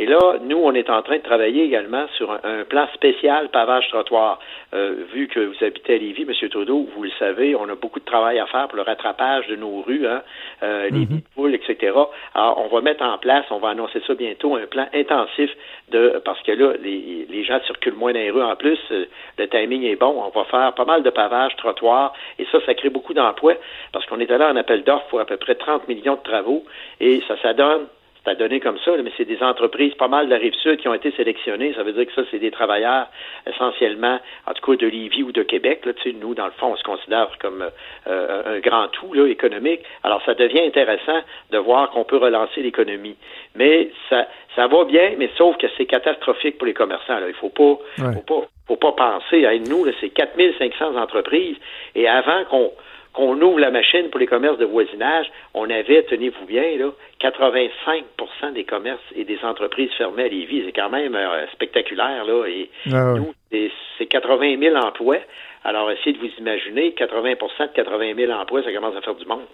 [0.00, 4.38] Et là, nous, on est en train de travailler également sur un, plan spécial pavage-trottoir.
[4.72, 6.48] Euh, vu que vous habitez à Lévis, M.
[6.50, 9.56] Trudeau, vous le savez, on a beaucoup de travail à faire pour le rattrapage de
[9.56, 10.22] nos rues, hein,
[10.62, 11.96] euh, les mm poules, etc.
[12.34, 15.50] Alors, on va mettre en place, on va annoncer ça bientôt, un plan intensif
[15.90, 19.06] de parce que là, les, les gens circulent moins dans les rues en plus, euh,
[19.36, 22.74] le timing est bon, on va faire pas mal de pavage, trottoirs, et ça, ça
[22.74, 23.54] crée beaucoup d'emplois,
[23.92, 26.64] parce qu'on est allé en appel d'offres pour à peu près 30 millions de travaux,
[27.00, 27.86] et ça, ça donne
[28.28, 30.88] c'est à donner comme ça, mais c'est des entreprises pas mal de la Rive-Sud qui
[30.88, 31.72] ont été sélectionnées.
[31.74, 33.06] Ça veut dire que ça, c'est des travailleurs
[33.46, 35.84] essentiellement, en tout cas de Lévis ou de Québec.
[35.86, 37.64] Là, nous, dans le fond, on se considère comme
[38.06, 39.80] euh, un grand tout là, économique.
[40.02, 43.16] Alors, ça devient intéressant de voir qu'on peut relancer l'économie.
[43.54, 44.26] Mais ça,
[44.56, 47.20] ça va bien, mais sauf que c'est catastrophique pour les commerçants.
[47.20, 47.28] Là.
[47.28, 49.86] Il faut pas, faut pas, faut pas penser à nous.
[50.00, 51.56] C'est 4500 entreprises.
[51.94, 52.72] Et avant qu'on
[53.18, 58.52] qu'on ouvre la machine pour les commerces de voisinage, on avait, tenez-vous bien, là, 85%
[58.54, 60.62] des commerces et des entreprises fermées à Lévis.
[60.66, 62.46] C'est quand même euh, spectaculaire, là.
[62.46, 65.18] Et Ah nous, c'est 80 000 emplois.
[65.64, 69.26] Alors, essayez de vous imaginer, 80% de 80 000 emplois, ça commence à faire du
[69.26, 69.46] monde.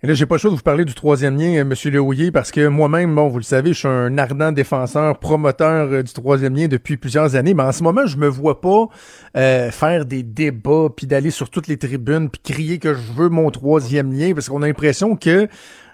[0.00, 2.30] Et là, j'ai pas le choix de vous parler du troisième lien, euh, Monsieur Lehouillier,
[2.30, 6.12] parce que moi-même, bon, vous le savez, je suis un ardent défenseur, promoteur euh, du
[6.12, 8.86] troisième lien depuis plusieurs années, mais en ce moment, je me vois pas
[9.36, 13.28] euh, faire des débats, puis d'aller sur toutes les tribunes, puis crier que je veux
[13.28, 15.48] mon troisième lien, parce qu'on a l'impression que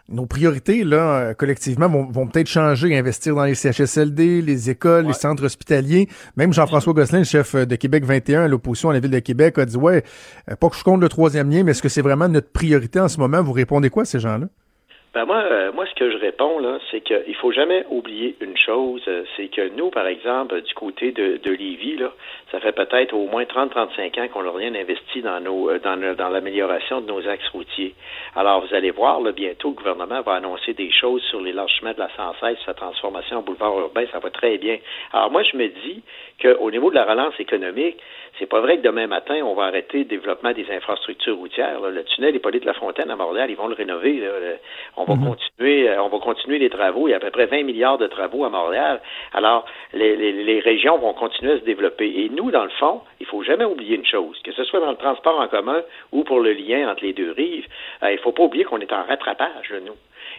[0.08, 5.06] nos priorités, là, euh, collectivement, vont, vont peut-être changer, investir dans les CHSLD, les écoles,
[5.06, 6.08] les centres hospitaliers.
[6.36, 9.18] Même Jean-François Gosselin, le chef euh, de Québec 21 à l'opposition à la Ville de
[9.20, 10.02] Québec, a dit, ouais,
[10.50, 13.00] euh, pas que je compte le troisième lien, mais est-ce que c'est vraiment notre priorité
[13.00, 13.42] en ce moment?
[13.42, 14.46] Vous répondez quoi à ces gens-là?
[15.14, 18.56] Ben moi, euh, moi, ce que je réponds là, c'est qu'il faut jamais oublier une
[18.56, 19.00] chose,
[19.36, 22.12] c'est que nous, par exemple, du côté de, de Lévis, là,
[22.54, 25.96] ça fait peut-être au moins 30-35 ans qu'on n'a rien investi dans nos euh, dans,
[26.16, 27.94] dans l'amélioration de nos axes routiers.
[28.36, 31.98] Alors, vous allez voir, là, bientôt, le gouvernement va annoncer des choses sur l'élargissement de
[31.98, 34.78] la 116, sa transformation en boulevard urbain, ça va très bien.
[35.12, 36.02] Alors, moi, je me dis
[36.40, 37.96] qu'au niveau de la relance économique,
[38.40, 41.78] c'est pas vrai que demain matin, on va arrêter le développement des infrastructures routières.
[41.80, 41.90] là.
[41.90, 44.14] Le tunnel Hippolyte Lafontaine à Montréal, ils vont le rénover.
[44.14, 44.26] là.
[44.40, 44.56] Le-
[44.96, 47.06] On va continuer, euh, on va continuer les travaux.
[47.06, 49.00] Il y a à peu près 20 milliards de travaux à Montréal.
[49.34, 52.06] Alors, les, les- les régions vont continuer à se développer.
[52.24, 54.90] Et nous, dans le fond, il faut jamais oublier une chose, que ce soit dans
[54.90, 57.66] le transport en commun ou pour le lien entre les deux rives,
[58.02, 59.96] euh, il faut pas oublier qu'on est en rattrapage, nous.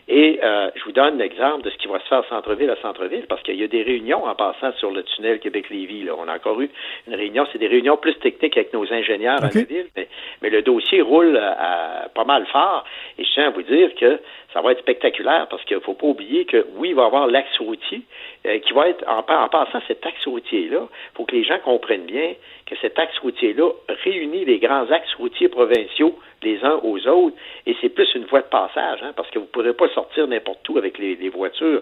[0.08, 3.26] Et euh, je vous donne l'exemple de ce qui va se faire centre-ville à centre-ville,
[3.28, 6.04] parce qu'il y a des réunions en passant sur le tunnel Québec-Lévis.
[6.04, 6.14] là.
[6.18, 6.70] On a encore eu
[7.08, 10.08] une réunion, c'est des réunions plus techniques avec nos ingénieurs à la ville, mais,
[10.44, 12.84] mais le dossier roule euh, à- pas mal fort.
[13.18, 14.20] Et je tiens à vous dire que
[14.54, 17.06] ça va être spectaculaire, parce qu'il ne faut pas oublier que oui, il va y
[17.06, 18.02] avoir l'axe routier,
[18.46, 21.58] euh, qui va être, en, en passant cet axe routier-là, il faut que les gens
[21.64, 22.36] comprennent bien
[22.68, 23.70] que cet axe routier-là
[24.04, 27.36] réunit les grands axes routiers provinciaux les uns aux autres,
[27.66, 30.28] et c'est plus une voie de passage, hein, parce que vous ne pourrez pas sortir
[30.28, 31.82] n'importe où avec les, voitures.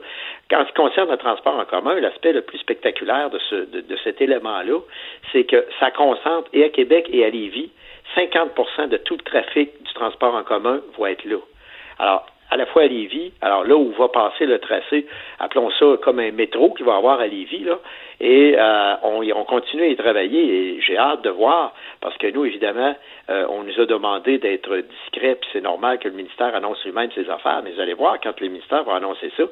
[0.50, 3.82] Quand ce qui concerne le transport en commun, l'aspect le plus spectaculaire de, ce, de,
[3.82, 4.80] de cet élément-là,
[5.32, 7.72] c'est que ça concentre, et à Québec et à Lévis,
[8.16, 11.38] 50% de tout le trafic du transport en commun va être là.
[12.00, 15.08] Alors, à la fois à Lévis, alors là où va passer le tracé,
[15.40, 17.80] appelons ça comme un métro qu'il va avoir à Lévis, là,
[18.20, 22.28] et euh, on, on continue à y travailler et j'ai hâte de voir, parce que
[22.32, 22.96] nous, évidemment,
[23.30, 27.10] euh, on nous a demandé d'être discret, puis c'est normal que le ministère annonce lui-même
[27.16, 29.44] ses affaires, mais vous allez voir, quand le ministère va annoncer ça,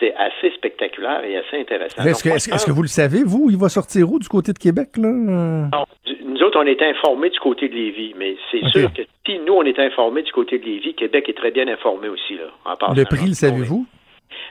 [0.00, 2.02] c'est assez spectaculaire et assez intéressant.
[2.04, 3.48] Est-ce que, vous le savez, vous?
[3.50, 5.08] Il va sortir où du côté de Québec, là?
[5.08, 5.84] Non,
[6.24, 9.54] nous autres, on est informés du côté de Lévis, mais c'est sûr que si nous,
[9.54, 12.94] on est informés du côté de Lévis, Québec est très bien informé aussi, là, en.
[12.94, 13.86] Le prix, le savez-vous?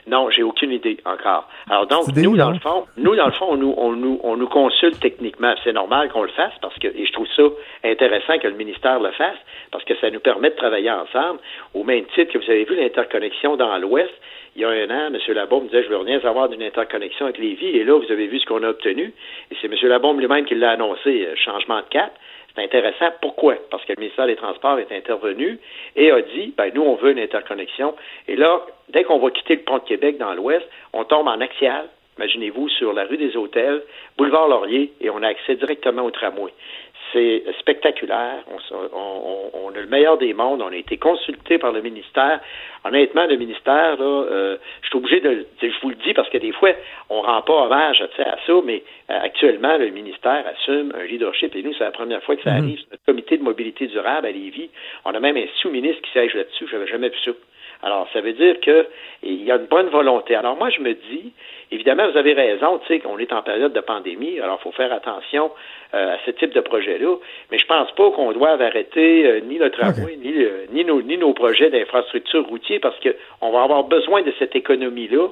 [0.06, 1.48] Non, j'ai aucune idée encore.
[1.68, 4.36] Alors donc, nous, dans le fond, nous, dans le fond, on nous, on nous, on
[4.36, 5.54] nous consulte techniquement.
[5.64, 7.42] C'est normal qu'on le fasse parce que, et je trouve ça
[7.84, 9.38] intéressant que le ministère le fasse
[9.70, 11.40] parce que ça nous permet de travailler ensemble.
[11.72, 14.12] Au même titre que vous avez vu l'interconnexion dans l'Ouest,
[14.56, 15.18] il y a un an, M.
[15.34, 17.76] Labaume me disait, je veux rien savoir d'une interconnexion avec Lévis.
[17.76, 19.12] Et là, vous avez vu ce qu'on a obtenu.
[19.50, 19.74] Et c'est M.
[19.88, 22.12] Labaume lui-même qui l'a annoncé, euh, changement de cap.
[22.54, 23.06] C'est intéressant.
[23.20, 23.56] Pourquoi?
[23.70, 25.58] Parce que le ministère des Transports est intervenu
[25.96, 27.96] et a dit, ben, nous, on veut une interconnexion.
[28.28, 31.40] Et là, dès qu'on va quitter le pont de Québec dans l'ouest, on tombe en
[31.40, 31.88] axial,
[32.18, 33.82] imaginez-vous, sur la rue des Hôtels,
[34.16, 36.52] boulevard Laurier, et on a accès directement au tramway.
[37.12, 38.42] C'est spectaculaire.
[38.92, 40.62] On, a le meilleur des mondes.
[40.62, 42.40] On a été consulté par le ministère.
[42.84, 46.28] Honnêtement, le ministère, là, euh, je suis obligé de, le- je vous le dis parce
[46.28, 46.70] que des fois,
[47.10, 51.54] on rend pas hommage à ça, mais euh, actuellement, le ministère assume un leadership.
[51.54, 52.78] Et nous, c'est la première fois que ça arrive.
[52.80, 54.70] C'est notre comité de mobilité durable à Lévis.
[55.04, 56.66] On a même un sous-ministre qui siège là-dessus.
[56.70, 57.30] J'avais jamais vu ça.
[57.84, 58.86] Alors, ça veut dire que
[59.22, 60.34] il y a une bonne volonté.
[60.34, 61.32] Alors, moi, je me dis,
[61.70, 64.72] évidemment, vous avez raison, tu sais, qu'on est en période de pandémie, alors il faut
[64.72, 65.50] faire attention
[65.92, 67.14] euh, à ce type de projet-là.
[67.50, 71.02] Mais je pense pas qu'on doive arrêter euh, ni le tramway, ni, le- ni, nos,
[71.02, 75.28] ni nos projets d'infrastructure routier, parce qu'on va avoir besoin de cette économie-là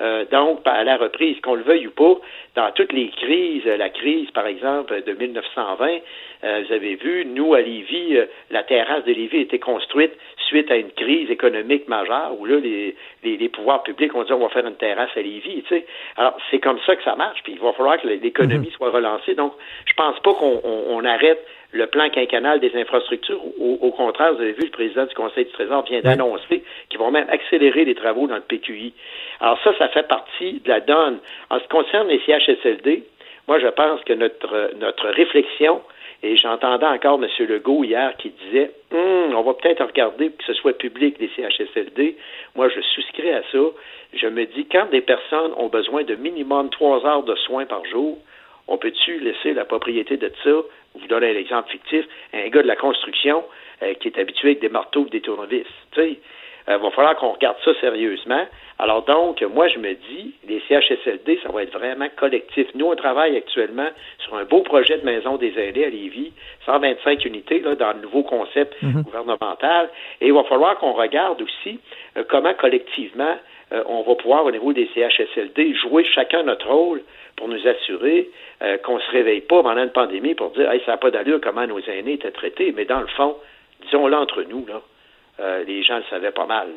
[0.00, 2.16] Euh, donc, à la reprise, qu'on le veuille ou pas,
[2.54, 5.98] dans toutes les crises, la crise, par exemple, de 1920,
[6.44, 10.12] euh, vous avez vu, nous, à Lévis, euh, la terrasse de Lévis a été construite
[10.46, 12.94] suite à une crise économique majeure où là, les,
[13.24, 15.62] les, pouvoirs publics ont dit on va faire une terrasse à Lévis.
[15.62, 15.86] Tu sais.
[16.16, 18.72] Alors, c'est comme ça que ça marche, puis il va falloir que l'économie mhm.
[18.72, 19.34] soit relancée.
[19.34, 19.54] Donc,
[19.86, 23.40] je pense pas qu'on arrête le plan quinquennal des infrastructures.
[23.58, 27.10] Au, contraire, vous avez vu, le président du Conseil du Trésor vient d'annoncer qu'ils vont
[27.10, 28.92] même accélérer les travaux dans le PQI.
[29.40, 31.18] Alors ça, ça fait partie de la donne.
[31.50, 33.04] En ce qui concerne les CHSLD,
[33.48, 35.82] moi, je pense que notre, notre réflexion,
[36.22, 37.28] et j'entendais encore M.
[37.46, 42.16] Legault hier qui disait hum, on va peut-être regarder que ce soit public les CHSLD.
[42.54, 43.58] Moi, je souscris à ça.
[44.14, 47.84] Je me dis, quand des personnes ont besoin de minimum trois heures de soins par
[47.84, 48.18] jour,
[48.68, 50.62] on peut-tu laisser la propriété de ça
[51.00, 53.44] vous donner un exemple fictif, un gars de la construction
[53.82, 55.66] euh, qui est habitué avec des marteaux ou des tournevis.
[55.92, 56.10] Tu sais,
[56.68, 58.46] il euh, va falloir qu'on regarde ça sérieusement.
[58.78, 62.66] Alors donc, moi, je me dis, les CHSLD, ça va être vraiment collectif.
[62.74, 66.32] Nous, on travaille actuellement sur un beau projet de maison des aînés à Lévis,
[66.64, 69.02] 125 unités là, dans le nouveau concept mhm.
[69.02, 69.90] gouvernemental.
[70.20, 71.78] Et il va falloir qu'on regarde aussi
[72.16, 73.36] euh, comment collectivement
[73.88, 77.02] on va pouvoir, au niveau des CHSLD, jouer chacun notre rôle
[77.36, 78.30] pour nous assurer
[78.62, 81.10] euh, qu'on ne se réveille pas pendant une pandémie pour dire hey, ça n'a pas
[81.10, 82.72] d'allure comment nos aînés étaient traités.
[82.74, 83.36] Mais dans le fond,
[83.82, 84.80] disons-le entre nous, là,
[85.40, 86.68] euh, les gens le savaient pas mal.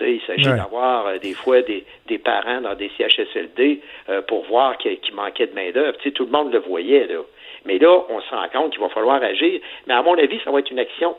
[0.00, 3.80] Il s'agit d'avoir euh, des fois des, des, parents dans des CHSLD
[4.26, 5.96] pour voir qu'il manquait de main-d'œuvre.
[5.98, 7.06] Tout le monde le voyait.
[7.06, 7.20] Là.
[7.66, 9.60] Mais là, on se rend compte qu'il va falloir agir.
[9.86, 11.14] Mais à mon avis, ça va être une action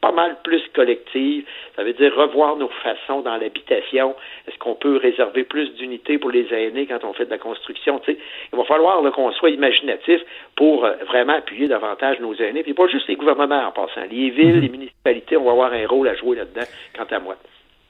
[0.00, 1.44] pas mal plus collective.
[1.76, 4.14] Ça veut dire revoir nos façons dans l'habitation.
[4.48, 8.00] Est-ce qu'on peut réserver plus d'unités pour les aînés quand on fait de la construction?
[8.08, 8.16] il
[8.56, 10.20] va falloir qu'on soit imaginatif
[10.56, 12.62] pour euh, vraiment appuyer davantage nos aînés.
[12.62, 14.06] Puis pas juste les gouvernements en passant.
[14.10, 14.62] Les villes, mhm.
[14.62, 16.66] les municipalités, on va avoir un rôle à jouer là-dedans,
[16.96, 17.36] quant à moi.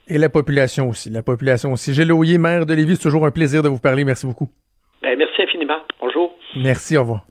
[0.07, 1.09] Et la population aussi.
[1.09, 1.93] La population aussi.
[1.93, 4.03] Gilles maire de Lévis, c'est toujours un plaisir de vous parler.
[4.03, 4.49] Merci beaucoup.
[5.01, 5.79] Ben, merci infiniment.
[5.99, 6.35] Bonjour.
[6.55, 7.30] Merci, au revoir.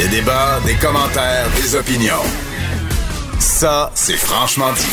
[0.00, 2.24] Des débats, des commentaires, des opinions.
[3.38, 4.88] Ça, c'est franchement dit.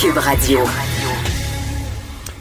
[0.00, 0.58] Cube Radio.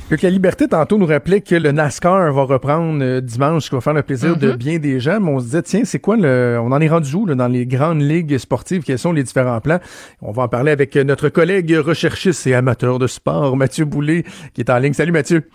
[0.09, 3.75] Que la liberté, tantôt, nous rappelait que le NASCAR va reprendre euh, dimanche, ce qui
[3.75, 4.55] va faire le plaisir de mm-hmm.
[4.55, 5.19] bien des gens.
[5.19, 6.57] Mais on se disait, tiens, c'est quoi le.
[6.59, 8.81] On en est rendu où dans les grandes ligues sportives?
[8.81, 9.79] Quels sont les différents plans?
[10.23, 14.23] On va en parler avec notre collègue recherchiste et amateur de sport, Mathieu Boulay,
[14.55, 14.93] qui est en ligne.
[14.93, 15.47] Salut Mathieu.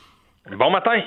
[0.57, 1.01] Bon matin.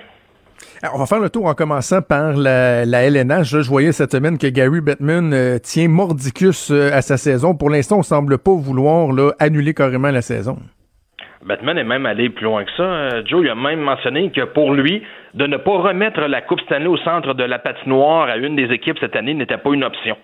[0.94, 3.44] On va faire le tour en commençant par la, la LNH.
[3.44, 7.56] Je voyais cette semaine que Gary Bettman euh, tient mordicus euh, à sa saison.
[7.56, 10.58] Pour l'instant, on semble pas vouloir là, annuler carrément la saison.
[11.46, 12.84] Bettman est même allé plus loin que ça.
[12.84, 15.04] Euh, Joe il a même mentionné que pour lui,
[15.34, 18.72] de ne pas remettre la Coupe Stanley au centre de la patinoire à une des
[18.74, 20.18] équipes cette année n'était pas une option.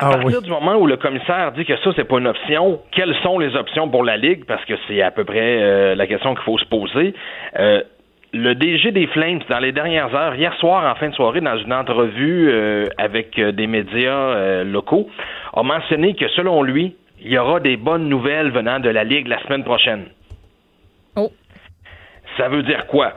[0.00, 2.80] À ah partir du moment où le commissaire dit que ça, c'est pas une option,
[2.92, 4.44] quelles sont les options pour la Ligue?
[4.44, 7.14] Parce que c'est à peu près la question qu'il faut se poser
[8.32, 11.56] le DG des Flames, dans les dernières heures, hier soir, en fin de soirée, dans
[11.56, 15.08] une entrevue euh, avec euh, des médias euh, locaux,
[15.54, 19.28] a mentionné que selon lui, il y aura des bonnes nouvelles venant de la Ligue
[19.28, 20.06] la semaine prochaine.
[21.16, 21.30] Oh.
[22.36, 23.14] Ça veut dire quoi?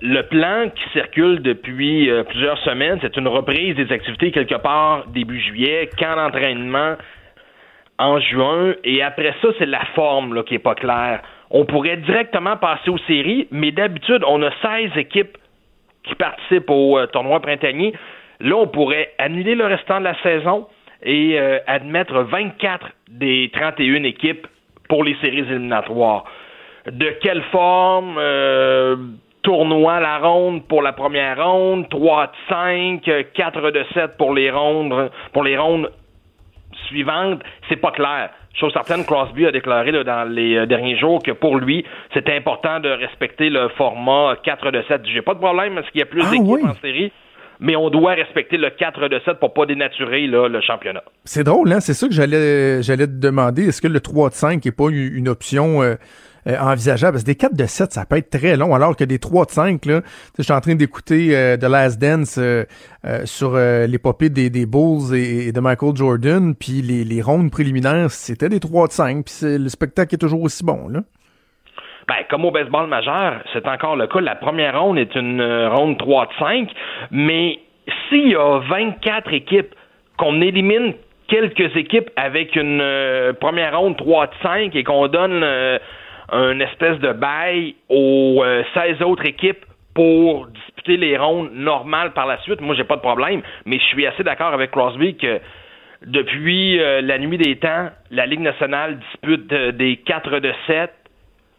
[0.00, 5.38] le plan qui circule depuis plusieurs semaines, c'est une reprise des activités quelque part début
[5.40, 6.96] juillet, camp d'entraînement
[7.98, 11.96] en juin, et après ça, c'est la forme là, qui n'est pas claire on pourrait
[11.98, 15.38] directement passer aux séries, mais d'habitude, on a 16 équipes
[16.04, 17.94] qui participent au euh, tournoi printanier.
[18.40, 20.66] Là, on pourrait annuler le restant de la saison
[21.02, 24.46] et euh, admettre 24 des 31 équipes
[24.88, 26.24] pour les séries éliminatoires.
[26.86, 28.96] De quelle forme euh,
[29.42, 34.50] tournoi la ronde pour la première ronde, 3 de 5, 4 de 7 pour les
[34.50, 35.90] rondes pour les rondes
[36.86, 38.30] suivantes, c'est pas clair.
[38.58, 42.80] Chose certaine, Crosby a déclaré dans les euh, derniers jours que pour lui, c'était important
[42.80, 45.02] de respecter le format 4 de 7.
[45.12, 47.12] J'ai pas de problème parce qu'il y a plus ah d'équipes en série
[47.60, 51.02] mais on doit respecter le 4 de 7 pour pas dénaturer le championnat.
[51.24, 51.80] C'est drôle, hein?
[51.80, 53.66] C'est ça que j'allais j'allais te demander.
[53.66, 55.96] Est-ce que le 3 de 5 n'est pas une option euh,
[56.48, 57.12] euh, envisageable.
[57.12, 59.44] Parce que des 4 de 7, ça peut être très long, alors que des 3
[59.44, 60.00] de 5, là,
[60.38, 62.64] je suis en train d'écouter euh, The Last Dance euh,
[63.24, 68.48] sur l'épopée des, des Bulls et, de Michael Jordan, puis les, les rondes préliminaires, c'était
[68.48, 71.00] des 3 de 5, puis le spectacle est toujours aussi bon, là.
[72.06, 74.20] Ben, comme au baseball majeur, c'est encore le cas.
[74.20, 76.70] La première ronde est une ronde 3 de 5,
[77.10, 77.58] mais
[78.08, 79.74] s'il y a 24 équipes,
[80.16, 80.94] qu'on élimine
[81.28, 82.82] quelques équipes avec une
[83.38, 85.44] première ronde 3 de 5 et qu'on donne
[86.30, 88.42] un espèce de bail aux
[88.74, 89.64] 16 euh, autres équipes
[89.94, 92.60] pour disputer les rondes normales par la suite.
[92.60, 95.40] Moi, j'ai pas de problème, mais je suis assez d'accord avec Crosby que
[96.06, 100.90] depuis euh, la nuit des temps, la Ligue nationale dispute euh, des 4 de 7.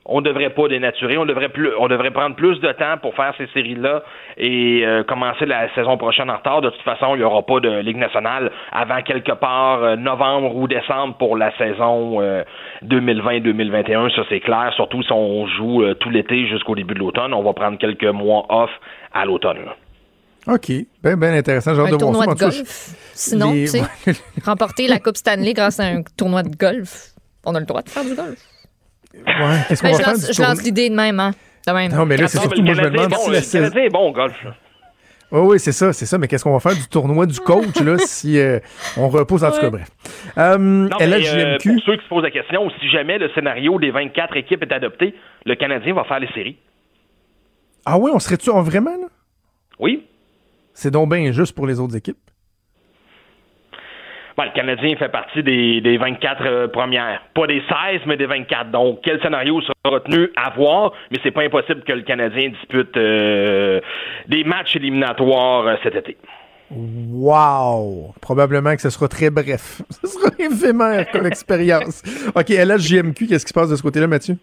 [0.05, 3.13] On ne devrait pas dénaturer, on devrait plus, on devrait prendre plus de temps pour
[3.15, 4.03] faire ces séries-là
[4.37, 6.61] et euh, commencer la saison prochaine en retard.
[6.61, 10.67] De toute façon, il n'y aura pas de Ligue nationale avant quelque part novembre ou
[10.67, 12.21] décembre pour la saison
[12.83, 14.15] 2020-2021.
[14.15, 14.71] Ça, c'est clair.
[14.75, 17.33] Surtout si on joue tout l'été jusqu'au début de l'automne.
[17.33, 18.71] On va prendre quelques mois off
[19.13, 19.69] à l'automne.
[20.47, 20.71] OK.
[21.03, 21.75] Bien, bien intéressant.
[21.75, 22.95] Genre un de tournoi de golf.
[23.13, 23.83] Sinon, tu sais,
[24.45, 27.09] remporter la Coupe Stanley grâce à un tournoi de golf,
[27.45, 28.39] on a le droit de faire du golf.
[29.13, 29.21] Ouais,
[29.67, 30.33] qu'est-ce qu'on Ben, va je faire?
[30.33, 31.31] je lance l'idée de même, hein.
[31.67, 31.91] De même.
[31.91, 33.35] Non, mais là, c'est surtout, moi, je me le Canadien demande est bon, si le
[33.35, 33.63] la saison.
[33.65, 34.43] Canadien est bon au golf.
[34.43, 34.55] là.
[35.31, 36.17] Oui, c'est ça, c'est ça.
[36.17, 38.59] Mais qu'est-ce qu'on va faire du tournoi du coach, là, si euh,
[38.97, 39.87] on repose en tout cas, bref.
[40.37, 41.17] Euh, Non, mais, euh,
[41.57, 41.73] LHJMQ.
[41.75, 44.73] pour ceux qui se posent la question, si jamais le scénario des 24 équipes est
[44.73, 45.13] adopté,
[45.45, 46.57] le Canadien va faire les séries.
[47.85, 49.07] Ah oui, on serait-tu en vraiment, là?
[49.79, 50.05] Oui.
[50.73, 52.17] C'est donc bien injuste pour les autres équipes?
[54.39, 57.19] Ben, le Canadien fait partie des, des 24 euh, premières.
[57.35, 58.71] Pas des 16, mais des 24.
[58.71, 62.95] Donc, quel scénario sera retenu à voir, mais c'est pas impossible que le Canadien dispute
[62.95, 63.81] euh,
[64.29, 66.15] des matchs éliminatoires euh, cet été.
[66.71, 68.13] Wow!
[68.21, 69.81] Probablement que ce sera très bref.
[69.89, 72.01] Ce sera éphémère comme expérience.
[72.33, 74.37] OK, LHJMQ, qu'est-ce qui se passe de ce côté-là, Mathieu?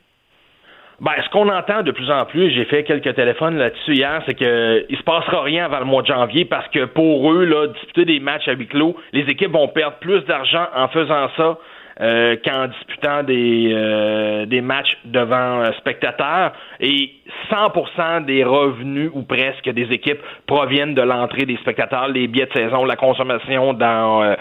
[0.99, 4.35] Ben, ce qu'on entend de plus en plus, j'ai fait quelques téléphones là-dessus hier, c'est
[4.35, 7.67] que il se passera rien avant le mois de janvier parce que pour eux, là,
[7.67, 11.59] disputer des matchs à huis clos, les équipes vont perdre plus d'argent en faisant ça
[12.01, 16.53] euh, qu'en disputant des, euh, des matchs devant euh, spectateurs.
[16.81, 17.11] Et
[17.51, 22.53] 100% des revenus ou presque des équipes proviennent de l'entrée des spectateurs, les billets de
[22.53, 24.35] saison, la consommation dans euh,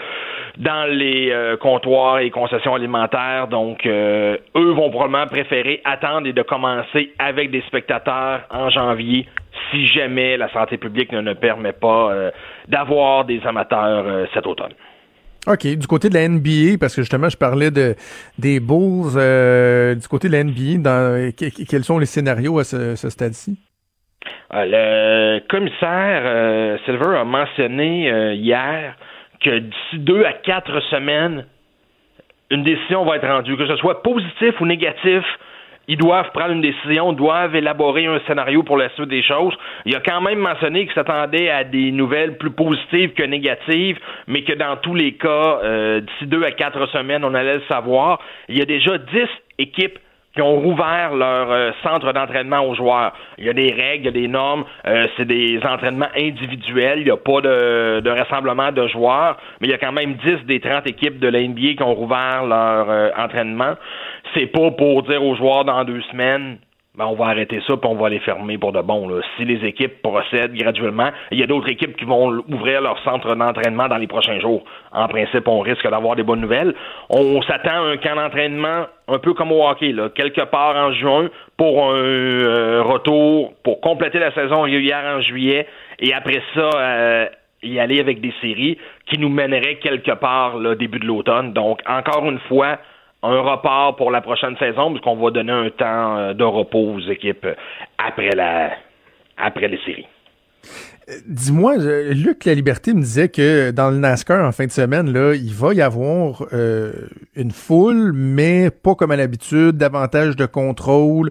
[0.56, 3.48] dans les euh, comptoirs et concessions alimentaires.
[3.48, 9.26] Donc, euh, eux vont probablement préférer attendre et de commencer avec des spectateurs en janvier
[9.70, 12.30] si jamais la santé publique ne, ne permet pas euh,
[12.68, 14.72] d'avoir des amateurs euh, cet automne.
[15.46, 17.94] OK, du côté de la NBA, parce que justement, je parlais de
[18.36, 22.64] des Bulls, euh, du côté de la NBA, dans, que- quels sont les scénarios à
[22.64, 23.56] ce, ce stade-ci?
[24.52, 28.96] Le commissaire euh, Silver a mentionné euh, hier
[29.40, 31.46] que d'ici deux à quatre semaines,
[32.50, 35.24] une décision va être rendue, que ce soit positif ou négatif.
[35.88, 39.54] Ils doivent prendre une décision, doivent élaborer un scénario pour la suite des choses.
[39.84, 44.42] Il a quand même mentionné qu'il s'attendait à des nouvelles plus positives que négatives, mais
[44.42, 48.20] que dans tous les cas, euh, d'ici deux à quatre semaines, on allait le savoir.
[48.48, 49.98] Il y a déjà dix équipes
[50.36, 53.12] qui ont rouvert leur euh, centre d'entraînement aux joueurs.
[53.38, 56.98] Il y a des règles, il y a des normes, euh, c'est des entraînements individuels,
[56.98, 60.14] il n'y a pas de, de rassemblement de joueurs, mais il y a quand même
[60.14, 63.74] 10 des 30 équipes de la NBA qui ont rouvert leur euh, entraînement.
[64.34, 66.58] C'est pas pour dire aux joueurs dans deux semaines,
[66.96, 69.08] ben, on va arrêter ça puis on va les fermer pour de bon.
[69.08, 69.20] Là.
[69.36, 73.34] Si les équipes procèdent graduellement, il y a d'autres équipes qui vont ouvrir leur centre
[73.34, 74.64] d'entraînement dans les prochains jours.
[74.92, 76.74] En principe, on risque d'avoir des bonnes nouvelles.
[77.10, 81.28] On s'attend à un camp d'entraînement un peu comme au hockey, quelque part en juin
[81.56, 85.66] pour un euh, retour, pour compléter la saison régulière en juillet
[86.00, 87.26] et après ça, euh,
[87.62, 91.52] y aller avec des séries qui nous mèneraient quelque part là, début de l'automne.
[91.52, 92.78] Donc, encore une fois,
[93.22, 97.00] un report pour la prochaine saison, puisqu'on va donner un temps euh, de repos aux
[97.00, 97.54] équipes euh,
[97.98, 98.70] après la
[99.36, 100.06] après les séries.
[101.28, 101.76] Dis-moi,
[102.10, 105.54] Luc La Liberté me disait que dans le NASCAR en fin de semaine, là, il
[105.54, 106.92] va y avoir euh,
[107.36, 111.30] une foule, mais pas comme à l'habitude, davantage de contrôle.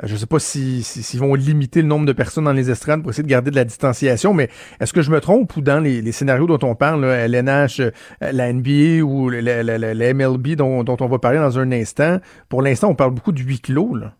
[0.00, 2.70] Euh, je sais pas si- si- s'ils vont limiter le nombre de personnes dans les
[2.70, 4.48] estrades pour essayer de garder de la distanciation, mais
[4.78, 7.80] est-ce que je me trompe ou dans les, les scénarios dont on parle, là, LNH,
[7.80, 7.90] euh,
[8.20, 11.72] la NBA ou la, la- la- la MLB dont, dont on va parler dans un
[11.72, 13.96] instant, pour l'instant, on parle beaucoup de huis clos.
[13.96, 14.12] Là.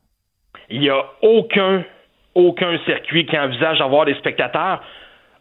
[0.68, 1.84] Il n'y a aucun
[2.36, 4.82] aucun circuit qui envisage d'avoir des spectateurs.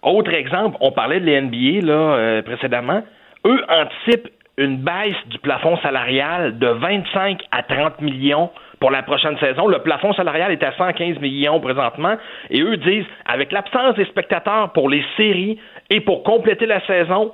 [0.01, 3.03] Autre exemple, on parlait de l'NBA euh, précédemment.
[3.45, 8.49] Eux anticipent une baisse du plafond salarial de 25 à 30 millions
[8.79, 9.67] pour la prochaine saison.
[9.67, 12.15] Le plafond salarial est à 115 millions présentement.
[12.49, 15.59] Et eux disent, avec l'absence des spectateurs pour les séries
[15.89, 17.33] et pour compléter la saison,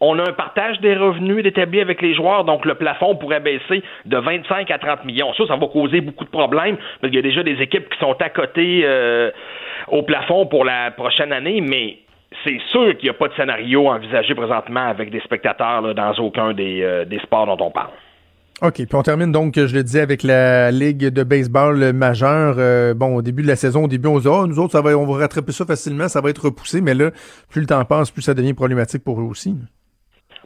[0.00, 3.82] on a un partage des revenus d'établi avec les joueurs, donc le plafond pourrait baisser
[4.06, 5.32] de 25 à 30 millions.
[5.34, 7.98] Ça, ça va causer beaucoup de problèmes, parce qu'il y a déjà des équipes qui
[7.98, 9.30] sont à côté euh,
[9.88, 11.98] au plafond pour la prochaine année, mais
[12.44, 16.54] c'est sûr qu'il n'y a pas de scénario envisagé présentement avec des spectateurs dans aucun
[16.54, 17.90] des, euh, des sports dont on parle.
[18.62, 22.56] OK, puis on termine donc, je le disais, avec la Ligue de baseball majeure.
[22.58, 24.72] Euh, bon, au début de la saison, au début, on se dit, ah, nous autres,
[24.72, 27.10] ça va, on va rattraper ça facilement, ça va être repoussé, mais là,
[27.48, 29.56] plus le temps passe, plus ça devient problématique pour eux aussi.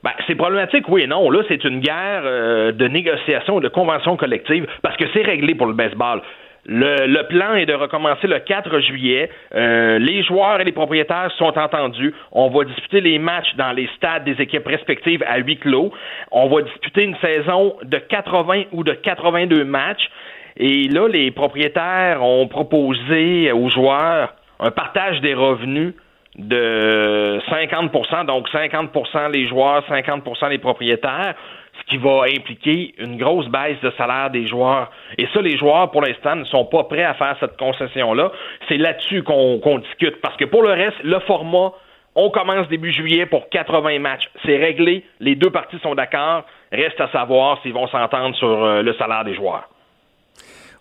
[0.05, 1.31] Ben, c'est problématique, oui et non.
[1.31, 5.67] Là, c'est une guerre euh, de négociation de convention collective parce que c'est réglé pour
[5.67, 6.21] le baseball.
[6.67, 9.31] Le, le, plan est de recommencer le 4 juillet.
[9.55, 12.13] Euh, les joueurs et les propriétaires sont entendus.
[12.33, 15.91] On va disputer les matchs dans les stades des équipes respectives à huis clos.
[16.31, 20.11] On va disputer une saison de 80 ou de 82 matchs.
[20.59, 25.95] Et là, les propriétaires ont proposé aux joueurs un partage des revenus
[26.37, 31.35] de 50% donc 50% les joueurs, 50% les propriétaires
[31.81, 34.91] ce qui va impliquer une grosse baisse de salaire des joueurs.
[35.19, 38.31] Et ça, les joueurs, pour l'instant, ne sont pas prêts à faire cette concession-là.
[38.69, 40.21] C'est là-dessus qu'on discute.
[40.21, 41.73] Parce que pour le reste, le format,
[42.15, 44.29] on commence début juillet pour 80 matchs.
[44.45, 45.05] C'est réglé.
[45.21, 46.45] Les deux parties sont d'accord.
[46.73, 49.69] Reste à savoir s'ils vont s'entendre sur euh, le salaire des joueurs.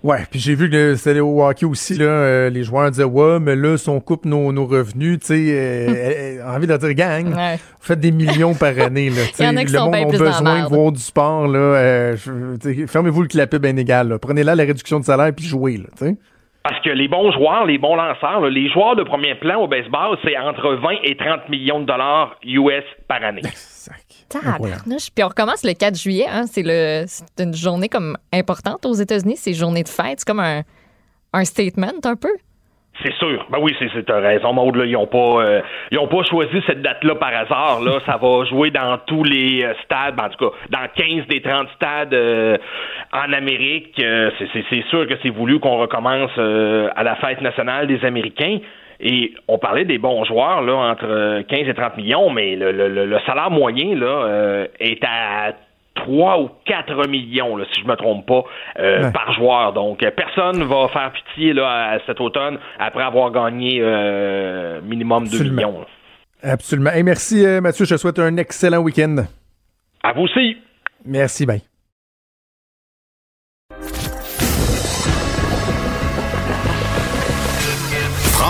[0.03, 3.39] Ouais, puis j'ai vu que c'était au hockey aussi, là, euh, les joueurs disaient Ouais,
[3.39, 7.33] mais là, si on coupe nos, nos revenus, tu sais, euh, envie de dire gang,
[7.33, 7.55] ouais.
[7.79, 9.09] faites des millions par année.
[9.09, 10.91] Là, Il y en a qui le sont monde bien a plus besoin de voir
[10.91, 11.47] du sport.
[11.47, 12.17] Là, euh,
[12.85, 14.19] fermez-vous le clapet bien égal.
[14.21, 15.77] Prenez là la réduction de salaire puis jouez.
[15.77, 16.17] Là, sais.
[16.63, 19.67] Parce que les bons joueurs, les bons lanceurs, là, les joueurs de premier plan au
[19.67, 23.41] baseball, c'est entre 20 et 30 millions de dollars US par année.
[24.29, 25.09] Tabarnouche.
[25.13, 26.25] Puis on recommence le 4 juillet.
[26.29, 29.37] Hein, c'est, le, c'est une journée comme importante aux États-Unis.
[29.37, 30.19] C'est journée de fête.
[30.19, 30.61] C'est comme un,
[31.33, 32.33] un statement un peu.
[33.01, 33.45] C'est sûr.
[33.49, 34.75] Ben oui, c'est, c'est t'as raison, Maud.
[34.75, 37.81] Là, ils n'ont pas, euh, ils ont pas choisi cette date-là par hasard.
[37.81, 41.41] Là, ça va jouer dans tous les euh, stades, en tout cas, dans 15 des
[41.41, 42.57] 30 stades euh,
[43.11, 43.99] en Amérique.
[43.99, 47.87] Euh, c'est, c'est, c'est sûr que c'est voulu qu'on recommence euh, à la fête nationale
[47.87, 48.59] des Américains.
[49.05, 52.87] Et on parlait des bons joueurs là entre 15 et 30 millions, mais le, le,
[53.05, 55.53] le salaire moyen là euh, est à
[55.95, 58.43] 3 ou 4 millions, là, si je me trompe pas,
[58.79, 59.11] euh, ouais.
[59.11, 59.73] par joueur.
[59.73, 65.55] Donc, personne va faire pitié là, cet automne après avoir gagné euh, minimum 2 Absolument.
[65.55, 65.79] millions.
[65.81, 66.51] Là.
[66.53, 66.91] Absolument.
[66.95, 67.85] Et merci, euh, Mathieu.
[67.85, 69.17] Je te souhaite un excellent week-end.
[70.01, 70.57] À vous aussi.
[71.05, 71.61] Merci, bye.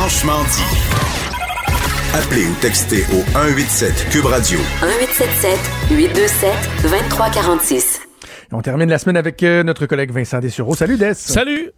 [0.03, 0.63] Franchement dit.
[2.13, 4.59] Appelez ou textez au 187 Cube Radio.
[4.81, 5.57] 1877
[5.91, 6.51] 827
[6.81, 8.01] 2346.
[8.51, 10.75] On termine la semaine avec euh, notre collègue Vincent Dessureau.
[10.75, 11.13] Salut Des.
[11.13, 11.71] Salut.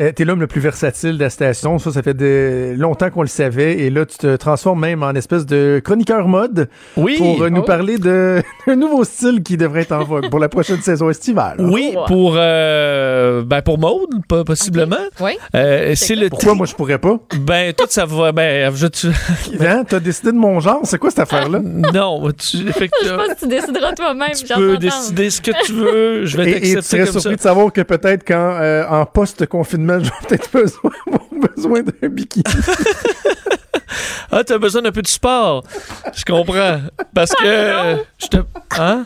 [0.00, 1.78] Euh, T'es l'homme le plus versatile de la station.
[1.78, 3.78] Ça, ça fait de longtemps qu'on le savait.
[3.78, 7.18] Et là, tu te transformes même en espèce de chroniqueur mode oui.
[7.18, 7.64] pour euh, nous oh.
[7.64, 8.42] parler d'un
[8.74, 11.56] nouveau style qui devrait être en vogue pour la prochaine saison estivale.
[11.58, 14.96] Oui, pour euh, ben pour Maude, possiblement.
[14.96, 15.24] Okay.
[15.24, 15.32] Oui.
[15.54, 17.18] Euh, c'est le Pourquoi moi je pourrais pas?
[17.40, 18.32] Ben tout ça va.
[18.32, 18.86] Ben je.
[18.86, 19.08] Tu...
[19.60, 19.84] Hein?
[19.86, 20.80] T'as décidé de mon genre?
[20.84, 21.60] C'est quoi cette affaire-là?
[21.60, 22.56] non, tu.
[22.56, 24.32] je pense que tu décideras toi-même.
[24.32, 26.24] Tu peux décider ce que tu veux.
[26.24, 27.36] Je vais t'accepter Et tu serais comme surpris ça.
[27.36, 30.90] de savoir que peut-être quand euh, en post-confinement, j'aurais peut-être besoin,
[31.54, 32.44] besoin d'un bikini.
[34.30, 35.64] ah, t'as besoin d'un peu de sport.
[36.14, 36.80] Je comprends.
[37.14, 38.36] Parce que euh, je te.
[38.78, 39.04] Hein?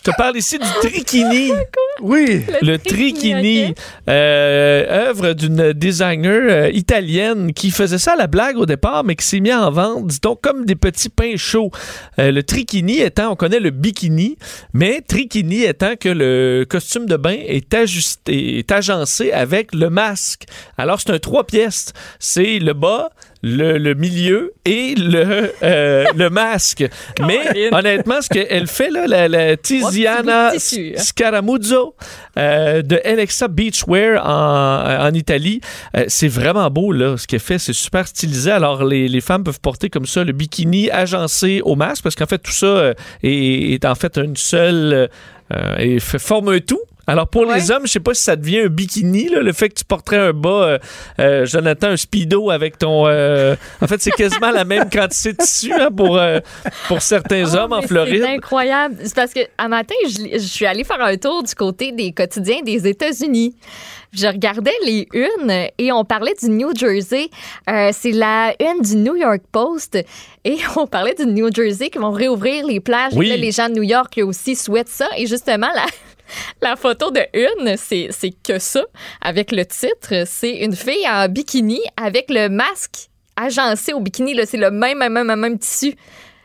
[0.00, 1.52] Je te parle ici du trikini.
[2.02, 2.46] Oui.
[2.62, 3.74] Le, okay.
[4.08, 9.16] euh, œuvre d'une designer euh, italienne qui faisait ça à la blague au départ, mais
[9.16, 11.70] qui s'est mis en vente, disons, comme des petits pains chauds.
[12.18, 14.38] Euh, le trikini étant, on connaît le bikini,
[14.72, 20.44] mais trikini étant que le costume de bain est ajusté, est agencé avec le masque.
[20.78, 21.92] Alors, c'est un trois pièces.
[22.18, 23.10] C'est le bas,
[23.42, 26.84] le, le, milieu et le, euh, le masque.
[27.26, 31.94] Mais honnêtement, ce qu'elle fait, là, la, la Tiziana Scaramuzzo
[32.36, 35.60] euh, de Alexa Beachwear en, en Italie,
[35.96, 37.58] euh, c'est vraiment beau, là, ce qu'elle fait.
[37.58, 38.50] C'est super stylisé.
[38.50, 42.26] Alors, les, les, femmes peuvent porter comme ça le bikini agencé au masque parce qu'en
[42.26, 45.08] fait, tout ça est, est, en fait une seule...
[45.78, 46.80] et forme un tout.
[47.10, 47.56] Alors pour ouais.
[47.56, 49.84] les hommes, je sais pas si ça devient un bikini, là, le fait que tu
[49.84, 50.78] porterais un bas, euh,
[51.18, 53.08] euh, Jonathan, un speedo avec ton...
[53.08, 56.20] Euh, en fait, c'est quasiment la même quantité de tissu hein, pour,
[56.86, 58.22] pour certains oh, hommes en Floride.
[58.24, 58.94] C'est incroyable.
[59.02, 62.12] C'est parce que à matin, je, je suis allée faire un tour du côté des
[62.12, 63.56] quotidiens des États-Unis
[64.12, 67.28] je regardais les unes et on parlait du New Jersey.
[67.68, 69.98] Euh, c'est la une du New York Post
[70.44, 73.12] et on parlait du New Jersey qui vont réouvrir les plages.
[73.14, 73.26] Oui.
[73.26, 75.06] Et là, les gens de New York aussi souhaitent ça.
[75.16, 75.86] Et justement, la,
[76.62, 78.10] la photo de une, c'est,
[78.42, 78.84] que ça,
[79.20, 80.24] avec le titre.
[80.26, 84.34] C'est une fille en bikini avec le masque agencé au bikini.
[84.46, 85.94] C'est le même, même, même, même tissu.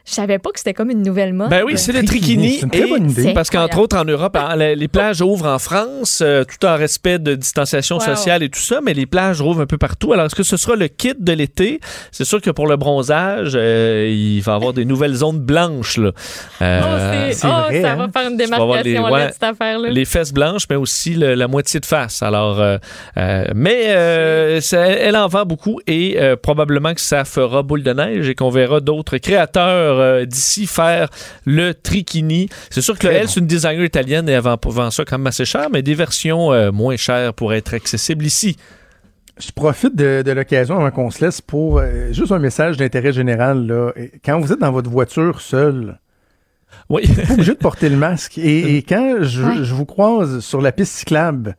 [0.07, 1.49] Je savais pas que c'était comme une nouvelle mode.
[1.49, 2.57] Ben oui, c'est le trikini.
[2.59, 3.33] C'est une très bonne idée.
[3.33, 7.33] Parce qu'entre autres, en Europe, les plages ouvrent en France, euh, tout en respect de
[7.33, 8.01] distanciation Wow.
[8.05, 10.13] sociale et tout ça, mais les plages ouvrent un peu partout.
[10.13, 11.79] Alors, est-ce que ce sera le kit de l'été?
[12.11, 15.97] C'est sûr que pour le bronzage, euh, il va y avoir des nouvelles zones blanches.
[15.97, 16.11] Là.
[16.61, 17.95] Euh, oh, c'est oh, vrai, ça hein?
[17.95, 19.89] va faire une démarcation les- là, ouais, de cette affaire-là.
[19.89, 22.21] les fesses blanches, mais aussi le- la moitié de face.
[22.21, 22.77] Alors, euh,
[23.17, 27.81] euh, mais euh, ça- elle en vend beaucoup et euh, probablement que ça fera boule
[27.83, 31.09] de neige et qu'on verra d'autres créateurs euh, d'ici faire
[31.45, 32.49] le Trichini.
[32.69, 33.27] C'est sûr que elle, bon.
[33.27, 35.93] c'est une designer italienne et elle vend, vend ça quand même assez cher, mais des
[35.95, 38.57] versions euh, moins chères pour être accessibles ici.
[39.37, 43.11] Je profite de, de l'occasion avant qu'on se laisse pour euh, juste un message d'intérêt
[43.11, 43.67] général.
[43.67, 43.91] Là.
[44.23, 45.99] Quand vous êtes dans votre voiture seul,
[46.89, 47.05] Oui.
[47.07, 48.37] pas obligé de porter le masque.
[48.37, 49.55] Et, et quand je, Ouais.
[49.63, 51.57] je vous croise sur la piste cyclable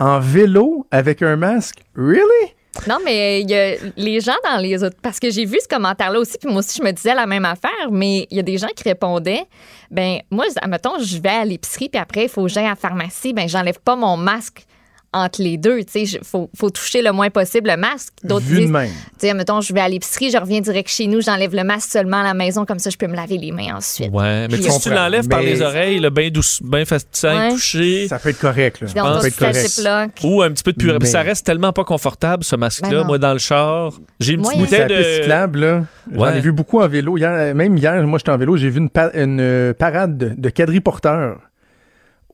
[0.00, 2.54] en vélo avec un masque, really?
[2.88, 4.96] Non, mais il y a les gens dans les autres.
[5.02, 7.44] Parce que j'ai vu ce commentaire-là aussi, puis moi aussi, je me disais la même
[7.44, 9.44] affaire, mais il y a des gens qui répondaient
[9.90, 12.76] ben moi, admettons, je vais à l'épicerie, puis après, il faut que j'aille à la
[12.76, 14.64] pharmacie, ben j'enlève pas mon masque
[15.12, 15.78] entre les deux.
[15.84, 18.12] Tu sais, il faut, faut toucher le moins possible le masque.
[18.24, 18.88] D'autres de disent, même.
[19.20, 21.90] tu sais, mettons, je vais à l'épicerie, je reviens direct chez nous, j'enlève le masque
[21.90, 24.10] seulement à la maison, comme ça, je peux me laver les mains ensuite.
[24.12, 27.08] Ouais, mais Puis, tu- si tu l'enlèves par les oreilles, le bien douce, bien facile
[27.24, 27.50] Ouais.
[27.50, 28.08] toucher.
[28.08, 28.80] Ça peut être correct.
[28.80, 28.88] Là.
[28.88, 30.20] Ça peut être correct.
[30.24, 30.98] Ou un petit peu de purée.
[31.00, 33.00] Mais- Ça reste tellement pas confortable, ce masque-là.
[33.00, 35.02] Ben moi, dans le char, j'ai une petite bouteille de.
[35.02, 36.38] cyclable, là, j'en Ouais.
[36.38, 37.16] ai vu beaucoup en vélo.
[37.18, 40.32] Hier, même hier, moi, j'étais en vélo, j'ai vu une, pa- une, euh, parade de,
[40.36, 41.38] de quadriporteurs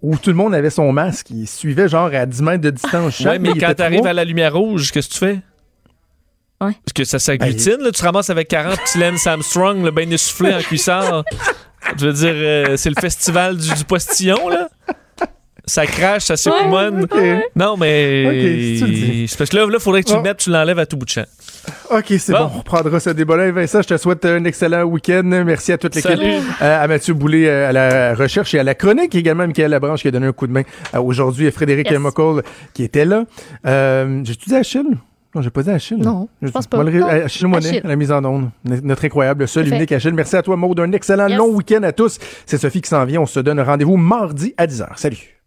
[0.02, 1.30] où tout le monde avait son masque.
[1.30, 3.26] Ils suivaient genre à 10 mètres de distance chaque.
[3.32, 5.40] Ouais, mais il quand t'arrives à la lumière rouge, qu'est-ce que tu fais?
[6.60, 6.72] Ouais.
[6.84, 7.92] Parce que ça s'agglutine, là.
[7.92, 11.24] Tu ramasses avec 40 petits Lance Armstrong, le bien essoufflé en cuissard.
[11.96, 14.67] Je veux dire, euh, c'est le festival du, du postillon, là.
[15.68, 17.04] Ça crache, ça s'époumonne.
[17.04, 17.18] OK.
[17.54, 18.24] Non, mais.
[18.26, 19.28] Ok, si tu le dis.
[19.28, 20.18] c'est parce que là, il faudrait que tu Bon.
[20.18, 21.24] le mettes, tu l'enlèves à tout bout de champ.
[21.90, 22.38] OK, c'est Bon.
[22.38, 22.50] bon.
[22.54, 23.52] On reprendra ce débat-là.
[23.52, 25.22] Vincent, je te souhaite un excellent week-end.
[25.24, 26.18] Merci à toute l'équipe.
[26.20, 29.14] Euh, à Mathieu Boulay euh, à la recherche et à la chronique.
[29.14, 30.62] Également, Michael Labranche qui a donné un coup de main
[30.94, 31.46] euh, aujourd'hui.
[31.46, 32.00] Et Frédéric Yes.
[32.74, 33.24] Qui était là.
[33.66, 34.96] Euh, J'ai-tu dit Achille?
[35.34, 35.98] Non, j'ai pas dit Achille.
[35.98, 36.82] Non, je pense pas.
[36.82, 37.06] Non.
[37.06, 37.80] Achille Monet, Achille.
[37.84, 38.48] à la mise en onde.
[38.64, 40.12] Notre incroyable, seul unique Achille.
[40.14, 40.80] Merci à toi, Maud.
[40.80, 41.36] Un excellent Yes.
[41.36, 42.18] long week-end à tous.
[42.46, 43.20] C'est Sophie qui s'en vient.
[43.20, 44.86] On se donne rendez-vous mardi à 10h.
[44.96, 45.37] Salut.